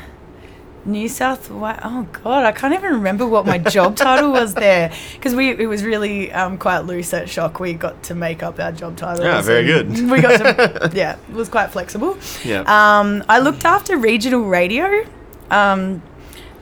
New 0.86 1.08
South 1.08 1.50
Wales. 1.50 1.78
Oh 1.82 2.06
God, 2.24 2.44
I 2.44 2.52
can't 2.52 2.72
even 2.72 2.94
remember 2.94 3.26
what 3.26 3.44
my 3.44 3.58
job 3.58 3.96
title 4.06 4.32
was 4.32 4.54
there 4.54 4.92
because 5.14 5.34
we 5.34 5.50
it 5.50 5.66
was 5.66 5.84
really 5.84 6.32
um, 6.32 6.58
quite 6.58 6.80
loose 6.80 7.12
at 7.12 7.28
Shock. 7.28 7.60
We 7.60 7.74
got 7.74 8.02
to 8.04 8.14
make 8.14 8.42
up 8.42 8.58
our 8.60 8.72
job 8.72 8.96
titles. 8.96 9.24
Yeah, 9.24 9.42
very 9.42 9.64
good. 9.64 9.88
We 10.10 10.20
got 10.20 10.38
to, 10.38 10.90
yeah, 10.94 11.18
it 11.28 11.34
was 11.34 11.48
quite 11.48 11.70
flexible. 11.70 12.16
yeah. 12.44 12.60
Um, 12.60 13.24
I 13.28 13.40
looked 13.40 13.64
after 13.64 13.96
regional 13.96 14.42
radio 14.42 15.04
um, 15.50 16.02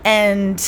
and 0.05 0.59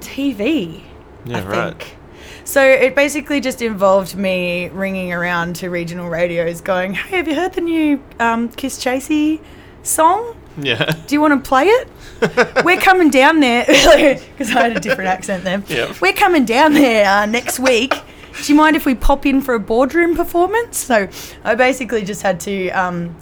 TV. 0.00 0.82
yeah, 1.24 1.38
I 1.38 1.42
right. 1.42 1.76
think. 1.76 1.96
So 2.44 2.62
it 2.62 2.94
basically 2.94 3.42
just 3.42 3.60
involved 3.60 4.16
me 4.16 4.68
ringing 4.70 5.12
around 5.12 5.56
to 5.56 5.68
regional 5.68 6.08
radios 6.08 6.62
going, 6.62 6.94
hey, 6.94 7.18
have 7.18 7.28
you 7.28 7.34
heard 7.34 7.52
the 7.52 7.60
new 7.60 8.02
um, 8.18 8.48
Kisschasy 8.48 9.40
song? 9.82 10.34
Yeah. 10.58 10.92
Do 11.06 11.14
you 11.14 11.20
want 11.20 11.42
to 11.42 11.48
play 11.48 11.64
it? 11.66 11.88
We're 12.64 12.80
coming 12.80 13.10
down 13.10 13.40
there 13.40 13.64
because 13.66 14.50
I 14.54 14.62
had 14.68 14.76
a 14.76 14.80
different 14.80 15.08
accent 15.08 15.44
then. 15.44 15.64
Yeah. 15.68 15.94
We're 16.00 16.12
coming 16.12 16.44
down 16.44 16.72
there 16.74 17.06
uh, 17.08 17.26
next 17.26 17.58
week. 17.60 17.94
Do 18.42 18.52
you 18.52 18.56
mind 18.56 18.76
if 18.76 18.84
we 18.86 18.94
pop 18.94 19.24
in 19.26 19.40
for 19.40 19.54
a 19.54 19.60
boardroom 19.60 20.16
performance? 20.16 20.78
So 20.78 21.08
I 21.44 21.54
basically 21.54 22.04
just 22.04 22.22
had 22.22 22.40
to 22.40 22.68
um, 22.70 23.16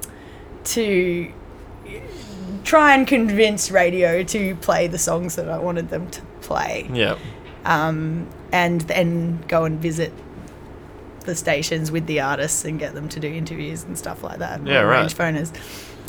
to 0.64 1.33
try 2.64 2.94
and 2.94 3.07
convince 3.07 3.70
radio 3.70 4.22
to 4.25 4.57
play 4.57 4.87
the 4.88 4.99
songs 4.99 5.37
that 5.37 5.49
I 5.49 5.59
wanted 5.59 5.88
them 5.90 6.11
to 6.11 6.20
play 6.40 6.88
Yeah. 6.92 7.16
um, 7.64 8.29
and 8.53 8.81
then 8.83 9.42
go 9.49 9.64
and 9.64 9.79
visit 9.81 10.12
the 11.20 11.35
stations 11.37 11.90
with 11.92 12.07
the 12.07 12.20
artists 12.20 12.64
and 12.64 12.79
get 12.79 12.94
them 12.94 13.09
to 13.11 13.20
do 13.20 13.29
interviews 13.29 13.85
and 13.85 13.96
stuff 13.96 14.22
like 14.22 14.38
that. 14.40 14.64
Yeah, 14.66 14.81
right. 14.81 14.99
Arrange 15.01 15.14
phoners. 15.14 15.53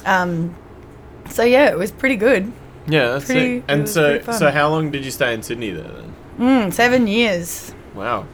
Um, 0.06 0.56
so 1.30 1.44
yeah, 1.44 1.70
it 1.70 1.78
was 1.78 1.92
pretty 1.92 2.16
good. 2.16 2.52
Yeah, 2.88 3.12
that's 3.14 3.26
Pretty- 3.26 3.56
it. 3.56 3.58
it 3.58 3.64
And 3.68 3.82
was 3.82 3.94
so, 3.94 4.22
so 4.32 4.50
how 4.50 4.70
long 4.70 4.92
did 4.92 5.04
you 5.04 5.12
stay 5.12 5.34
in 5.34 5.44
Sydney 5.44 5.72
there 5.72 5.84
then? 5.92 6.14
Mm, 6.40 6.74
seven 6.74 7.06
years. 7.08 7.74
Wow. 7.94 8.26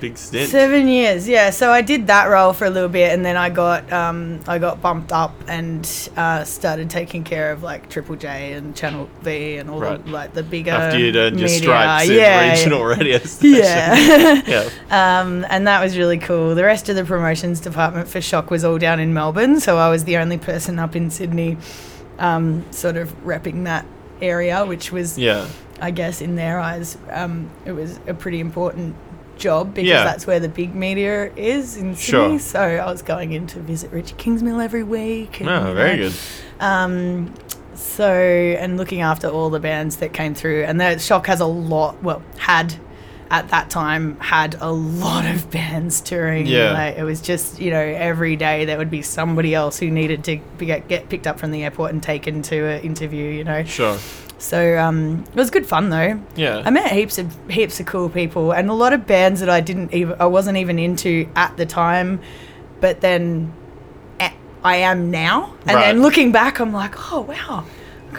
Big 0.00 0.18
stint. 0.18 0.50
Seven 0.50 0.88
years, 0.88 1.26
yeah. 1.28 1.48
So 1.50 1.70
I 1.70 1.80
did 1.80 2.06
that 2.08 2.26
role 2.26 2.52
for 2.52 2.66
a 2.66 2.70
little 2.70 2.88
bit, 2.88 3.12
and 3.12 3.24
then 3.24 3.36
I 3.36 3.48
got 3.48 3.90
um, 3.92 4.40
I 4.46 4.58
got 4.58 4.82
bumped 4.82 5.10
up 5.10 5.34
and 5.48 5.88
uh, 6.16 6.44
started 6.44 6.90
taking 6.90 7.24
care 7.24 7.50
of 7.52 7.62
like 7.62 7.88
Triple 7.88 8.16
J 8.16 8.52
and 8.54 8.76
Channel 8.76 9.08
V 9.22 9.56
and 9.56 9.70
all 9.70 9.80
Right. 9.80 10.04
the 10.04 10.10
like 10.10 10.34
the 10.34 10.42
bigger 10.42 10.72
After 10.72 10.98
you'd 10.98 11.16
earned 11.16 11.38
your 11.40 11.48
stripes 11.48 12.10
yeah, 12.10 12.52
regional 12.52 12.84
radio 12.84 13.18
station. 13.24 13.62
Yeah. 13.64 14.42
yeah. 14.46 14.68
Um, 15.20 15.46
and 15.48 15.66
that 15.66 15.82
was 15.82 15.96
really 15.96 16.18
cool. 16.18 16.54
The 16.54 16.64
rest 16.64 16.88
of 16.90 16.96
the 16.96 17.04
promotions 17.04 17.60
department 17.60 18.06
for 18.08 18.20
Shock 18.20 18.50
was 18.50 18.64
all 18.64 18.76
down 18.78 19.00
in 19.00 19.14
Melbourne, 19.14 19.60
so 19.60 19.78
I 19.78 19.88
was 19.88 20.04
the 20.04 20.18
only 20.18 20.36
person 20.38 20.78
up 20.78 20.94
in 20.94 21.10
Sydney, 21.10 21.56
um, 22.18 22.64
sort 22.70 22.96
of 22.96 23.12
repping 23.24 23.64
that 23.64 23.84
area, 24.22 24.64
which 24.64 24.90
was, 24.92 25.18
Yeah. 25.18 25.46
I 25.80 25.90
guess, 25.90 26.20
in 26.22 26.36
their 26.36 26.58
eyes, 26.58 26.96
um, 27.12 27.50
it 27.64 27.72
was 27.72 28.00
a 28.06 28.14
pretty 28.14 28.40
important 28.40 28.94
job 29.36 29.74
because 29.74 29.90
Yeah. 29.90 30.04
that's 30.04 30.26
where 30.26 30.40
the 30.40 30.48
big 30.48 30.74
media 30.74 31.30
is 31.36 31.76
in 31.76 31.94
Sydney. 31.94 32.38
Sure. 32.38 32.38
So 32.38 32.60
I 32.60 32.90
was 32.90 33.02
going 33.02 33.32
in 33.32 33.46
to 33.48 33.60
visit 33.60 33.92
Richard 33.92 34.16
Kingsmill 34.16 34.62
every 34.64 34.82
week. 34.82 35.40
and, 35.40 35.50
Oh, 35.50 35.68
you 35.68 35.74
very 35.74 35.96
know, 35.96 36.02
good. 36.08 36.14
um, 36.60 37.34
so 37.74 38.10
and 38.10 38.78
looking 38.78 39.02
after 39.02 39.28
all 39.28 39.50
the 39.50 39.60
bands 39.60 39.96
that 39.96 40.14
came 40.14 40.34
through, 40.34 40.64
and 40.64 40.80
the 40.80 40.98
Shock 40.98 41.26
has 41.26 41.40
a 41.40 41.46
lot. 41.46 42.02
Well, 42.02 42.22
had 42.38 42.76
at 43.30 43.48
that 43.48 43.70
time 43.70 44.18
had 44.20 44.56
a 44.60 44.70
lot 44.70 45.24
of 45.26 45.50
bands 45.50 46.00
touring. 46.00 46.46
Yeah. 46.46 46.72
like, 46.72 46.96
it 46.96 47.02
was 47.04 47.20
just 47.20 47.60
you 47.60 47.70
know 47.70 47.80
every 47.80 48.36
day 48.36 48.64
there 48.64 48.78
would 48.78 48.90
be 48.90 49.02
somebody 49.02 49.54
else 49.54 49.78
who 49.78 49.90
needed 49.90 50.22
to 50.24 50.40
be, 50.58 50.66
get 50.66 51.08
picked 51.08 51.26
up 51.26 51.38
from 51.40 51.50
the 51.50 51.64
airport 51.64 51.92
and 51.92 52.02
taken 52.02 52.42
to 52.42 52.64
an 52.66 52.80
interview. 52.82 53.24
You 53.24 53.44
know, 53.44 53.64
Sure. 53.64 53.98
so 54.38 54.78
um, 54.78 55.24
it 55.28 55.34
was 55.34 55.50
good 55.50 55.66
fun 55.66 55.90
though. 55.90 56.20
Yeah. 56.36 56.62
I 56.64 56.70
met 56.70 56.92
heaps 56.92 57.18
of 57.18 57.34
heaps 57.50 57.80
of 57.80 57.86
cool 57.86 58.08
people 58.08 58.52
and 58.52 58.70
a 58.70 58.74
lot 58.74 58.92
of 58.92 59.06
bands 59.06 59.40
that 59.40 59.50
I 59.50 59.60
didn't 59.60 59.92
even 59.92 60.16
I 60.20 60.26
wasn't 60.26 60.58
even 60.58 60.78
into 60.78 61.28
at 61.34 61.56
the 61.56 61.66
time, 61.66 62.20
but 62.80 63.00
then 63.00 63.52
I 64.64 64.76
am 64.78 65.10
now. 65.12 65.54
And 65.66 65.76
Right. 65.76 65.84
then 65.86 66.02
looking 66.02 66.32
back, 66.32 66.58
I'm 66.58 66.72
like, 66.72 67.12
oh 67.12 67.20
wow, 67.20 67.64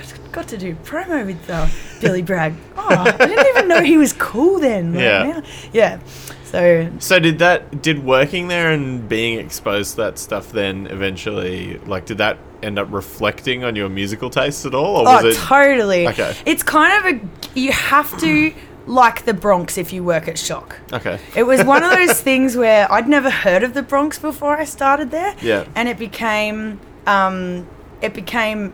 got, 0.02 0.32
got 0.32 0.48
to 0.50 0.58
do 0.58 0.76
promo 0.84 1.26
with 1.26 1.50
uh, 1.50 1.68
Billy 2.02 2.22
Bragg. 2.22 2.54
Oh, 2.80 2.96
I 2.96 3.12
didn't 3.26 3.48
even 3.48 3.68
know 3.68 3.82
he 3.84 3.98
was 3.98 4.14
cool 4.14 4.60
then. 4.60 4.94
Like, 4.94 5.02
Yeah. 5.04 5.24
now- 5.24 5.44
yeah. 5.74 6.00
So 6.46 6.90
So 7.00 7.20
did 7.20 7.40
that 7.40 7.82
did 7.82 8.06
working 8.06 8.48
there 8.48 8.72
and 8.72 9.10
being 9.10 9.38
exposed 9.40 9.92
to 9.92 9.98
that 10.04 10.18
stuff 10.18 10.54
then 10.54 10.88
eventually 10.88 11.78
like 11.80 12.06
did 12.06 12.20
that 12.20 12.38
end 12.64 12.80
up 12.80 12.88
reflecting 12.90 13.66
on 13.66 13.76
your 13.76 13.90
musical 13.90 14.30
tastes 14.30 14.66
at 14.66 14.74
all 14.74 14.98
or 15.00 15.04
was 15.04 15.26
oh, 15.26 15.28
it 15.28 15.36
totally. 15.36 16.08
Okay. 16.08 16.34
It's 16.46 16.64
kind 16.64 16.94
of 17.06 17.14
a 17.22 17.60
you 17.60 17.74
have 17.74 18.18
to 18.22 18.54
like 18.86 19.26
the 19.26 19.34
Bronx 19.34 19.78
if 19.78 19.92
you 19.92 20.02
work 20.06 20.30
at 20.30 20.38
Shock. 20.40 20.80
Okay. 20.94 21.20
It 21.36 21.44
was 21.44 21.62
one 21.66 21.84
of 21.84 21.92
those 21.92 22.22
things 22.30 22.56
where 22.56 22.90
I'd 22.90 23.10
never 23.10 23.30
heard 23.30 23.64
of 23.64 23.74
the 23.74 23.84
Bronx 23.84 24.18
before 24.18 24.56
I 24.56 24.64
started 24.64 25.12
there. 25.12 25.36
Yeah. 25.42 25.66
And 25.76 25.90
it 25.90 26.00
became, 26.00 26.80
um, 27.06 27.68
it 28.02 28.14
became, 28.14 28.74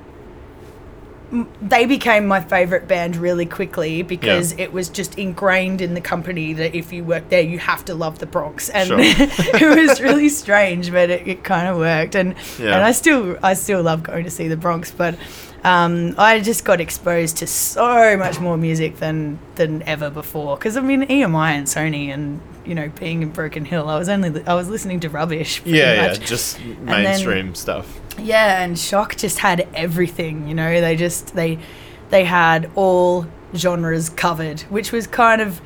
they 1.61 1.85
became 1.85 2.27
my 2.27 2.39
favorite 2.41 2.87
band 2.87 3.15
really 3.15 3.45
quickly 3.45 4.03
because 4.03 4.53
Yeah. 4.53 4.65
it 4.65 4.73
was 4.73 4.89
just 4.89 5.17
ingrained 5.17 5.81
in 5.81 5.93
the 5.95 6.01
company 6.01 6.53
that 6.53 6.75
if 6.75 6.93
you 6.93 7.03
work 7.03 7.29
there, 7.29 7.41
you 7.41 7.57
have 7.59 7.83
to 7.85 7.95
love 7.95 8.19
the 8.19 8.25
Bronx. 8.27 8.69
And 8.69 8.87
Sure. 8.87 8.97
it 9.01 9.87
was 9.89 9.99
really 10.01 10.29
strange, 10.29 10.91
but 10.91 11.09
it, 11.09 11.27
it 11.27 11.43
kind 11.43 11.67
of 11.67 11.77
worked. 11.77 12.15
And, 12.15 12.35
Yeah. 12.59 12.75
and 12.75 12.83
I 12.83 12.91
still, 12.91 13.37
I 13.41 13.55
still 13.55 13.81
love 13.81 14.03
going 14.03 14.23
to 14.25 14.29
see 14.31 14.47
the 14.47 14.57
Bronx, 14.57 14.91
but. 14.91 15.15
Um, 15.65 16.15
I 16.17 16.41
just 16.41 16.65
got 16.65 16.81
exposed 16.81 17.37
to 17.37 17.47
so 17.47 18.17
much 18.17 18.37
more 18.41 18.57
music 18.57 18.97
than 18.97 19.39
than 19.55 19.81
ever 19.83 20.09
before. 20.09 20.57
Because 20.57 20.75
I 20.75 20.81
mean, 20.81 21.03
EMI 21.07 21.51
and 21.51 21.67
Sony, 21.67 22.13
and 22.13 22.41
you 22.65 22.75
know, 22.75 22.89
being 22.99 23.21
in 23.21 23.29
Broken 23.29 23.63
Hill, 23.63 23.87
I 23.87 23.97
was 23.97 24.09
only 24.09 24.29
li- 24.29 24.43
I 24.45 24.55
was 24.55 24.67
listening 24.67 24.99
to 24.99 25.09
rubbish. 25.09 25.61
pretty 25.61 25.77
Yeah, 25.77 25.93
yeah, 25.93 26.07
much. 26.09 26.19
just 26.27 26.57
then- 26.57 26.85
mainstream 27.03 27.55
stuff. 27.55 27.87
Yeah, 28.17 28.61
and 28.63 28.77
Shock 28.77 29.15
just 29.15 29.39
had 29.39 29.67
everything, 29.75 30.47
you 30.47 30.53
know. 30.53 30.79
They 30.81 30.95
just 30.95 31.35
they 31.35 31.59
they 32.09 32.23
had 32.25 32.69
all 32.75 33.25
genres 33.55 34.09
covered, 34.09 34.61
which 34.61 34.91
was 34.91 35.07
kind 35.07 35.41
of 35.41 35.61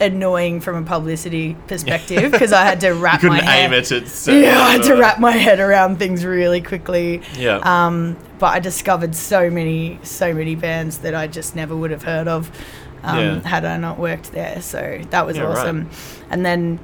annoying 0.00 0.60
from 0.60 0.76
a 0.76 0.86
publicity 0.86 1.56
perspective 1.66 2.30
because 2.32 2.52
I 2.52 2.64
had 2.64 2.80
to 2.82 2.92
wrap 2.92 3.22
my 3.24 3.40
head. 3.40 3.72
it 3.72 4.26
Yeah, 4.28 4.56
I 4.60 4.72
had 4.74 4.84
to 4.84 4.94
wrap 4.94 5.18
my 5.18 5.32
head 5.32 5.58
around 5.58 5.98
things 5.98 6.24
really 6.24 6.60
quickly. 6.60 7.20
Yeah. 7.36 7.56
Um, 7.64 8.16
but 8.38 8.46
I 8.46 8.60
discovered 8.60 9.16
so 9.16 9.50
many 9.50 9.98
so 10.04 10.32
many 10.32 10.54
bands 10.54 10.98
that 10.98 11.14
I 11.16 11.26
just 11.26 11.56
never 11.56 11.74
would 11.76 11.90
have 11.90 12.04
heard 12.04 12.28
of 12.28 12.50
um, 13.02 13.18
Yeah. 13.18 13.48
had 13.48 13.64
I 13.64 13.76
not 13.76 13.98
worked 13.98 14.30
there. 14.32 14.62
So 14.62 15.00
that 15.10 15.26
was 15.26 15.36
Yeah, 15.36 15.44
right. 15.44 15.58
awesome. 15.58 15.90
And 16.30 16.46
then, 16.46 16.78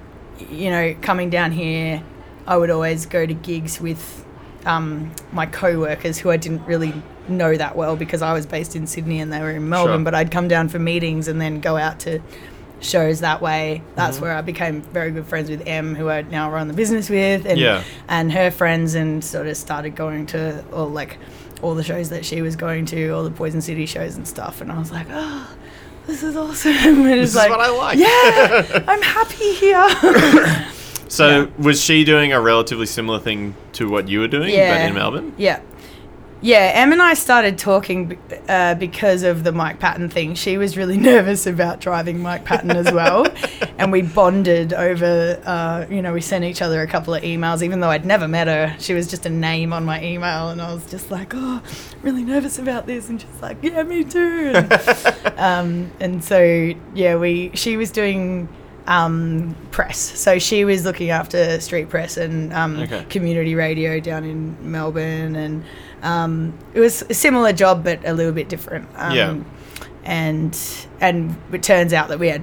you 0.51 0.71
know, 0.71 0.97
coming 1.01 1.31
down 1.31 1.53
here, 1.53 2.03
I 2.49 2.57
would 2.57 2.71
always 2.71 3.07
go 3.07 3.25
to 3.27 3.35
gigs 3.35 3.81
with 3.81 4.24
um, 4.67 5.13
my 5.33 5.47
co-workers 5.47 6.19
who 6.19 6.31
I 6.31 6.37
didn't 6.37 6.65
really 6.67 6.93
know 7.29 7.57
that 7.57 7.75
well 7.77 7.97
because 7.97 8.23
I 8.23 8.33
was 8.33 8.47
based 8.47 8.77
in 8.77 8.87
Sydney 8.87 9.21
and 9.21 9.33
they 9.33 9.41
were 9.41 9.51
in 9.51 9.69
Melbourne. 9.69 9.99
Sure. 9.99 10.05
But 10.05 10.15
I'd 10.15 10.31
come 10.31 10.49
down 10.49 10.69
for 10.69 10.79
meetings 10.79 11.29
and 11.29 11.41
then 11.41 11.61
go 11.61 11.77
out 11.77 12.01
to 12.01 12.21
shows 12.81 13.21
that 13.21 13.41
way. 13.41 13.83
That's 13.95 14.17
Mm-hmm. 14.17 14.25
where 14.27 14.37
I 14.37 14.43
became 14.43 14.83
very 14.83 15.11
good 15.11 15.27
friends 15.27 15.49
with 15.49 15.67
Em, 15.67 15.95
who 15.95 16.09
I 16.11 16.23
now 16.23 16.51
run 16.51 16.69
the 16.69 16.75
business 16.75 17.09
with, 17.09 17.47
and 17.47 17.59
Yeah. 17.59 17.83
and 18.09 18.31
her 18.33 18.51
friends, 18.51 18.95
and 18.95 19.25
sort 19.25 19.47
of 19.47 19.57
started 19.57 19.97
going 19.97 20.27
to 20.27 20.63
all 20.73 20.89
like 20.91 21.17
all 21.63 21.75
the 21.75 21.85
shows 21.85 22.11
that 22.11 22.27
she 22.27 22.43
was 22.43 22.57
going 22.57 22.85
to, 22.87 23.09
all 23.11 23.25
the 23.25 23.31
Poison 23.31 23.63
City 23.63 23.87
shows 23.87 24.17
and 24.17 24.29
stuff. 24.29 24.61
And 24.61 24.71
I 24.71 24.79
was 24.79 24.93
like, 24.93 25.07
oh. 25.11 25.49
This 26.07 26.23
is 26.23 26.37
awesome. 26.37 26.73
And 26.77 27.07
it's 27.07 27.19
This 27.23 27.31
is 27.31 27.37
like, 27.37 27.49
what 27.49 27.61
I 27.61 27.71
like. 27.71 27.99
Yeah, 27.99 28.85
I'm 28.87 29.01
happy 29.01 29.55
here. 29.55 29.89
So 31.15 31.29
Yeah. 31.43 31.47
was 31.59 31.81
she 31.81 32.05
doing 32.05 32.33
a 32.33 32.41
relatively 32.41 32.87
similar 32.87 33.21
thing 33.21 33.55
to 33.75 33.89
what 33.89 34.09
you 34.09 34.21
were 34.21 34.29
doing, 34.29 34.51
but 34.55 34.81
in 34.81 34.95
Melbourne? 34.95 35.33
Yeah. 35.37 35.61
Yeah, 36.41 36.73
Em 36.75 36.93
and 36.93 37.01
I 37.01 37.15
started 37.15 37.57
talking 37.57 38.19
uh, 38.51 38.75
because 38.75 39.23
of 39.23 39.45
the 39.45 39.53
Mike 39.53 39.79
Patton 39.79 40.11
thing. 40.11 40.35
She 40.35 40.59
was 40.59 40.77
really 40.77 40.99
nervous 41.13 41.47
about 41.47 41.81
driving 41.81 42.21
Mike 42.21 42.45
Patton 42.45 42.73
as 42.73 42.93
well. 42.93 43.27
and 43.79 43.91
we 43.91 44.03
bonded 44.03 44.75
over, 44.75 45.41
uh, 45.47 45.87
you 45.89 46.03
know, 46.03 46.13
we 46.13 46.21
sent 46.21 46.45
each 46.45 46.61
other 46.61 46.83
a 46.83 46.87
couple 46.87 47.15
of 47.15 47.23
emails, 47.23 47.63
even 47.63 47.81
though 47.81 47.89
I'd 47.89 48.05
never 48.05 48.29
met 48.29 48.47
her. 48.49 48.77
She 48.79 48.93
was 48.93 49.07
just 49.07 49.25
a 49.25 49.31
name 49.31 49.73
on 49.73 49.87
my 49.87 50.03
email. 50.05 50.51
And 50.51 50.61
I 50.61 50.75
was 50.75 50.85
just 50.91 51.11
like, 51.11 51.33
oh, 51.35 51.63
really 52.03 52.23
nervous 52.23 52.59
about 52.59 52.87
this. 52.87 53.09
And 53.09 53.19
she's 53.23 53.41
like, 53.41 53.57
yeah, 53.63 53.83
me 53.83 54.05
too. 54.05 54.53
And, 54.55 54.73
um, 55.39 55.93
and 55.99 56.23
so, 56.23 56.75
yeah, 56.95 57.17
we 57.17 57.53
she 57.55 57.79
was 57.79 57.91
doing 57.91 58.49
um, 58.87 59.55
press. 59.71 59.99
So 59.99 60.39
she 60.39 60.65
was 60.65 60.85
looking 60.85 61.11
after 61.11 61.61
street 61.61 61.89
press 61.89 62.17
and 62.17 62.53
um, 62.53 62.79
Okay. 62.81 63.05
community 63.09 63.55
radio 63.55 64.01
down 64.01 64.25
in 64.25 64.57
Melbourne, 64.71 65.37
and 65.37 65.65
um, 66.03 66.53
it 66.75 66.81
was 66.81 67.03
a 67.09 67.15
similar 67.15 67.53
job 67.53 67.83
but 67.85 68.01
a 68.07 68.13
little 68.13 68.33
bit 68.33 68.49
different. 68.49 68.89
Um, 68.97 69.15
Yeah. 69.17 69.37
And 70.07 70.59
and 71.01 71.37
it 71.53 71.63
turns 71.63 71.93
out 71.95 72.09
that 72.09 72.19
we 72.19 72.29
had 72.29 72.43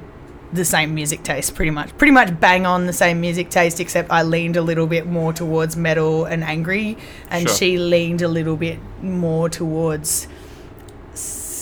the 0.52 0.66
same 0.66 0.94
music 0.96 1.24
taste, 1.24 1.56
pretty 1.56 1.70
much, 1.72 1.96
pretty 1.98 2.12
much 2.12 2.38
bang 2.40 2.66
on 2.66 2.86
the 2.88 2.92
same 2.94 3.22
music 3.22 3.50
taste, 3.50 3.80
except 3.80 4.12
I 4.12 4.24
leaned 4.24 4.58
a 4.58 4.62
little 4.62 4.88
bit 4.88 5.06
more 5.06 5.32
towards 5.32 5.78
metal 5.78 6.26
and 6.26 6.44
angry, 6.44 6.98
and 7.30 7.48
Sure. 7.48 7.56
she 7.58 7.78
leaned 7.78 8.22
a 8.22 8.28
little 8.28 8.58
bit 8.58 8.80
more 9.02 9.48
towards 9.48 10.28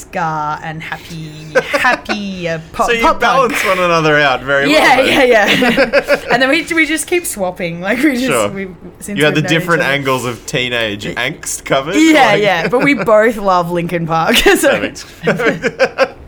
ska 0.09 0.59
and 0.63 0.81
happy, 0.81 1.29
happy 1.77 2.47
uh, 2.49 2.59
pop. 2.73 2.87
So 2.87 2.93
you 2.93 3.01
pop 3.01 3.19
punk. 3.19 3.21
balance 3.21 3.63
one 3.65 3.77
another 3.79 4.17
out 4.17 4.41
very 4.41 4.71
Yeah, 4.71 4.97
well. 4.97 5.05
then. 5.05 5.27
yeah, 5.29 5.45
yeah. 5.45 6.25
and 6.31 6.41
then 6.41 6.49
we, 6.49 6.63
we 6.73 6.85
just 6.85 7.07
keep 7.07 7.25
swapping. 7.25 7.81
Like 7.81 7.99
we 7.99 8.13
just 8.13 8.25
Sure. 8.25 8.49
we 8.49 8.67
since 8.99 9.17
You 9.17 9.25
had 9.25 9.35
the 9.35 9.41
we've 9.41 9.43
known 9.43 9.45
each 9.45 9.49
different 9.49 9.83
angles 9.83 10.25
of 10.25 10.45
teenage 10.45 11.05
angst 11.05 11.65
covered. 11.65 11.95
Yeah, 11.95 12.25
like- 12.31 12.41
yeah. 12.41 12.67
But 12.67 12.83
we 12.83 12.93
both 12.95 13.37
love 13.37 13.71
Linkin 13.71 14.07
Park. 14.07 14.35
so. 14.35 14.91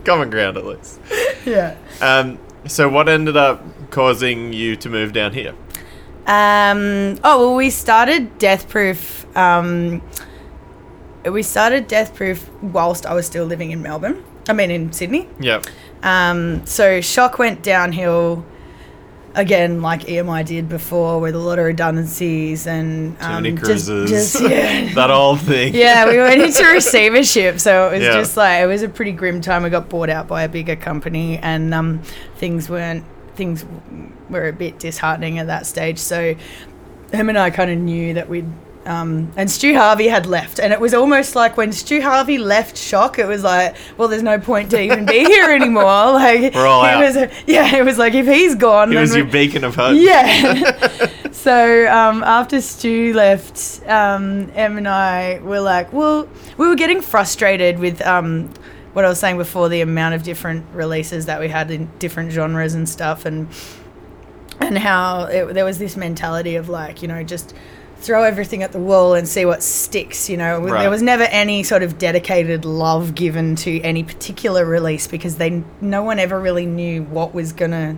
Common 0.03 0.29
ground 0.29 0.57
at 0.57 0.65
least. 0.65 0.99
yeah. 1.45 1.75
Um, 1.99 2.39
so 2.67 2.89
what 2.89 3.07
ended 3.09 3.37
up 3.37 3.63
causing 3.91 4.53
you 4.53 4.75
to 4.77 4.89
move 4.89 5.13
down 5.13 5.33
here? 5.33 5.53
Um. 6.27 7.17
Oh 7.23 7.39
well, 7.39 7.55
we 7.55 7.69
started 7.71 8.37
Death 8.37 8.69
Proof. 8.69 9.25
Um. 9.35 10.01
We 11.29 11.43
started 11.43 11.87
Death 11.87 12.15
Proof 12.15 12.49
whilst 12.61 13.05
I 13.05 13.13
was 13.13 13.25
still 13.25 13.45
living 13.45 13.71
in 13.71 13.81
Melbourne. 13.81 14.23
I 14.49 14.53
mean, 14.53 14.71
in 14.71 14.91
Sydney. 14.91 15.27
Yep. 15.39 15.65
Um, 16.03 16.65
so 16.65 16.99
Shock 17.01 17.37
went 17.37 17.61
downhill 17.61 18.43
again, 19.35 19.81
like 19.81 20.01
EMI 20.01 20.45
did 20.45 20.67
before, 20.67 21.19
with 21.21 21.35
a 21.35 21.39
lot 21.39 21.59
of 21.59 21.65
redundancies 21.65 22.65
and 22.67 23.17
Too 23.19 23.25
um, 23.25 23.43
many 23.43 23.51
just- 23.55 23.63
cruises. 23.63 24.09
just- 24.09 24.41
yeah. 24.49 24.93
that 24.95 25.11
old 25.11 25.39
thing. 25.41 25.73
yeah, 25.75 26.07
we 26.09 26.17
went 26.17 26.41
into 26.43 26.63
receivership, 26.65 27.59
so 27.59 27.87
it 27.89 27.97
was 27.99 28.03
Yeah. 28.03 28.13
just 28.13 28.35
like 28.35 28.63
it 28.63 28.67
was 28.67 28.81
a 28.81 28.89
pretty 28.89 29.11
grim 29.11 29.41
time. 29.41 29.63
We 29.63 29.69
got 29.69 29.89
bought 29.89 30.09
out 30.09 30.27
by 30.27 30.43
a 30.43 30.49
bigger 30.49 30.75
company, 30.75 31.37
and 31.37 31.73
um, 31.73 32.01
things 32.37 32.67
weren't 32.69 33.05
things 33.35 33.63
were 34.29 34.47
a 34.49 34.53
bit 34.53 34.79
disheartening 34.79 35.37
at 35.39 35.47
that 35.47 35.65
stage. 35.65 35.97
So 35.99 36.35
him 37.13 37.29
and 37.29 37.37
I 37.37 37.51
kind 37.51 37.69
of 37.71 37.77
knew 37.77 38.15
that 38.15 38.27
we'd. 38.27 38.47
Um, 38.83 39.31
and 39.37 39.49
Stu 39.49 39.75
Harvey 39.75 40.07
had 40.07 40.25
left, 40.25 40.59
and 40.59 40.73
it 40.73 40.79
was 40.79 40.95
almost 40.95 41.35
like 41.35 41.55
when 41.55 41.71
Stu 41.71 42.01
Harvey 42.01 42.39
left 42.39 42.75
Shock, 42.75 43.19
it 43.19 43.27
was 43.27 43.43
like, 43.43 43.75
well, 43.95 44.07
there's 44.07 44.23
no 44.23 44.39
point 44.39 44.71
to 44.71 44.81
even 44.81 45.05
be 45.05 45.19
here 45.23 45.49
anymore. 45.51 45.83
Like, 45.83 46.55
We're 46.55 46.65
all 46.65 46.83
out. 46.83 46.99
Was, 46.99 47.15
yeah, 47.45 47.75
it 47.75 47.85
was 47.85 47.99
like 47.99 48.15
if 48.15 48.25
he's 48.25 48.55
gone, 48.55 48.91
He 48.91 48.97
was 48.97 49.15
your 49.15 49.25
beacon 49.25 49.63
of 49.63 49.75
hope. 49.75 49.97
yeah. 49.99 51.07
so 51.31 51.87
um, 51.91 52.23
after 52.23 52.59
Stu 52.59 53.13
left, 53.13 53.81
um, 53.87 54.51
Em 54.55 54.77
and 54.77 54.87
I 54.87 55.37
were 55.43 55.59
like, 55.61 55.93
well, 55.93 56.27
we 56.57 56.67
were 56.67 56.75
getting 56.75 57.01
frustrated 57.01 57.77
with 57.77 58.01
um, 58.01 58.51
what 58.93 59.05
I 59.05 59.09
was 59.09 59.19
saying 59.19 59.37
before, 59.37 59.69
the 59.69 59.81
amount 59.81 60.15
of 60.15 60.23
different 60.23 60.65
releases 60.73 61.27
that 61.27 61.39
we 61.39 61.49
had 61.49 61.69
in 61.69 61.87
different 61.99 62.31
genres 62.31 62.73
and 62.73 62.89
stuff, 62.89 63.25
and 63.25 63.47
and 64.59 64.77
how 64.77 65.23
it, 65.25 65.53
there 65.53 65.65
was 65.65 65.77
this 65.79 65.95
mentality 65.97 66.55
of 66.55 66.69
like, 66.69 67.01
you 67.01 67.07
know, 67.07 67.23
just 67.23 67.53
throw 68.01 68.23
everything 68.23 68.63
at 68.63 68.71
the 68.71 68.79
wall 68.79 69.13
and 69.13 69.27
see 69.27 69.45
what 69.45 69.61
sticks. 69.63 70.29
You 70.29 70.37
know, 70.37 70.59
Right. 70.59 70.81
there 70.81 70.89
was 70.89 71.01
never 71.01 71.23
any 71.23 71.63
sort 71.63 71.83
of 71.83 71.97
dedicated 71.97 72.65
love 72.65 73.15
given 73.15 73.55
to 73.57 73.79
any 73.81 74.03
particular 74.03 74.65
release 74.65 75.07
because 75.07 75.35
they 75.35 75.63
no 75.81 76.03
one 76.03 76.19
ever 76.19 76.39
really 76.39 76.65
knew 76.65 77.03
what 77.03 77.33
was 77.33 77.53
gonna 77.53 77.95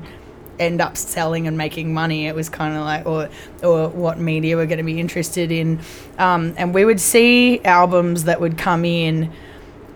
end 0.59 0.79
up 0.81 0.95
selling 0.97 1.47
and 1.47 1.57
making 1.57 1.93
money. 1.93 2.27
It 2.27 2.35
was 2.35 2.47
kind 2.49 2.75
of 2.77 2.83
like, 2.83 3.05
or 3.07 3.29
or 3.63 3.89
what 3.89 4.19
media 4.19 4.55
were 4.55 4.65
going 4.67 4.77
to 4.77 4.83
be 4.83 4.99
interested 4.99 5.51
in, 5.51 5.79
um, 6.19 6.53
and 6.57 6.73
we 6.75 6.85
would 6.85 6.99
see 6.99 7.59
albums 7.65 8.25
that 8.25 8.39
would 8.39 8.57
come 8.57 8.85
in 8.85 9.31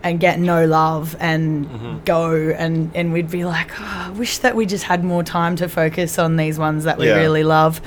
and 0.02 0.18
get 0.20 0.38
no 0.40 0.64
love 0.64 1.16
and 1.20 2.04
go 2.04 2.32
and 2.56 2.90
and 2.94 3.12
we'd 3.12 3.30
be 3.30 3.44
like 3.44 3.70
oh, 3.80 4.04
I 4.06 4.10
wish 4.10 4.38
that 4.38 4.54
we 4.56 4.64
just 4.66 4.84
had 4.84 5.02
more 5.04 5.22
time 5.24 5.54
to 5.56 5.68
focus 5.68 6.18
on 6.18 6.36
these 6.36 6.56
ones 6.58 6.84
that 6.84 6.98
we 6.98 7.06
Yeah. 7.08 7.16
really 7.16 7.42
love 7.44 7.80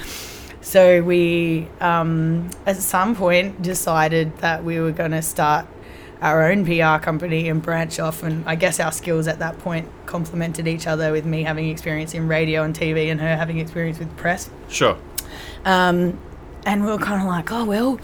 so 0.61 1.01
we 1.03 1.67
um, 1.79 2.49
at 2.65 2.77
some 2.77 3.15
point 3.15 3.61
decided 3.61 4.37
that 4.37 4.63
we 4.63 4.79
were 4.79 4.91
going 4.91 5.11
to 5.11 5.21
start 5.21 5.65
our 6.21 6.51
own 6.51 6.63
PR 6.65 7.03
company 7.03 7.49
and 7.49 7.61
branch 7.63 7.99
off 7.99 8.21
and 8.21 8.43
I 8.47 8.53
guess 8.55 8.79
our 8.79 8.91
skills 8.91 9.27
at 9.27 9.39
that 9.39 9.57
point 9.59 9.87
complemented 10.05 10.67
each 10.67 10.85
other 10.85 11.11
with 11.11 11.25
me 11.25 11.41
having 11.43 11.69
experience 11.69 12.13
in 12.13 12.27
radio 12.27 12.61
and 12.63 12.75
TV 12.75 13.09
and 13.11 13.19
her 13.19 13.35
having 13.35 13.57
experience 13.57 13.97
with 13.97 14.15
press 14.17 14.49
Sure. 14.69 14.97
um, 15.65 16.19
and 16.63 16.85
we 16.85 16.91
were 16.91 16.99
kind 16.99 17.21
of 17.23 17.27
like, 17.27 17.51
oh 17.51 17.65
well, 17.65 17.99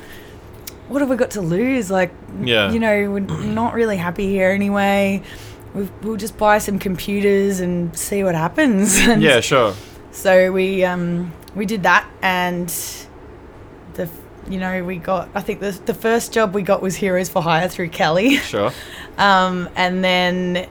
what 0.88 1.02
have 1.02 1.10
we 1.10 1.16
got 1.16 1.32
to 1.32 1.42
lose? 1.42 1.92
Like, 1.92 2.12
Yeah. 2.42 2.72
you 2.72 2.80
know, 2.80 3.12
we're 3.12 3.20
not 3.20 3.74
really 3.76 3.98
happy 3.98 4.28
here 4.30 4.50
anyway. 4.50 5.22
We've, 5.76 5.92
we'll 6.02 6.16
just 6.16 6.38
buy 6.40 6.58
some 6.58 6.80
computers 6.80 7.60
and 7.60 7.96
see 7.96 8.24
what 8.24 8.34
happens. 8.34 8.98
Yeah, 9.08 9.42
sure. 9.42 9.76
So 10.12 10.52
we 10.52 10.84
um, 10.86 11.32
we 11.58 11.66
did 11.66 11.84
that, 11.84 12.08
and 12.22 12.70
the 13.96 14.08
you 14.50 14.60
know 14.60 14.84
we 14.84 14.98
got. 14.98 15.30
I 15.36 15.42
think 15.42 15.60
the 15.60 15.72
the 15.86 15.94
first 15.94 16.32
job 16.32 16.54
we 16.56 16.62
got 16.62 16.82
was 16.82 16.96
Heroes 16.96 17.28
for 17.30 17.42
Hire 17.42 17.68
through 17.68 17.90
Kelly. 17.90 18.38
Sure. 18.38 18.72
Um, 19.18 19.68
and 19.76 20.04
then 20.04 20.70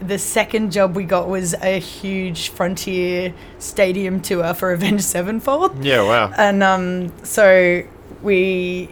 the 0.00 0.18
second 0.18 0.72
job 0.72 0.96
we 0.96 1.04
got 1.04 1.28
was 1.28 1.54
a 1.54 1.78
huge 1.78 2.48
Frontier 2.48 3.32
Stadium 3.60 4.20
tour 4.20 4.52
for 4.52 4.72
Avenged 4.78 5.04
Sevenfold. 5.04 5.84
Yeah, 5.84 6.02
wow. 6.02 6.32
And 6.36 6.60
um, 6.64 7.12
so 7.24 7.84
we 8.20 8.88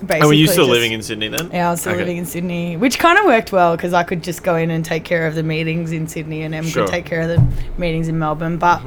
basically. 0.00 0.16
And 0.20 0.26
were 0.28 0.32
you 0.32 0.46
still 0.46 0.64
just- 0.64 0.70
living 0.72 0.92
in 0.92 1.02
Sydney 1.02 1.28
then? 1.28 1.50
Yeah, 1.52 1.68
I 1.68 1.70
was 1.72 1.80
still 1.82 1.92
Okay. 1.92 2.00
living 2.00 2.16
in 2.16 2.24
Sydney, 2.24 2.78
which 2.78 2.98
kind 2.98 3.18
of 3.18 3.26
worked 3.26 3.52
well 3.52 3.76
because 3.76 3.92
I 3.92 4.02
could 4.02 4.22
just 4.22 4.42
go 4.42 4.56
in 4.56 4.70
and 4.70 4.82
take 4.82 5.04
care 5.04 5.26
of 5.26 5.34
the 5.34 5.42
meetings 5.42 5.92
in 5.92 6.08
Sydney, 6.08 6.40
and 6.42 6.54
Em 6.54 6.64
Sure. 6.64 6.84
could 6.86 6.90
take 6.90 7.04
care 7.04 7.20
of 7.20 7.28
the 7.28 7.46
meetings 7.78 8.08
in 8.08 8.18
Melbourne. 8.18 8.56
But 8.56 8.80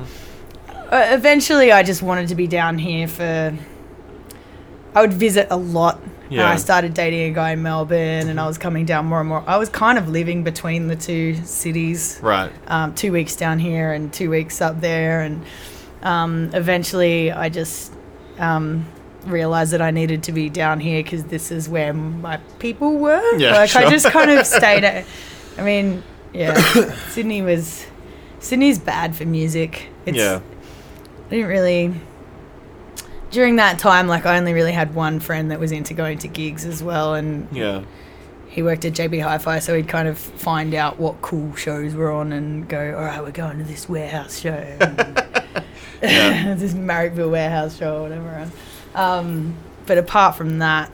uh, 0.92 1.08
eventually, 1.12 1.72
I 1.72 1.84
just 1.84 2.02
wanted 2.02 2.28
to 2.30 2.36
be 2.36 2.48
down 2.48 2.78
here 2.78 3.08
for. 3.08 3.54
I 4.94 5.02
would 5.02 5.14
visit 5.14 5.48
a 5.50 5.56
lot. 5.56 6.02
Yeah. 6.30 6.50
I 6.50 6.56
started 6.58 6.94
dating 6.94 7.32
a 7.32 7.34
guy 7.34 7.52
in 7.52 7.62
Melbourne, 7.64 8.30
and 8.30 8.40
I 8.40 8.48
was 8.48 8.58
coming 8.58 8.86
down 8.86 9.06
more 9.06 9.20
and 9.20 9.28
more. 9.30 9.44
I 9.48 9.58
was 9.58 9.70
kind 9.70 9.98
of 9.98 10.08
living 10.10 10.44
between 10.44 10.88
the 10.88 10.96
two 10.96 11.36
cities 11.44 12.20
Right. 12.22 12.52
um, 12.68 12.94
two 12.96 13.12
weeks 13.12 13.36
down 13.36 13.60
here 13.60 13.92
and 13.94 14.12
two 14.14 14.30
weeks 14.30 14.62
up 14.62 14.80
there, 14.82 15.22
and 15.22 15.44
um, 16.04 16.50
eventually 16.54 17.32
I 17.32 17.50
just 17.50 17.94
um, 18.40 18.86
realized 19.26 19.72
that 19.74 19.82
I 19.82 19.92
needed 19.92 20.24
to 20.24 20.32
be 20.32 20.50
down 20.50 20.80
here 20.80 21.04
because 21.04 21.26
this 21.26 21.52
is 21.52 21.68
where 21.68 21.94
my 21.94 22.38
people 22.60 22.98
were. 22.98 23.36
Yeah, 23.38 23.52
like 23.56 23.76
I 23.76 23.90
just 23.90 24.08
kind 24.08 24.32
of 24.32 24.46
stayed. 24.48 24.84
At, 24.86 25.06
I 25.58 25.64
mean, 25.64 26.02
yeah, 26.34 26.54
Sydney 27.10 27.42
was 27.42 27.86
Sydney's 28.40 28.80
bad 28.80 29.16
for 29.18 29.26
music. 29.26 29.88
It's, 30.06 30.18
yeah. 30.18 30.40
I 31.32 31.36
didn't 31.36 31.50
really. 31.50 31.94
During 33.32 33.56
that 33.56 33.80
time, 33.80 34.08
like 34.08 34.26
I 34.26 34.38
only 34.38 34.52
really 34.54 34.74
had 34.74 34.94
one 34.94 35.22
friend 35.22 35.52
that 35.52 35.60
was 35.60 35.72
into 35.72 35.94
going 35.94 36.18
to 36.20 36.28
gigs 36.28 36.66
as 36.66 36.84
well, 36.84 37.14
and 37.16 37.48
Yeah. 37.50 37.84
he 38.50 38.62
worked 38.62 38.84
at 38.84 38.92
JB 38.92 39.22
Hi-Fi, 39.22 39.60
so 39.60 39.74
he'd 39.74 39.88
kind 39.88 40.10
of 40.10 40.18
find 40.18 40.74
out 40.76 41.00
what 41.00 41.22
cool 41.22 41.56
shows 41.56 41.96
were 41.96 42.12
on 42.12 42.34
and 42.34 42.68
go, 42.68 42.94
all 42.98 43.06
right, 43.06 43.22
we're 43.24 43.32
going 43.32 43.58
to 43.60 43.64
this 43.64 43.88
warehouse 43.88 44.38
show, 44.42 44.52
this 46.02 46.74
Marrickville 46.74 47.32
warehouse 47.32 47.78
show 47.78 48.00
or 48.00 48.02
whatever. 48.04 48.52
Um, 48.96 49.56
but 49.86 49.98
apart 49.98 50.36
from 50.36 50.60
that, 50.60 50.92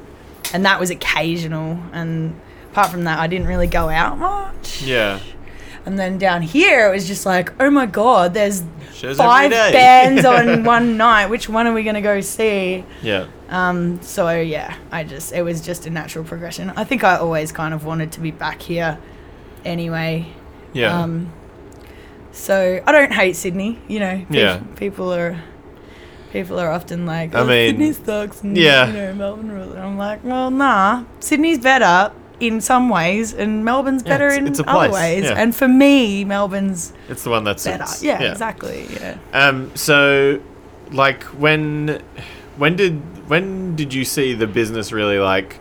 and 0.53 0.63
that 0.65 0.79
was 0.79 0.91
occasional, 0.91 1.79
and 1.91 2.39
apart 2.71 2.91
from 2.91 3.05
that, 3.05 3.17
I 3.17 3.25
didn't 3.25 3.47
really 3.47 3.65
go 3.67 3.89
out 3.89 4.19
much. 4.19 4.83
Yeah. 4.83 5.19
And 5.87 5.97
then 5.97 6.17
down 6.17 6.41
here, 6.41 6.89
it 6.89 6.91
was 6.91 7.07
just 7.07 7.25
like, 7.25 7.53
oh 7.61 7.69
my 7.69 7.85
god, 7.85 8.33
there's 8.33 8.61
Shows 8.93 9.15
five 9.15 9.53
every 9.53 9.71
day. 9.71 9.77
bands 9.77 10.25
on 10.25 10.63
one 10.75 10.97
night. 10.97 11.27
Which 11.27 11.47
one 11.47 11.65
are 11.65 11.71
we 11.71 11.83
gonna 11.83 12.01
go 12.01 12.19
see? 12.19 12.83
Yeah. 13.01 13.27
Um, 13.47 14.01
so 14.01 14.29
yeah, 14.37 14.75
I 14.91 15.05
just 15.05 15.31
it 15.31 15.43
was 15.43 15.61
just 15.61 15.87
a 15.87 15.89
natural 15.89 16.25
progression. 16.25 16.71
I 16.71 16.83
think 16.83 17.05
I 17.05 17.15
always 17.15 17.53
kind 17.53 17.73
of 17.73 17.85
wanted 17.85 18.11
to 18.11 18.19
be 18.19 18.31
back 18.31 18.61
here, 18.61 18.99
anyway. 19.63 20.27
Yeah. 20.73 21.03
Um, 21.03 21.31
so 22.33 22.83
I 22.85 22.91
don't 22.91 23.13
hate 23.13 23.37
Sydney. 23.37 23.79
You 23.87 24.01
know, 24.01 24.17
peop- 24.17 24.31
Yeah. 24.31 24.59
people 24.75 25.13
are 25.13 25.41
people 26.33 26.59
are 26.59 26.69
often 26.69 27.05
like, 27.05 27.33
I 27.33 27.39
oh, 27.39 27.45
mean, 27.45 27.69
Sydney 27.69 27.93
sucks. 27.93 28.43
And, 28.43 28.57
yeah. 28.57 28.87
you 28.87 28.93
know, 28.93 29.13
Melbourne 29.13 29.53
rules. 29.53 29.71
And 29.73 29.79
I'm 29.79 29.97
like, 29.97 30.21
well, 30.25 30.51
nah, 30.51 31.05
Sydney's 31.21 31.59
better 31.59 32.11
in 32.39 32.61
some 32.61 32.89
ways, 32.89 33.33
and 33.33 33.65
Melbourne's 33.65 34.03
Yeah, 34.03 34.09
better 34.09 34.27
it's- 34.27 34.39
in 34.39 34.47
it's 34.47 34.61
other 34.65 34.91
ways. 34.91 35.23
yeah. 35.23 35.33
And 35.37 35.55
for 35.55 35.67
me, 35.67 36.23
Melbourne's 36.23 36.93
it's 37.09 37.23
the 37.23 37.29
one 37.29 37.43
that's 37.43 37.63
better. 37.65 37.85
Yeah, 38.01 38.21
exactly. 38.31 38.87
Yeah. 38.93 39.15
Um. 39.33 39.71
So, 39.75 40.39
like, 40.91 41.23
when, 41.25 42.01
when 42.57 42.75
did 42.75 43.01
when 43.29 43.75
did 43.75 43.93
you 43.93 44.05
see 44.05 44.33
the 44.33 44.47
business 44.47 44.91
really 44.91 45.19
like, 45.19 45.59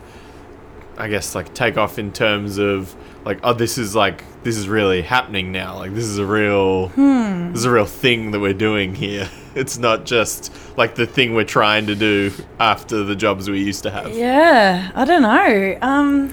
I 0.97 1.07
guess 1.09 1.35
like 1.35 1.53
take 1.53 1.77
off 1.77 1.99
in 1.99 2.11
terms 2.13 2.57
of 2.57 2.95
like, 3.25 3.39
oh, 3.43 3.53
this 3.53 3.77
is 3.77 3.93
like 3.95 4.23
this 4.43 4.55
is 4.55 4.69
really 4.69 5.01
happening 5.01 5.51
now. 5.51 5.75
Like, 5.77 5.93
this 5.93 6.05
is 6.05 6.17
a 6.19 6.25
real 6.25 6.89
Hmm. 6.89 7.49
this 7.51 7.59
is 7.59 7.65
a 7.65 7.71
real 7.71 7.85
thing 7.85 8.31
that 8.31 8.39
we're 8.39 8.53
doing 8.53 8.95
here. 8.95 9.29
It's 9.57 9.79
not 9.79 10.05
just 10.05 10.53
like 10.77 10.93
the 10.93 11.07
thing 11.07 11.33
we're 11.33 11.43
trying 11.43 11.87
to 11.87 11.95
do 11.95 12.31
after 12.59 13.03
the 13.03 13.15
jobs 13.15 13.49
we 13.49 13.59
used 13.63 13.81
to 13.83 13.89
have. 13.89 14.15
Yeah, 14.15 14.91
I 14.93 15.03
don't 15.03 15.23
know. 15.23 15.77
Um, 15.81 16.31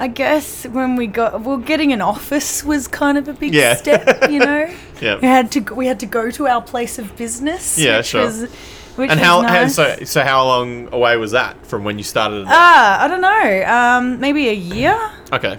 I 0.00 0.06
guess 0.06 0.64
when 0.64 0.94
we 0.96 1.06
got 1.08 1.40
well, 1.40 1.56
getting 1.56 1.92
an 1.92 2.00
office 2.00 2.62
was 2.64 2.86
kind 2.86 3.18
of 3.18 3.26
a 3.28 3.32
big 3.32 3.52
Yeah. 3.52 3.74
step. 3.74 4.30
You 4.30 4.38
know, 4.38 4.70
Yeah. 5.00 5.16
we 5.20 5.26
had 5.26 5.50
to 5.52 5.60
we 5.74 5.86
had 5.86 5.98
to 6.00 6.06
go 6.06 6.30
to 6.30 6.46
our 6.46 6.62
place 6.62 6.98
of 6.98 7.16
business. 7.16 7.76
Yeah, 7.78 7.98
which 7.98 8.06
sure. 8.06 8.24
Was, 8.24 8.42
which 8.96 9.10
And 9.10 9.18
was 9.20 9.26
how, 9.28 9.42
how 9.42 9.62
nice. 9.64 9.74
so 9.74 9.96
so 10.04 10.22
how 10.22 10.44
long 10.44 10.88
away 10.92 11.16
was 11.16 11.32
that 11.32 11.66
from 11.66 11.82
when 11.84 11.98
you 11.98 12.04
started? 12.04 12.44
Ah, 12.48 13.02
I 13.04 13.08
don't 13.08 13.20
know. 13.20 13.64
Um, 13.66 14.20
maybe 14.20 14.48
a 14.48 14.52
year. 14.54 14.96
okay. 15.32 15.58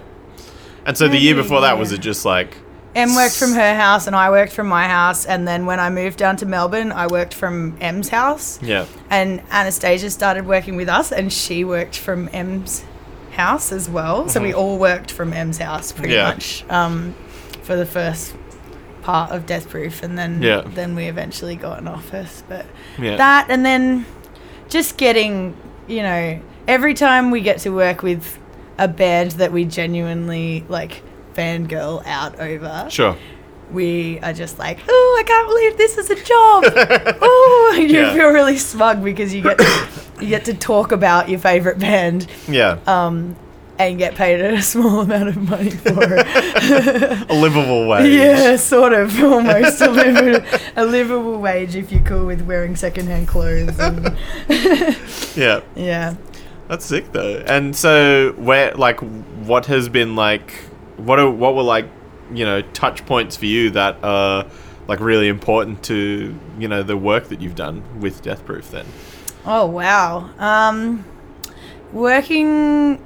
And 0.86 0.96
so 0.96 1.08
the 1.08 1.18
year 1.18 1.34
maybe, 1.34 1.42
before 1.42 1.60
that 1.60 1.78
was 1.78 1.90
yeah. 1.92 1.98
it 1.98 2.00
just 2.00 2.24
like 2.24 2.56
Em 2.96 3.14
worked 3.14 3.36
from 3.36 3.52
her 3.52 3.74
house, 3.76 4.06
and 4.08 4.16
I 4.16 4.30
worked 4.30 4.52
from 4.52 4.66
my 4.66 4.88
house. 4.88 5.24
And 5.26 5.46
then 5.46 5.64
when 5.66 5.78
I 5.78 5.90
moved 5.90 6.16
down 6.18 6.36
to 6.38 6.46
Melbourne, 6.46 6.90
I 6.90 7.06
worked 7.06 7.34
from 7.34 7.76
Em's 7.80 8.08
house. 8.08 8.58
yeah 8.62 8.86
And 9.10 9.42
Anastasia 9.50 10.10
started 10.10 10.46
working 10.46 10.76
with 10.76 10.88
us, 10.88 11.12
and 11.12 11.30
she 11.32 11.62
worked 11.64 11.96
from 11.96 12.28
Em's 12.32 12.82
house 13.32 13.72
as 13.72 13.88
well. 13.88 14.28
So 14.28 14.40
we 14.40 14.52
all 14.52 14.78
worked 14.78 15.10
from 15.12 15.32
Em's 15.32 15.58
house 15.58 15.92
pretty 15.92 16.14
Mm-hmm. 16.14 16.16
Yeah. 16.16 16.32
much 16.34 16.64
um, 16.70 17.14
for 17.62 17.76
the 17.76 17.86
first 17.86 18.34
part 19.02 19.30
of 19.30 19.46
Death 19.46 19.68
Proof, 19.68 20.02
and 20.02 20.18
then 20.18 20.42
Yeah. 20.42 20.62
then 20.64 20.94
we 20.94 21.06
eventually 21.06 21.56
got 21.56 21.78
an 21.78 21.88
office. 21.88 22.42
But 22.48 22.66
yeah 22.98 23.16
that, 23.16 23.46
and 23.50 23.64
then 23.64 24.04
just 24.68 24.96
getting, 24.96 25.56
you 25.88 26.02
know, 26.02 26.40
every 26.68 26.94
time 26.94 27.30
we 27.30 27.40
get 27.40 27.58
to 27.60 27.70
work 27.70 28.02
with 28.02 28.38
a 28.78 28.88
band 28.88 29.32
that 29.32 29.52
we 29.52 29.64
genuinely 29.64 30.64
like 30.68 31.02
fangirl 31.34 32.04
out 32.06 32.38
over 32.40 32.86
sure 32.90 33.16
we 33.72 34.18
are 34.20 34.32
just 34.32 34.58
like, 34.58 34.78
oh, 34.88 35.16
I 35.20 35.22
can't 35.26 35.48
believe 35.48 35.76
this 35.76 35.96
is 35.98 36.10
a 36.10 36.16
job. 36.16 36.64
oh, 37.22 37.76
you 37.80 37.86
Yeah. 38.00 38.12
feel 38.14 38.30
really 38.30 38.56
smug 38.58 39.02
because 39.04 39.32
you 39.34 39.42
get 39.42 39.58
to, 39.58 39.88
you 40.20 40.28
get 40.28 40.44
to 40.46 40.54
talk 40.54 40.92
about 40.92 41.28
your 41.28 41.38
favorite 41.38 41.78
band 41.78 42.26
yeah 42.48 42.78
um, 42.86 43.36
and 43.78 43.96
get 43.96 44.14
paid 44.14 44.40
a 44.40 44.60
small 44.74 45.00
amount 45.00 45.28
of 45.28 45.36
money 45.48 45.70
for 45.70 45.92
it. 46.02 47.30
a 47.30 47.34
livable 47.34 47.88
wage 47.88 48.12
yeah, 48.12 48.56
sort 48.56 48.92
of, 48.92 49.22
almost 49.22 49.80
a 49.80 49.88
livable, 49.90 50.46
a 50.76 50.84
livable 50.84 51.38
wage 51.40 51.74
if 51.76 51.90
you're 51.92 52.02
cool 52.02 52.26
with 52.26 52.42
wearing 52.42 52.76
secondhand 52.76 53.26
clothes. 53.28 53.78
And, 53.78 54.16
yeah 55.36 55.60
yeah. 55.74 56.14
that's 56.68 56.84
sick 56.84 57.10
though 57.12 57.42
and 57.46 57.74
so 57.74 58.32
where 58.36 58.72
like 58.74 59.00
what 59.46 59.66
has 59.66 59.88
been 59.88 60.14
like 60.16 60.52
what 60.96 61.18
are 61.18 61.30
what 61.30 61.54
were 61.54 61.62
like 61.62 61.86
you 62.32 62.44
know 62.44 62.62
touch 62.62 63.04
points 63.06 63.36
for 63.36 63.46
you 63.46 63.70
that 63.70 63.96
are 64.02 64.46
like 64.88 65.00
really 65.00 65.28
important 65.28 65.82
to 65.84 66.34
you 66.58 66.68
know 66.68 66.82
the 66.82 66.96
work 66.96 67.28
that 67.28 67.40
you've 67.40 67.54
done 67.54 67.82
with 68.00 68.22
Death 68.22 68.44
Proof 68.44 68.70
then 68.70 68.86
Oh 69.44 69.66
wow. 69.66 70.28
Um, 70.38 71.04
working. 71.92 73.00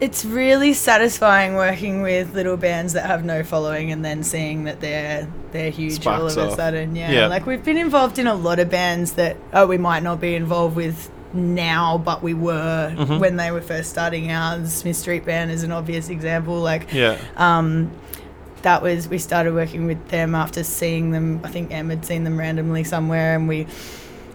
It's 0.00 0.24
really 0.24 0.72
satisfying 0.72 1.54
working 1.54 2.02
with 2.02 2.34
little 2.34 2.56
bands 2.56 2.94
that 2.94 3.06
have 3.06 3.24
no 3.24 3.44
following 3.44 3.92
and 3.92 4.04
then 4.04 4.24
seeing 4.24 4.64
that 4.64 4.80
they're 4.80 5.28
they're 5.52 5.70
huge 5.70 6.04
all 6.06 6.28
Sparks 6.28 6.36
of 6.36 6.42
a 6.42 6.50
off. 6.50 6.56
sudden. 6.56 6.96
Yeah. 6.96 7.12
Yeah. 7.12 7.26
Like 7.28 7.46
we've 7.46 7.62
been 7.64 7.76
involved 7.76 8.18
in 8.18 8.26
a 8.26 8.34
lot 8.34 8.58
of 8.58 8.68
bands 8.68 9.12
that 9.12 9.36
oh 9.52 9.66
we 9.66 9.78
might 9.78 10.02
not 10.02 10.20
be 10.20 10.34
involved 10.34 10.74
with 10.74 11.08
now, 11.34 11.98
but 11.98 12.22
we 12.22 12.34
were 12.34 12.94
Mm-hmm. 12.96 13.18
when 13.18 13.36
they 13.36 13.50
were 13.50 13.60
first 13.62 13.90
starting 13.90 14.30
out. 14.30 14.60
The 14.62 14.68
Smith 14.68 14.96
Street 14.96 15.24
Band 15.24 15.50
is 15.50 15.62
an 15.62 15.72
obvious 15.72 16.08
example. 16.08 16.60
Like 16.60 16.92
yeah 16.92 17.18
um, 17.36 17.90
that 18.62 18.82
was 18.82 19.08
we 19.08 19.18
started 19.18 19.54
working 19.54 19.86
with 19.86 20.08
them 20.08 20.34
after 20.34 20.62
seeing 20.62 21.10
them. 21.10 21.40
I 21.42 21.48
think 21.48 21.72
Em 21.72 21.90
had 21.90 22.04
seen 22.04 22.24
them 22.24 22.38
randomly 22.38 22.84
somewhere, 22.84 23.34
and 23.34 23.48
we 23.48 23.66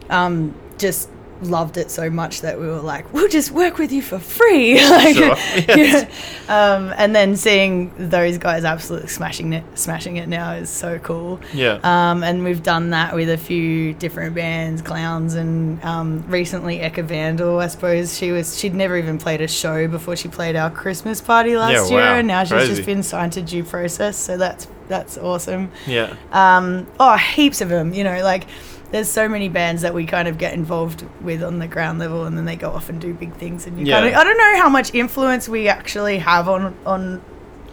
um, 0.10 0.54
just 0.78 1.10
loved 1.42 1.78
it 1.78 1.92
so 1.92 2.10
much 2.10 2.42
that 2.42 2.60
we 2.60 2.66
were 2.68 2.80
like, 2.80 3.12
"We'll 3.14 3.28
just 3.28 3.52
work 3.52 3.78
with 3.78 3.92
you 3.92 4.02
for 4.02 4.20
free." 4.20 4.76
like, 4.90 5.16
Sure, 5.16 5.28
yes. 5.78 6.10
yeah. 6.48 6.74
Um, 6.74 6.94
and 6.98 7.16
then 7.16 7.36
seeing 7.36 7.92
those 8.10 8.38
guys 8.38 8.64
absolutely 8.64 9.10
smashing 9.10 9.54
it, 9.54 9.64
smashing 9.78 10.18
it 10.18 10.28
now 10.30 10.52
is 10.54 10.70
so 10.70 10.98
cool. 11.00 11.40
yeah 11.54 11.80
Um, 11.84 12.24
and 12.24 12.44
we've 12.44 12.64
done 12.64 12.90
that 12.92 13.14
with 13.16 13.30
a 13.30 13.38
few 13.38 13.94
different 13.94 14.34
bands, 14.36 14.82
clowns, 14.82 15.34
and 15.36 15.84
um, 15.84 16.24
recently 16.28 16.80
Ecca 16.80 17.04
Vandal. 17.04 17.60
I 17.60 17.68
suppose 17.68 18.18
she 18.18 18.32
was 18.32 18.58
she'd 18.58 18.74
never 18.74 18.98
even 18.98 19.18
played 19.18 19.42
a 19.42 19.48
show 19.48 19.88
before 19.88 20.16
she 20.16 20.28
played 20.30 20.56
our 20.56 20.70
Christmas 20.72 21.22
party 21.22 21.56
last 21.58 21.92
Yeah, 21.92 21.98
year, 21.98 22.06
wow, 22.12 22.18
and 22.20 22.28
now 22.28 22.44
she's 22.44 22.52
crazy. 22.52 22.76
just 22.76 22.86
been 22.86 23.04
signed 23.04 23.34
to 23.34 23.42
Dew 23.42 23.64
Process. 23.64 24.18
So 24.18 24.38
that's 24.38 24.68
that's 24.88 25.18
awesome. 25.18 25.70
yeah 25.86 26.16
Um, 26.32 26.88
oh, 27.00 27.18
heaps 27.18 27.60
of 27.62 27.68
them. 27.70 27.94
You 27.94 28.06
know, 28.06 28.24
like 28.24 28.46
there's 28.92 29.10
so 29.10 29.28
many 29.28 29.50
bands 29.50 29.82
that 29.82 29.94
we 29.94 30.06
kind 30.06 30.28
of 30.28 30.38
get 30.38 30.54
involved 30.54 31.04
with 31.22 31.44
on 31.44 31.60
the 31.60 31.68
ground 31.68 32.00
level, 32.00 32.26
and 32.26 32.38
then 32.38 32.46
they 32.46 32.56
go 32.56 32.72
off 32.72 32.88
and 32.90 33.02
do 33.02 33.14
big 33.14 33.34
things. 33.36 33.68
And 33.68 33.78
you 33.80 33.86
Yeah. 33.86 34.00
kind 34.02 34.14
of 34.14 34.20
I 34.20 34.24
don't 34.24 34.38
know 34.38 34.62
how 34.62 34.70
much 34.70 34.94
influence 34.94 35.50
we 35.50 35.68
actually 35.68 36.20
have 36.20 36.48
on 36.48 36.76
on 36.86 37.22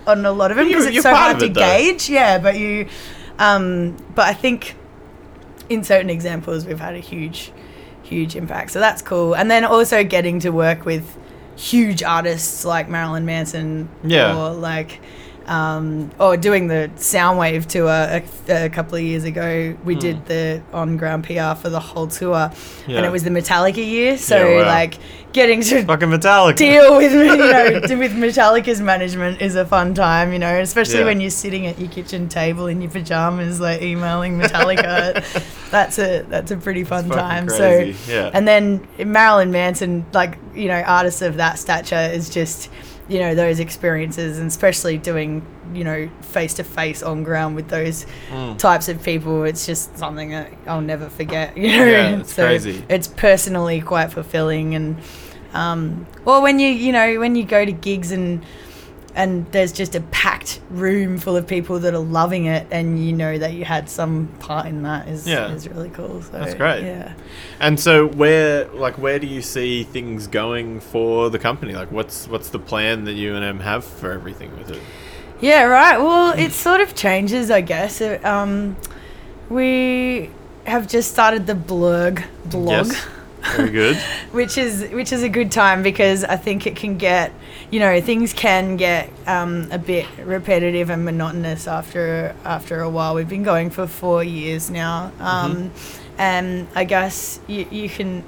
on 0.07 0.27
a 0.27 0.33
lot 0.33 0.51
of 0.51 0.57
them 0.57 0.69
because 0.69 0.87
it's 0.87 1.03
so 1.03 1.15
hard 1.15 1.37
of 1.37 1.43
to 1.43 1.49
though. 1.49 1.61
gauge. 1.61 2.11
Yeah, 2.11 2.39
but 2.39 2.59
you, 2.59 2.87
um, 3.39 3.97
but 4.15 4.27
I 4.29 4.35
think 4.35 4.75
in 5.71 5.83
certain 5.85 6.11
examples 6.11 6.67
we've 6.67 6.79
had 6.81 6.95
a 6.95 6.99
huge, 6.99 7.53
huge 8.03 8.37
impact. 8.37 8.71
So 8.73 8.81
that's 8.81 9.01
cool. 9.01 9.35
And 9.35 9.51
then 9.51 9.65
also 9.65 10.05
getting 10.05 10.41
to 10.41 10.51
work 10.51 10.85
with 10.85 11.17
huge 11.57 12.03
artists 12.03 12.65
like 12.67 12.89
Marilyn 12.91 13.25
Manson, 13.25 13.89
Yeah. 14.03 14.37
or 14.37 14.51
like. 14.53 15.01
Um, 15.47 16.11
or 16.19 16.37
doing 16.37 16.69
the 16.69 16.91
Soundwave 16.97 17.67
tour 17.67 17.89
a, 17.91 18.23
a 18.49 18.69
couple 18.71 18.97
of 18.97 19.03
years 19.03 19.25
ago, 19.25 19.77
we 19.85 19.95
did 19.95 20.25
the 20.27 20.63
on 20.73 20.97
ground 20.97 21.25
PR 21.25 21.55
for 21.55 21.69
the 21.69 21.81
whole 21.81 22.07
tour, 22.07 22.51
and 22.51 22.55
Hmm. 22.87 23.05
It 23.05 23.13
was 23.13 23.25
the 23.25 23.31
Metallica 23.31 23.77
year. 23.85 24.17
So 24.19 24.37
Yeah, 24.49 24.61
wow. 24.63 24.67
like 24.67 24.95
getting 25.33 25.61
to 25.63 25.83
fucking 25.85 26.09
Metallica 26.09 26.57
deal 26.57 26.97
with 26.97 27.13
you 27.13 27.37
know 27.37 27.81
with 27.99 28.13
Metallica's 28.15 28.81
management 28.81 29.43
is 29.43 29.55
a 29.57 29.65
fun 29.67 29.93
time, 29.95 30.33
you 30.33 30.39
know, 30.39 30.59
especially 30.61 31.01
Yeah. 31.01 31.05
when 31.07 31.21
you're 31.21 31.31
sitting 31.31 31.67
at 31.67 31.79
your 31.79 31.91
kitchen 31.91 32.29
table 32.29 32.67
in 32.67 32.81
your 32.81 32.91
pajamas, 32.91 33.61
like 33.61 33.83
emailing 33.83 34.39
Metallica. 34.39 35.23
that's 35.71 35.99
a 35.99 36.23
that's 36.29 36.51
a 36.53 36.57
pretty 36.57 36.85
fun 36.85 37.09
time. 37.11 37.47
crazy, 37.49 37.93
So 37.93 38.13
yeah. 38.13 38.31
and 38.33 38.47
then 38.49 38.87
Marilyn 39.05 39.51
Manson, 39.51 40.07
like 40.15 40.39
you 40.55 40.69
know, 40.69 40.81
artists 40.87 41.21
of 41.21 41.37
that 41.37 41.59
stature 41.59 42.11
is 42.13 42.31
just 42.31 42.71
you 43.09 43.19
know 43.21 43.35
those 43.35 43.61
experiences, 43.61 44.39
and 44.39 44.49
especially 44.49 44.97
doing 44.99 45.43
you 45.75 45.85
know 45.85 46.09
face 46.23 46.55
to 46.55 46.65
face 46.65 47.03
on 47.03 47.23
ground 47.23 47.55
with 47.57 47.69
those 47.69 48.07
Mm. 48.31 48.57
types 48.59 48.89
of 48.89 49.03
people. 49.03 49.45
It's 49.45 49.67
just 49.67 49.97
something 49.99 50.31
that 50.31 50.51
I'll 50.67 50.81
never 50.81 51.09
forget. 51.09 51.57
You 51.57 51.69
know, 51.69 51.85
Yeah, 51.85 52.21
it's 52.21 52.35
crazy. 52.35 52.83
It's 52.89 53.07
personally 53.09 53.81
quite 53.81 54.11
fulfilling, 54.13 54.75
and 54.75 54.97
um, 55.53 56.07
well, 56.25 56.43
when 56.43 56.59
you 56.59 56.69
you 56.69 56.93
know 56.93 57.19
when 57.21 57.37
you 57.37 57.45
go 57.45 57.65
to 57.65 57.73
gigs 57.73 58.11
and 58.11 58.43
and 59.17 59.47
there's 59.53 59.73
just 59.73 59.95
a 59.95 60.01
packed 60.01 60.61
room 60.71 61.19
full 61.19 61.37
of 61.37 61.47
people 61.47 61.79
that 61.81 61.95
are 61.95 61.99
loving 61.99 62.47
it, 62.47 62.67
and 62.71 63.05
you 63.05 63.13
know 63.13 63.39
that 63.39 63.53
you 63.55 63.65
had 63.65 63.89
some 63.89 64.29
part 64.41 64.67
in 64.67 64.83
that 64.83 65.09
is 65.09 65.27
Yeah. 65.27 65.53
is 65.53 65.69
really 65.69 65.91
cool. 65.91 66.23
So 66.23 66.33
That's 66.33 66.55
great. 66.55 66.83
Yeah. 66.85 67.13
And 67.61 67.79
so 67.79 68.07
where 68.09 68.67
like 68.67 68.99
where 68.99 69.19
do 69.19 69.27
you 69.27 69.43
see 69.43 69.85
things 69.85 70.27
going 70.27 70.81
for 70.81 71.31
the 71.31 71.39
company? 71.39 71.73
Like 71.75 71.93
what's 71.93 72.27
what's 72.29 72.51
the 72.51 72.59
plan 72.59 73.05
that 73.05 73.13
you 73.15 73.35
and 73.35 73.45
Em 73.45 73.61
have 73.61 73.85
for 73.85 74.13
everything 74.13 74.51
with 74.59 74.71
it? 74.71 74.81
Yeah, 75.41 75.65
right. 75.65 75.99
Well, 75.99 76.33
it 76.39 76.53
sort 76.53 76.81
of 76.81 76.95
changes, 76.95 77.51
I 77.51 77.61
guess. 77.61 78.01
It, 78.01 78.25
um, 78.25 78.77
we 79.51 80.31
have 80.65 80.89
just 80.89 81.11
started 81.13 81.47
the 81.47 81.55
blog 81.55 82.21
blog. 82.47 82.87
Yes. 82.87 83.07
Very 83.57 83.71
good. 83.71 83.97
which 84.33 84.57
is 84.57 84.89
which 84.91 85.13
is 85.13 85.23
a 85.23 85.29
good 85.29 85.53
time 85.53 85.83
because 85.83 86.25
I 86.25 86.37
think 86.37 86.67
it 86.67 86.77
can 86.77 86.97
get 86.97 87.33
you 87.75 87.81
know 87.81 88.01
things 88.01 88.33
can 88.33 88.77
get 88.77 89.11
um, 89.27 89.67
a 89.73 89.79
bit 89.79 90.07
repetitive 90.25 90.91
and 90.91 91.05
monotonous 91.05 91.67
after 91.67 92.33
after 92.45 92.79
a 92.81 92.89
while. 92.89 93.17
We've 93.17 93.29
been 93.29 93.43
going 93.43 93.71
for 93.71 93.89
four 93.89 94.23
years 94.23 94.71
now, 94.71 95.11
um, 95.19 95.73
and 96.17 96.69
I 96.77 96.85
guess 96.85 97.41
you, 97.49 97.67
you 97.73 97.89
can. 97.89 98.23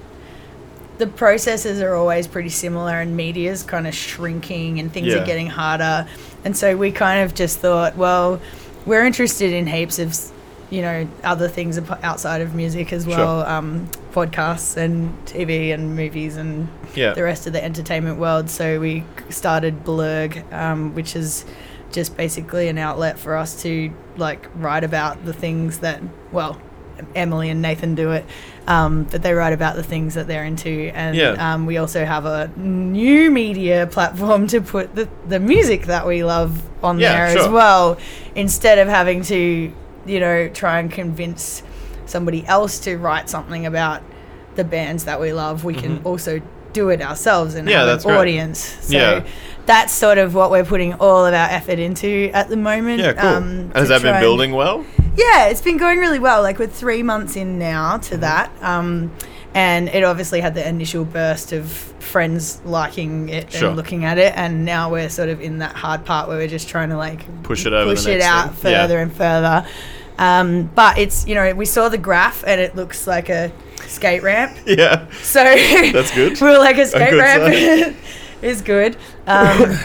The 0.99 1.07
processes 1.07 1.81
are 1.81 1.95
always 1.95 2.27
pretty 2.27 2.49
similar, 2.49 2.95
and 3.01 3.17
media 3.17 3.53
is 3.53 3.63
kind 3.63 3.87
of 3.87 3.95
shrinking, 3.95 4.81
and 4.81 4.93
things 4.93 5.09
Yeah. 5.09 5.23
are 5.23 5.27
getting 5.27 5.47
harder. 5.47 6.09
And 6.45 6.57
so 6.57 6.77
we 6.77 6.91
kind 6.91 7.23
of 7.23 7.33
just 7.33 7.61
thought, 7.61 7.97
well, 7.97 8.41
we're 8.85 9.05
interested 9.05 9.53
in 9.53 9.69
heaps 9.69 10.01
of, 10.01 10.13
you 10.71 10.83
know, 10.83 11.07
other 11.23 11.49
things 11.49 11.79
outside 12.03 12.41
of 12.41 12.55
music 12.55 12.93
as 12.93 13.05
Sure. 13.05 13.17
well, 13.17 13.47
um, 13.47 13.89
podcasts 14.13 14.77
and 14.77 15.13
TV 15.27 15.73
and 15.73 15.95
movies 15.95 16.37
and 16.37 16.69
Yeah. 16.95 17.13
the 17.15 17.23
rest 17.23 17.47
of 17.47 17.53
the 17.53 17.63
entertainment 17.65 18.19
world. 18.19 18.51
So 18.51 18.81
we 18.81 19.05
started 19.29 19.85
Blurg, 19.85 20.43
um, 20.53 20.95
which 20.95 21.15
is 21.15 21.45
just 21.93 22.17
basically 22.17 22.69
an 22.69 22.79
outlet 22.79 23.19
for 23.19 23.37
us 23.37 23.63
to 23.63 23.91
like 24.17 24.49
write 24.57 24.83
about 24.85 25.25
the 25.25 25.33
things 25.33 25.79
that, 25.79 26.01
well, 26.33 26.59
Emily 27.15 27.51
and 27.51 27.61
Nathan 27.61 27.95
do 27.95 28.11
it, 28.13 28.25
um, 28.67 29.07
but 29.11 29.23
they 29.23 29.35
write 29.35 29.53
about 29.53 29.77
the 29.77 29.83
things 29.83 30.15
that 30.15 30.27
they're 30.27 30.45
into. 30.45 30.91
And 30.95 31.15
Yeah. 31.17 31.35
um, 31.55 31.67
we 31.67 31.77
also 31.77 32.05
have 32.07 32.25
a 32.25 32.51
new 32.57 33.31
media 33.31 33.87
platform 33.87 34.47
to 34.49 34.61
put 34.63 34.95
the, 34.95 35.07
the 35.29 35.39
music 35.39 35.87
that 35.87 36.07
we 36.07 36.25
love 36.25 36.63
on 36.83 36.99
Yeah, 36.99 37.13
there 37.13 37.39
as 37.39 37.49
well, 37.49 37.99
instead 38.35 38.79
of 38.79 38.89
having 38.89 39.23
to, 39.25 39.71
you 40.07 40.21
know, 40.21 40.49
try 40.49 40.79
and 40.79 40.91
convince 40.91 41.63
somebody 42.07 42.47
else 42.47 42.79
to 42.81 42.97
write 42.97 43.29
something 43.29 43.67
about 43.67 44.03
the 44.55 44.65
bands 44.65 45.05
that 45.05 45.21
we 45.21 45.33
love. 45.33 45.65
We 45.65 45.75
can 45.75 46.01
also 46.05 46.41
do 46.73 46.89
it 46.91 47.01
ourselves 47.03 47.55
and 47.55 47.67
Mm-hmm. 47.69 47.73
Yeah, 47.73 47.87
have 47.87 47.99
an 47.99 48.03
great. 48.05 48.17
audience. 48.19 48.59
So 48.83 48.97
Yeah. 48.97 49.25
that's 49.67 49.93
sort 49.93 50.19
of 50.19 50.35
what 50.35 50.51
we're 50.51 50.65
putting 50.65 50.95
all 50.95 51.25
of 51.27 51.35
our 51.35 51.49
effort 51.49 51.79
into 51.79 52.31
at 52.33 52.49
the 52.49 52.57
moment. 52.57 53.01
Yeah, 53.01 53.13
cool. 53.15 53.29
um, 53.31 53.71
has 53.75 53.89
that 53.89 54.03
been 54.03 54.21
building 54.21 54.53
well? 54.53 54.85
yeah, 55.17 55.47
it's 55.47 55.63
been 55.63 55.79
going 55.79 55.99
really 55.99 56.19
well. 56.19 56.43
Like 56.43 56.59
we're 56.59 56.67
three 56.67 57.03
months 57.03 57.37
in 57.37 57.59
now 57.59 57.95
Mm-hmm. 57.97 58.03
to 58.13 58.17
that. 58.19 58.51
Um, 58.63 59.11
and 59.55 59.89
it 59.89 60.05
obviously 60.05 60.41
had 60.43 60.55
the 60.55 60.69
initial 60.69 61.05
burst 61.07 61.53
of 61.53 61.67
friends 61.71 62.61
liking 62.67 63.31
it 63.31 63.51
Sure. 63.51 63.69
and 63.69 63.77
looking 63.77 64.05
at 64.05 64.19
it, 64.19 64.35
and 64.37 64.65
now 64.67 64.91
we're 64.91 65.09
sort 65.09 65.31
of 65.31 65.41
in 65.41 65.59
that 65.59 65.75
hard 65.75 66.05
part 66.05 66.29
where 66.29 66.37
we're 66.37 66.47
just 66.47 66.69
trying 66.69 66.91
to 66.91 66.97
like 66.99 67.25
Push 67.43 67.65
it 67.65 67.73
over 67.73 67.91
push 67.95 68.07
it 68.07 68.21
out 68.21 68.55
thing. 68.55 68.73
Yeah. 68.73 68.83
further 68.83 68.99
and 69.01 69.13
further. 69.17 69.67
Um, 70.19 70.71
but 70.75 70.99
it's 70.99 71.27
you 71.27 71.35
know 71.35 71.55
we 71.55 71.67
saw 71.67 71.89
the 71.89 71.99
graph 71.99 72.43
and 72.47 72.61
it 72.61 72.75
looks 72.75 73.07
like 73.07 73.29
a 73.29 73.53
skate 73.87 74.23
ramp, 74.23 74.57
Yeah. 74.67 75.11
so 75.13 75.43
That's 75.45 76.15
good. 76.15 76.41
we 76.41 76.47
were 76.49 76.59
like 76.59 76.79
a 76.79 76.87
skate 76.87 77.11
good 77.11 77.19
ramp 77.19 77.97
is 78.43 78.63
good. 78.63 78.97
Um, 79.27 79.79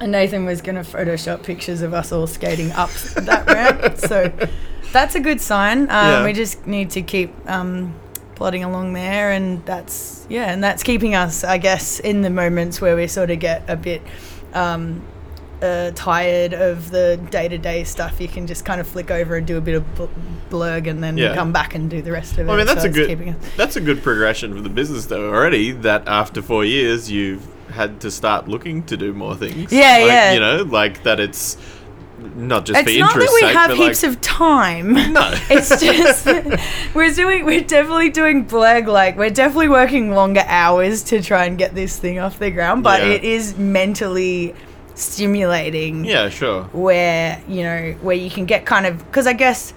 and 0.00 0.10
Nathan 0.12 0.44
was 0.44 0.60
going 0.60 0.74
to 0.74 0.82
Photoshop 0.82 1.44
pictures 1.44 1.80
of 1.82 1.94
us 1.94 2.10
all 2.12 2.26
skating 2.26 2.72
up 2.72 2.90
that 2.90 3.46
ramp. 3.46 3.96
So 3.96 4.32
that's 4.92 5.14
a 5.14 5.20
good 5.20 5.40
sign. 5.40 5.82
Um, 5.82 5.88
Yeah. 5.88 6.24
We 6.24 6.32
just 6.32 6.66
need 6.66 6.90
to 6.90 7.02
keep 7.02 7.32
um, 7.48 7.94
plodding 8.34 8.64
along 8.64 8.92
there. 8.92 9.30
And 9.30 9.64
that's, 9.64 10.26
yeah, 10.28 10.52
and 10.52 10.62
that's 10.62 10.82
keeping 10.82 11.14
us, 11.14 11.44
I 11.44 11.58
guess, 11.58 12.00
in 12.00 12.22
the 12.22 12.30
moments 12.30 12.80
where 12.80 12.96
we 12.96 13.06
sort 13.06 13.30
of 13.30 13.38
get 13.38 13.62
a 13.68 13.76
bit. 13.76 14.02
Um, 14.52 15.02
uh, 15.64 15.90
tired 15.94 16.52
of 16.54 16.90
the 16.90 17.18
day 17.30 17.48
to 17.48 17.58
day 17.58 17.82
stuff, 17.84 18.20
you 18.20 18.28
can 18.28 18.46
just 18.46 18.64
kind 18.64 18.80
of 18.80 18.86
flick 18.86 19.10
over 19.10 19.36
and 19.36 19.46
do 19.46 19.56
a 19.56 19.60
bit 19.60 19.74
of 19.74 19.94
bl- 19.94 20.04
blurg 20.50 20.86
and 20.88 21.02
then 21.02 21.16
Yeah. 21.18 21.34
come 21.34 21.50
back 21.52 21.74
and 21.74 21.88
do 21.90 22.02
the 22.02 22.12
rest 22.12 22.34
of 22.38 22.46
it. 22.48 22.52
I 22.52 22.56
mean, 22.56 22.66
that's 22.66 22.82
So 22.82 22.88
a 22.88 22.92
good 22.92 23.34
that's 23.56 23.76
a 23.76 23.80
good 23.80 24.02
progression 24.02 24.54
for 24.54 24.60
the 24.60 24.68
business 24.68 25.06
though 25.06 25.28
already. 25.32 25.72
That 25.72 26.06
after 26.06 26.42
four 26.42 26.64
years, 26.64 27.10
you've 27.10 27.42
had 27.72 28.00
to 28.02 28.10
start 28.10 28.46
looking 28.46 28.82
to 28.84 28.96
do 28.96 29.12
more 29.12 29.34
things. 29.34 29.72
Yeah, 29.72 29.80
Like, 29.98 30.06
yeah. 30.06 30.32
You 30.34 30.40
know, 30.40 30.62
like 30.62 31.02
that. 31.04 31.18
It's 31.18 31.56
not 32.36 32.64
just 32.64 32.80
It's 32.80 32.92
for 32.92 32.98
not 33.00 33.14
that 33.14 33.30
we 33.34 33.40
sake, 33.40 33.56
have 33.56 33.72
heaps 33.72 34.02
like, 34.02 34.12
of 34.12 34.20
time. 34.20 34.92
No. 35.12 35.30
it's 35.50 35.80
just 35.80 36.26
we're 36.94 37.12
doing. 37.12 37.44
We're 37.44 37.60
definitely 37.62 38.10
doing 38.10 38.46
blag. 38.46 38.86
Like 38.86 39.16
we're 39.16 39.30
definitely 39.30 39.68
working 39.68 40.12
longer 40.12 40.44
hours 40.46 41.02
to 41.04 41.20
try 41.22 41.46
and 41.46 41.58
get 41.58 41.74
this 41.74 41.98
thing 41.98 42.18
off 42.20 42.38
the 42.38 42.50
ground. 42.50 42.82
But 42.84 43.00
Yeah. 43.00 43.08
it 43.14 43.24
is 43.24 43.56
mentally 43.58 44.54
stimulating. 44.94 46.04
yeah, 46.04 46.28
sure. 46.28 46.64
Where 46.72 47.40
you 47.48 47.62
know 47.62 47.92
where 48.02 48.16
you 48.16 48.30
can 48.30 48.44
get 48.46 48.64
kind 48.66 48.86
of 48.86 48.98
because 49.06 49.26
I 49.26 49.32
guess 49.32 49.72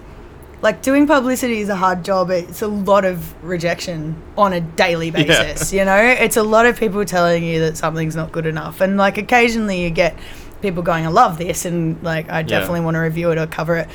like 0.60 0.82
doing 0.82 1.06
publicity 1.06 1.60
is 1.60 1.68
a 1.68 1.76
hard 1.76 2.04
job. 2.04 2.30
It's 2.30 2.62
a 2.62 2.66
lot 2.68 3.04
of 3.04 3.32
rejection 3.44 4.16
on 4.36 4.52
a 4.52 4.60
daily 4.60 5.06
Yeah. 5.10 5.22
basis. 5.24 5.72
You 5.72 5.84
know, 5.84 5.96
it's 5.96 6.36
a 6.36 6.42
lot 6.42 6.66
of 6.66 6.78
people 6.78 7.04
telling 7.04 7.44
you 7.44 7.60
that 7.60 7.76
something's 7.76 8.16
not 8.16 8.32
good 8.32 8.46
enough, 8.46 8.80
and 8.80 8.96
like 8.96 9.18
occasionally 9.18 9.82
you 9.82 9.90
get 9.90 10.16
people 10.60 10.82
going, 10.82 11.06
"I 11.06 11.10
love 11.10 11.38
this," 11.38 11.64
and 11.64 12.02
like 12.02 12.28
I 12.30 12.42
definitely 12.42 12.80
want 12.80 12.94
to 12.96 13.00
review 13.00 13.30
it 13.30 13.38
or 13.38 13.46
cover 13.46 13.76
it. 13.76 13.88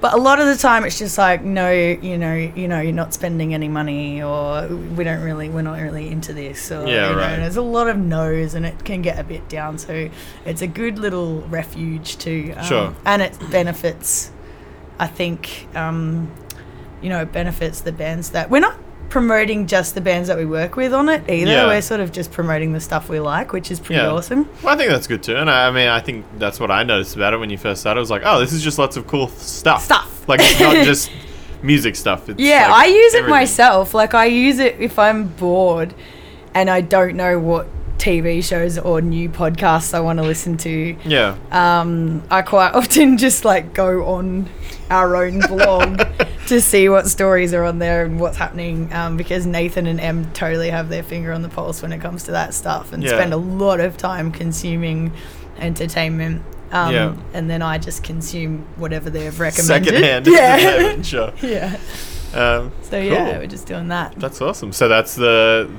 But 0.00 0.14
a 0.14 0.16
lot 0.16 0.40
of 0.40 0.46
the 0.46 0.56
time, 0.56 0.84
it's 0.86 0.98
just 0.98 1.18
like, 1.18 1.42
no, 1.44 1.70
you 1.70 2.16
know, 2.16 2.34
you 2.34 2.68
know, 2.68 2.80
you're 2.80 2.92
not 2.92 3.12
spending 3.12 3.52
any 3.52 3.68
money, 3.68 4.22
or 4.22 4.66
we 4.66 5.04
don't 5.04 5.20
really, 5.22 5.50
we're 5.50 5.60
not 5.60 5.78
really 5.78 6.08
into 6.08 6.32
this, 6.32 6.72
or 6.72 6.86
Yeah, 6.86 7.10
you 7.10 7.16
know, 7.16 7.20
right. 7.20 7.36
there's 7.36 7.56
a 7.56 7.62
lot 7.62 7.86
of 7.86 7.98
no's, 7.98 8.54
and 8.54 8.64
it 8.64 8.82
can 8.84 9.02
get 9.02 9.18
a 9.18 9.24
bit 9.24 9.46
down. 9.50 9.76
So 9.76 10.08
it's 10.46 10.62
a 10.62 10.66
good 10.66 10.98
little 10.98 11.42
refuge 11.42 12.16
to, 12.18 12.52
um, 12.52 12.64
Sure. 12.64 12.94
and 13.04 13.20
it 13.20 13.36
benefits. 13.50 14.30
I 14.98 15.06
think, 15.06 15.68
um, 15.74 16.30
you 17.02 17.08
know, 17.10 17.20
it 17.22 17.32
benefits 17.32 17.80
the 17.82 17.92
bands 17.92 18.30
that 18.30 18.50
we're 18.50 18.60
not 18.60 18.76
promoting 19.10 19.66
just 19.66 19.94
the 19.94 20.00
bands 20.00 20.28
that 20.28 20.38
we 20.38 20.46
work 20.46 20.76
with 20.76 20.94
on 20.94 21.08
it 21.10 21.28
either. 21.28 21.50
Yeah. 21.50 21.66
We're 21.66 21.82
sort 21.82 22.00
of 22.00 22.10
just 22.12 22.32
promoting 22.32 22.72
the 22.72 22.80
stuff 22.80 23.08
we 23.10 23.20
like, 23.20 23.52
which 23.52 23.70
is 23.70 23.78
pretty 23.78 24.00
Yeah. 24.00 24.08
awesome. 24.10 24.48
Well, 24.62 24.72
I 24.74 24.76
think 24.78 24.90
that's 24.90 25.06
good 25.06 25.22
too, 25.22 25.36
and 25.36 25.50
I, 25.50 25.66
I 25.68 25.70
mean, 25.70 25.88
I 25.88 26.00
think 26.00 26.24
that's 26.38 26.58
what 26.58 26.70
I 26.70 26.82
noticed 26.84 27.16
about 27.16 27.34
it 27.34 27.36
when 27.38 27.50
you 27.50 27.58
first 27.58 27.82
started. 27.82 27.98
I 27.98 28.00
was 28.00 28.10
like, 28.10 28.22
oh, 28.24 28.40
this 28.40 28.52
is 28.52 28.62
just 28.62 28.78
lots 28.78 28.96
of 28.96 29.06
cool 29.06 29.28
stuff. 29.28 29.82
Stuff. 29.84 30.16
Like 30.28 30.40
it's 30.42 30.60
not 30.60 30.76
just 30.84 31.10
music 31.62 31.96
stuff. 31.96 32.28
It's 32.28 32.40
Yeah, 32.40 32.68
like 32.70 32.84
I 32.84 32.86
use 32.86 33.14
it 33.14 33.28
myself. 33.28 33.94
Like 33.94 34.14
I 34.14 34.26
use 34.26 34.60
it 34.60 34.76
if 34.78 34.96
I'm 34.98 35.26
bored 35.26 35.92
and 36.54 36.70
I 36.70 36.80
don't 36.82 37.16
know 37.16 37.38
what 37.38 37.66
TV 38.00 38.42
shows 38.42 38.78
or 38.78 39.00
new 39.00 39.28
podcasts 39.28 39.92
I 39.94 40.00
want 40.00 40.18
to 40.18 40.22
listen 40.24 40.56
to. 40.58 40.96
Yeah. 41.04 41.36
Um, 41.52 42.22
I 42.30 42.42
quite 42.42 42.70
often 42.74 43.18
just 43.18 43.44
like 43.44 43.74
go 43.74 44.04
on 44.06 44.48
our 44.90 45.14
own 45.16 45.40
blog 45.40 46.00
to 46.48 46.60
see 46.60 46.88
what 46.88 47.06
stories 47.06 47.52
are 47.54 47.62
on 47.64 47.78
there 47.78 48.04
and 48.04 48.18
what's 48.18 48.36
happening 48.38 48.92
um, 48.92 49.16
because 49.16 49.46
Nathan 49.46 49.86
and 49.86 50.00
Em 50.00 50.32
totally 50.32 50.70
have 50.70 50.88
their 50.88 51.02
finger 51.04 51.32
on 51.32 51.42
the 51.42 51.48
pulse 51.48 51.82
when 51.82 51.92
it 51.92 52.00
comes 52.00 52.24
to 52.24 52.32
that 52.32 52.54
stuff 52.54 52.92
and 52.92 53.02
Yeah. 53.02 53.10
spend 53.10 53.32
a 53.32 53.36
lot 53.36 53.78
of 53.80 53.96
time 53.96 54.32
consuming 54.32 55.12
entertainment. 55.58 56.42
Um, 56.72 56.94
Yeah. 56.94 57.16
And 57.34 57.50
then 57.50 57.62
I 57.62 57.78
just 57.78 58.02
consume 58.02 58.64
whatever 58.76 59.10
they've 59.10 59.38
recommended. 59.38 59.86
Secondhand. 59.94 60.26
Yeah. 60.28 61.02
sure. 61.02 61.32
yeah. 61.42 61.76
Um, 62.34 62.72
So 62.82 62.96
yeah, 62.98 63.30
cool. 63.32 63.40
we're 63.40 63.46
just 63.46 63.66
doing 63.66 63.88
that. 63.88 64.14
That's 64.16 64.40
awesome. 64.40 64.72
So 64.72 64.88
that's 64.88 65.14
the 65.16 65.70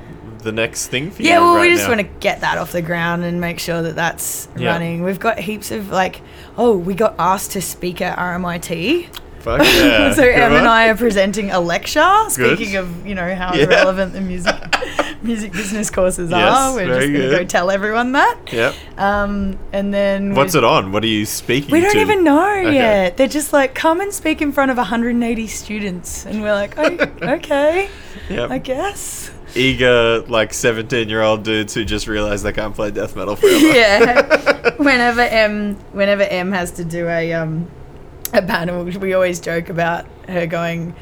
the 0.43 0.51
next 0.51 0.87
thing 0.87 1.11
for 1.11 1.21
you. 1.21 1.29
Yeah, 1.29 1.39
well, 1.39 1.55
right 1.55 1.61
we 1.61 1.69
just 1.75 1.83
now. 1.87 1.95
want 1.95 2.01
to 2.01 2.19
get 2.19 2.41
that 2.41 2.57
off 2.57 2.71
the 2.71 2.81
ground 2.81 3.23
and 3.23 3.39
make 3.41 3.59
sure 3.59 3.81
that 3.81 3.95
that's 3.95 4.47
Yeah. 4.57 4.71
running. 4.71 5.03
We've 5.03 5.19
got 5.19 5.39
heaps 5.39 5.71
of 5.71 5.89
like, 5.91 6.21
oh, 6.57 6.77
we 6.77 6.93
got 6.93 7.15
asked 7.19 7.51
to 7.51 7.61
speak 7.61 8.01
at 8.01 8.17
RMIT. 8.17 9.07
Fuck 9.39 9.59
yeah. 9.61 10.11
so 10.13 10.21
Good 10.21 10.35
Em 10.35 10.53
and 10.53 10.67
I 10.67 10.87
are 10.89 10.95
presenting 10.95 11.49
a 11.49 11.59
lecture. 11.59 11.99
Good. 12.35 12.57
Speaking 12.57 12.75
of, 12.75 13.07
you 13.07 13.15
know, 13.15 13.33
how 13.35 13.53
Yeah. 13.55 13.65
relevant 13.65 14.13
the 14.13 14.21
music 14.21 14.55
music 15.23 15.51
business 15.51 15.89
courses 15.91 16.31
Yes, 16.31 16.55
are, 16.57 16.73
we're 16.75 16.87
just 16.87 16.99
going 16.99 17.13
to 17.13 17.17
good. 17.19 17.31
go 17.39 17.43
tell 17.45 17.69
everyone 17.71 18.11
that. 18.13 18.37
Yep. 18.51 18.73
Um, 18.97 19.57
and 19.73 19.93
then 19.93 20.33
What's 20.35 20.55
it 20.55 20.63
on? 20.63 20.91
What 20.91 21.03
are 21.03 21.07
you 21.07 21.25
speaking 21.27 21.71
We 21.71 21.79
don't 21.81 21.93
to? 21.93 21.99
even 22.01 22.23
know 22.23 22.51
Okay. 22.59 22.73
yet. 22.73 23.17
They're 23.17 23.27
just 23.27 23.51
like, 23.53 23.73
come 23.75 23.99
and 24.01 24.11
speak 24.13 24.41
in 24.41 24.51
front 24.51 24.71
of 24.71 24.77
180 24.77 25.45
students, 25.47 26.25
and 26.25 26.41
we're 26.41 26.53
like, 26.53 26.73
oh, 26.77 26.85
okay, 27.35 27.89
Yep. 28.29 28.49
I 28.51 28.57
guess. 28.57 29.29
Eager, 29.55 30.21
like 30.27 30.53
17 30.53 31.09
year 31.09 31.21
old 31.21 31.43
dudes 31.43 31.73
who 31.73 31.83
just 31.83 32.07
realize 32.07 32.43
they 32.43 32.53
can't 32.53 32.75
play 32.75 32.91
death 32.91 33.15
metal 33.15 33.35
forever. 33.35 33.67
yeah. 33.67 34.73
whenever 34.77 35.21
Em 35.21 35.75
whenever 35.91 36.23
Em 36.23 36.51
has 36.51 36.71
to 36.71 36.85
do 36.85 37.07
a 37.07 37.33
um 37.33 37.69
a 38.33 38.41
panel, 38.41 38.83
we 38.83 39.13
always 39.13 39.39
joke 39.39 39.69
about 39.69 40.05
her 40.27 40.47
going. 40.47 40.95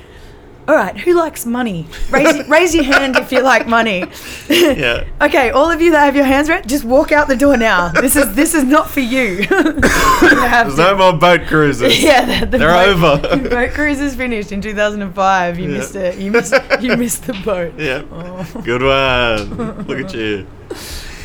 All 0.69 0.75
right, 0.75 0.95
who 0.95 1.15
likes 1.15 1.47
money? 1.47 1.87
Raise 2.11 2.47
raise 2.57 2.75
your 2.75 2.83
hand 2.83 3.15
if 3.15 3.31
you 3.31 3.41
like 3.41 3.65
money. 3.67 4.05
Yeah. 4.47 5.05
Okay, 5.21 5.49
all 5.49 5.69
of 5.71 5.81
you 5.81 5.91
that 5.91 6.05
have 6.05 6.15
your 6.15 6.25
hands 6.25 6.47
raised, 6.47 6.69
just 6.69 6.85
walk 6.85 7.11
out 7.11 7.27
the 7.27 7.35
door 7.35 7.57
now. 7.57 7.89
This 7.89 8.15
is 8.15 8.35
this 8.35 8.53
is 8.53 8.63
not 8.63 8.89
for 8.89 8.99
you. 9.01 9.45
You 9.49 10.29
There's 10.29 10.75
to- 10.75 10.81
no 10.81 10.95
more 10.97 11.13
boat 11.13 11.47
cruises. 11.47 12.01
yeah, 12.01 12.41
the, 12.41 12.45
the 12.45 12.57
They're 12.59 12.69
boat, 12.95 13.25
over. 13.25 13.49
boat 13.49 13.71
cruise 13.71 13.99
is 13.99 14.15
finished 14.15 14.51
in 14.51 14.61
2005. 14.61 15.57
You 15.59 15.69
Yeah. 15.71 15.77
missed 15.77 15.95
it. 15.95 16.17
You 16.19 16.31
missed 16.31 16.53
you 16.81 16.95
missed 16.97 17.23
the 17.25 17.33
boat. 17.33 17.73
Yeah. 17.77 18.03
Oh. 18.11 18.61
Good 18.63 18.83
one. 18.83 19.87
Look 19.87 19.99
at 20.05 20.13
you. 20.13 20.45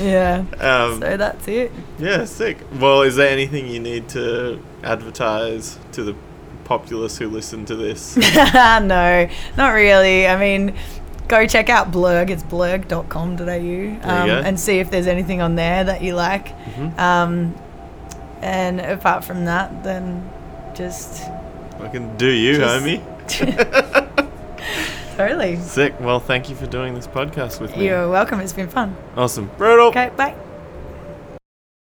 Yeah. 0.01 0.45
Um, 0.59 1.01
So 1.01 1.16
that's 1.18 1.47
it. 1.49 1.70
yeah, 1.99 2.24
sick. 2.24 2.57
Well, 2.80 3.03
is 3.03 3.16
there 3.16 3.28
anything 3.28 3.68
you 3.68 3.78
need 3.80 4.09
to 4.11 4.59
advertise 4.82 5.78
to 5.92 6.03
the 6.03 6.14
populace 6.65 7.19
who 7.19 7.29
listen 7.29 7.65
to 7.67 7.77
this? 7.77 8.17
no, 8.35 9.29
not 9.57 9.69
really. 9.71 10.27
I 10.27 10.39
mean, 10.39 10.77
go 11.29 11.47
check 11.47 11.69
out 11.69 11.91
Blurg. 11.91 12.31
It's 12.31 12.43
blurg.com.au 12.43 14.09
um, 14.09 14.31
and 14.31 14.59
see 14.59 14.79
if 14.79 14.91
there's 14.91 15.07
anything 15.07 15.41
on 15.41 15.55
there 15.55 15.85
that 15.85 16.03
you 16.03 16.15
like. 16.15 16.49
Mm-hmm. 16.49 16.99
Um, 17.01 17.55
and 18.43 18.81
apart 18.81 19.25
from 19.25 19.47
that, 19.47 19.83
then 19.85 20.31
just 20.75 21.23
I 21.81 21.89
can 21.89 22.17
do 22.17 22.31
you, 22.31 22.57
Just- 22.57 22.85
homie. 22.85 23.11
totally. 25.17 25.57
Sick. 25.57 25.99
Well, 26.01 26.21
thank 26.21 26.51
you 26.51 26.57
for 26.57 26.67
doing 26.67 26.95
this 26.95 27.07
podcast 27.07 27.61
with 27.61 27.77
me. 27.77 27.87
You're 27.87 28.09
welcome. 28.09 28.41
It's 28.41 28.53
been 28.53 28.69
fun. 28.69 28.97
Awesome. 29.17 29.51
Brutal. 29.57 29.89
Okay, 29.89 30.11
bye. 30.17 30.35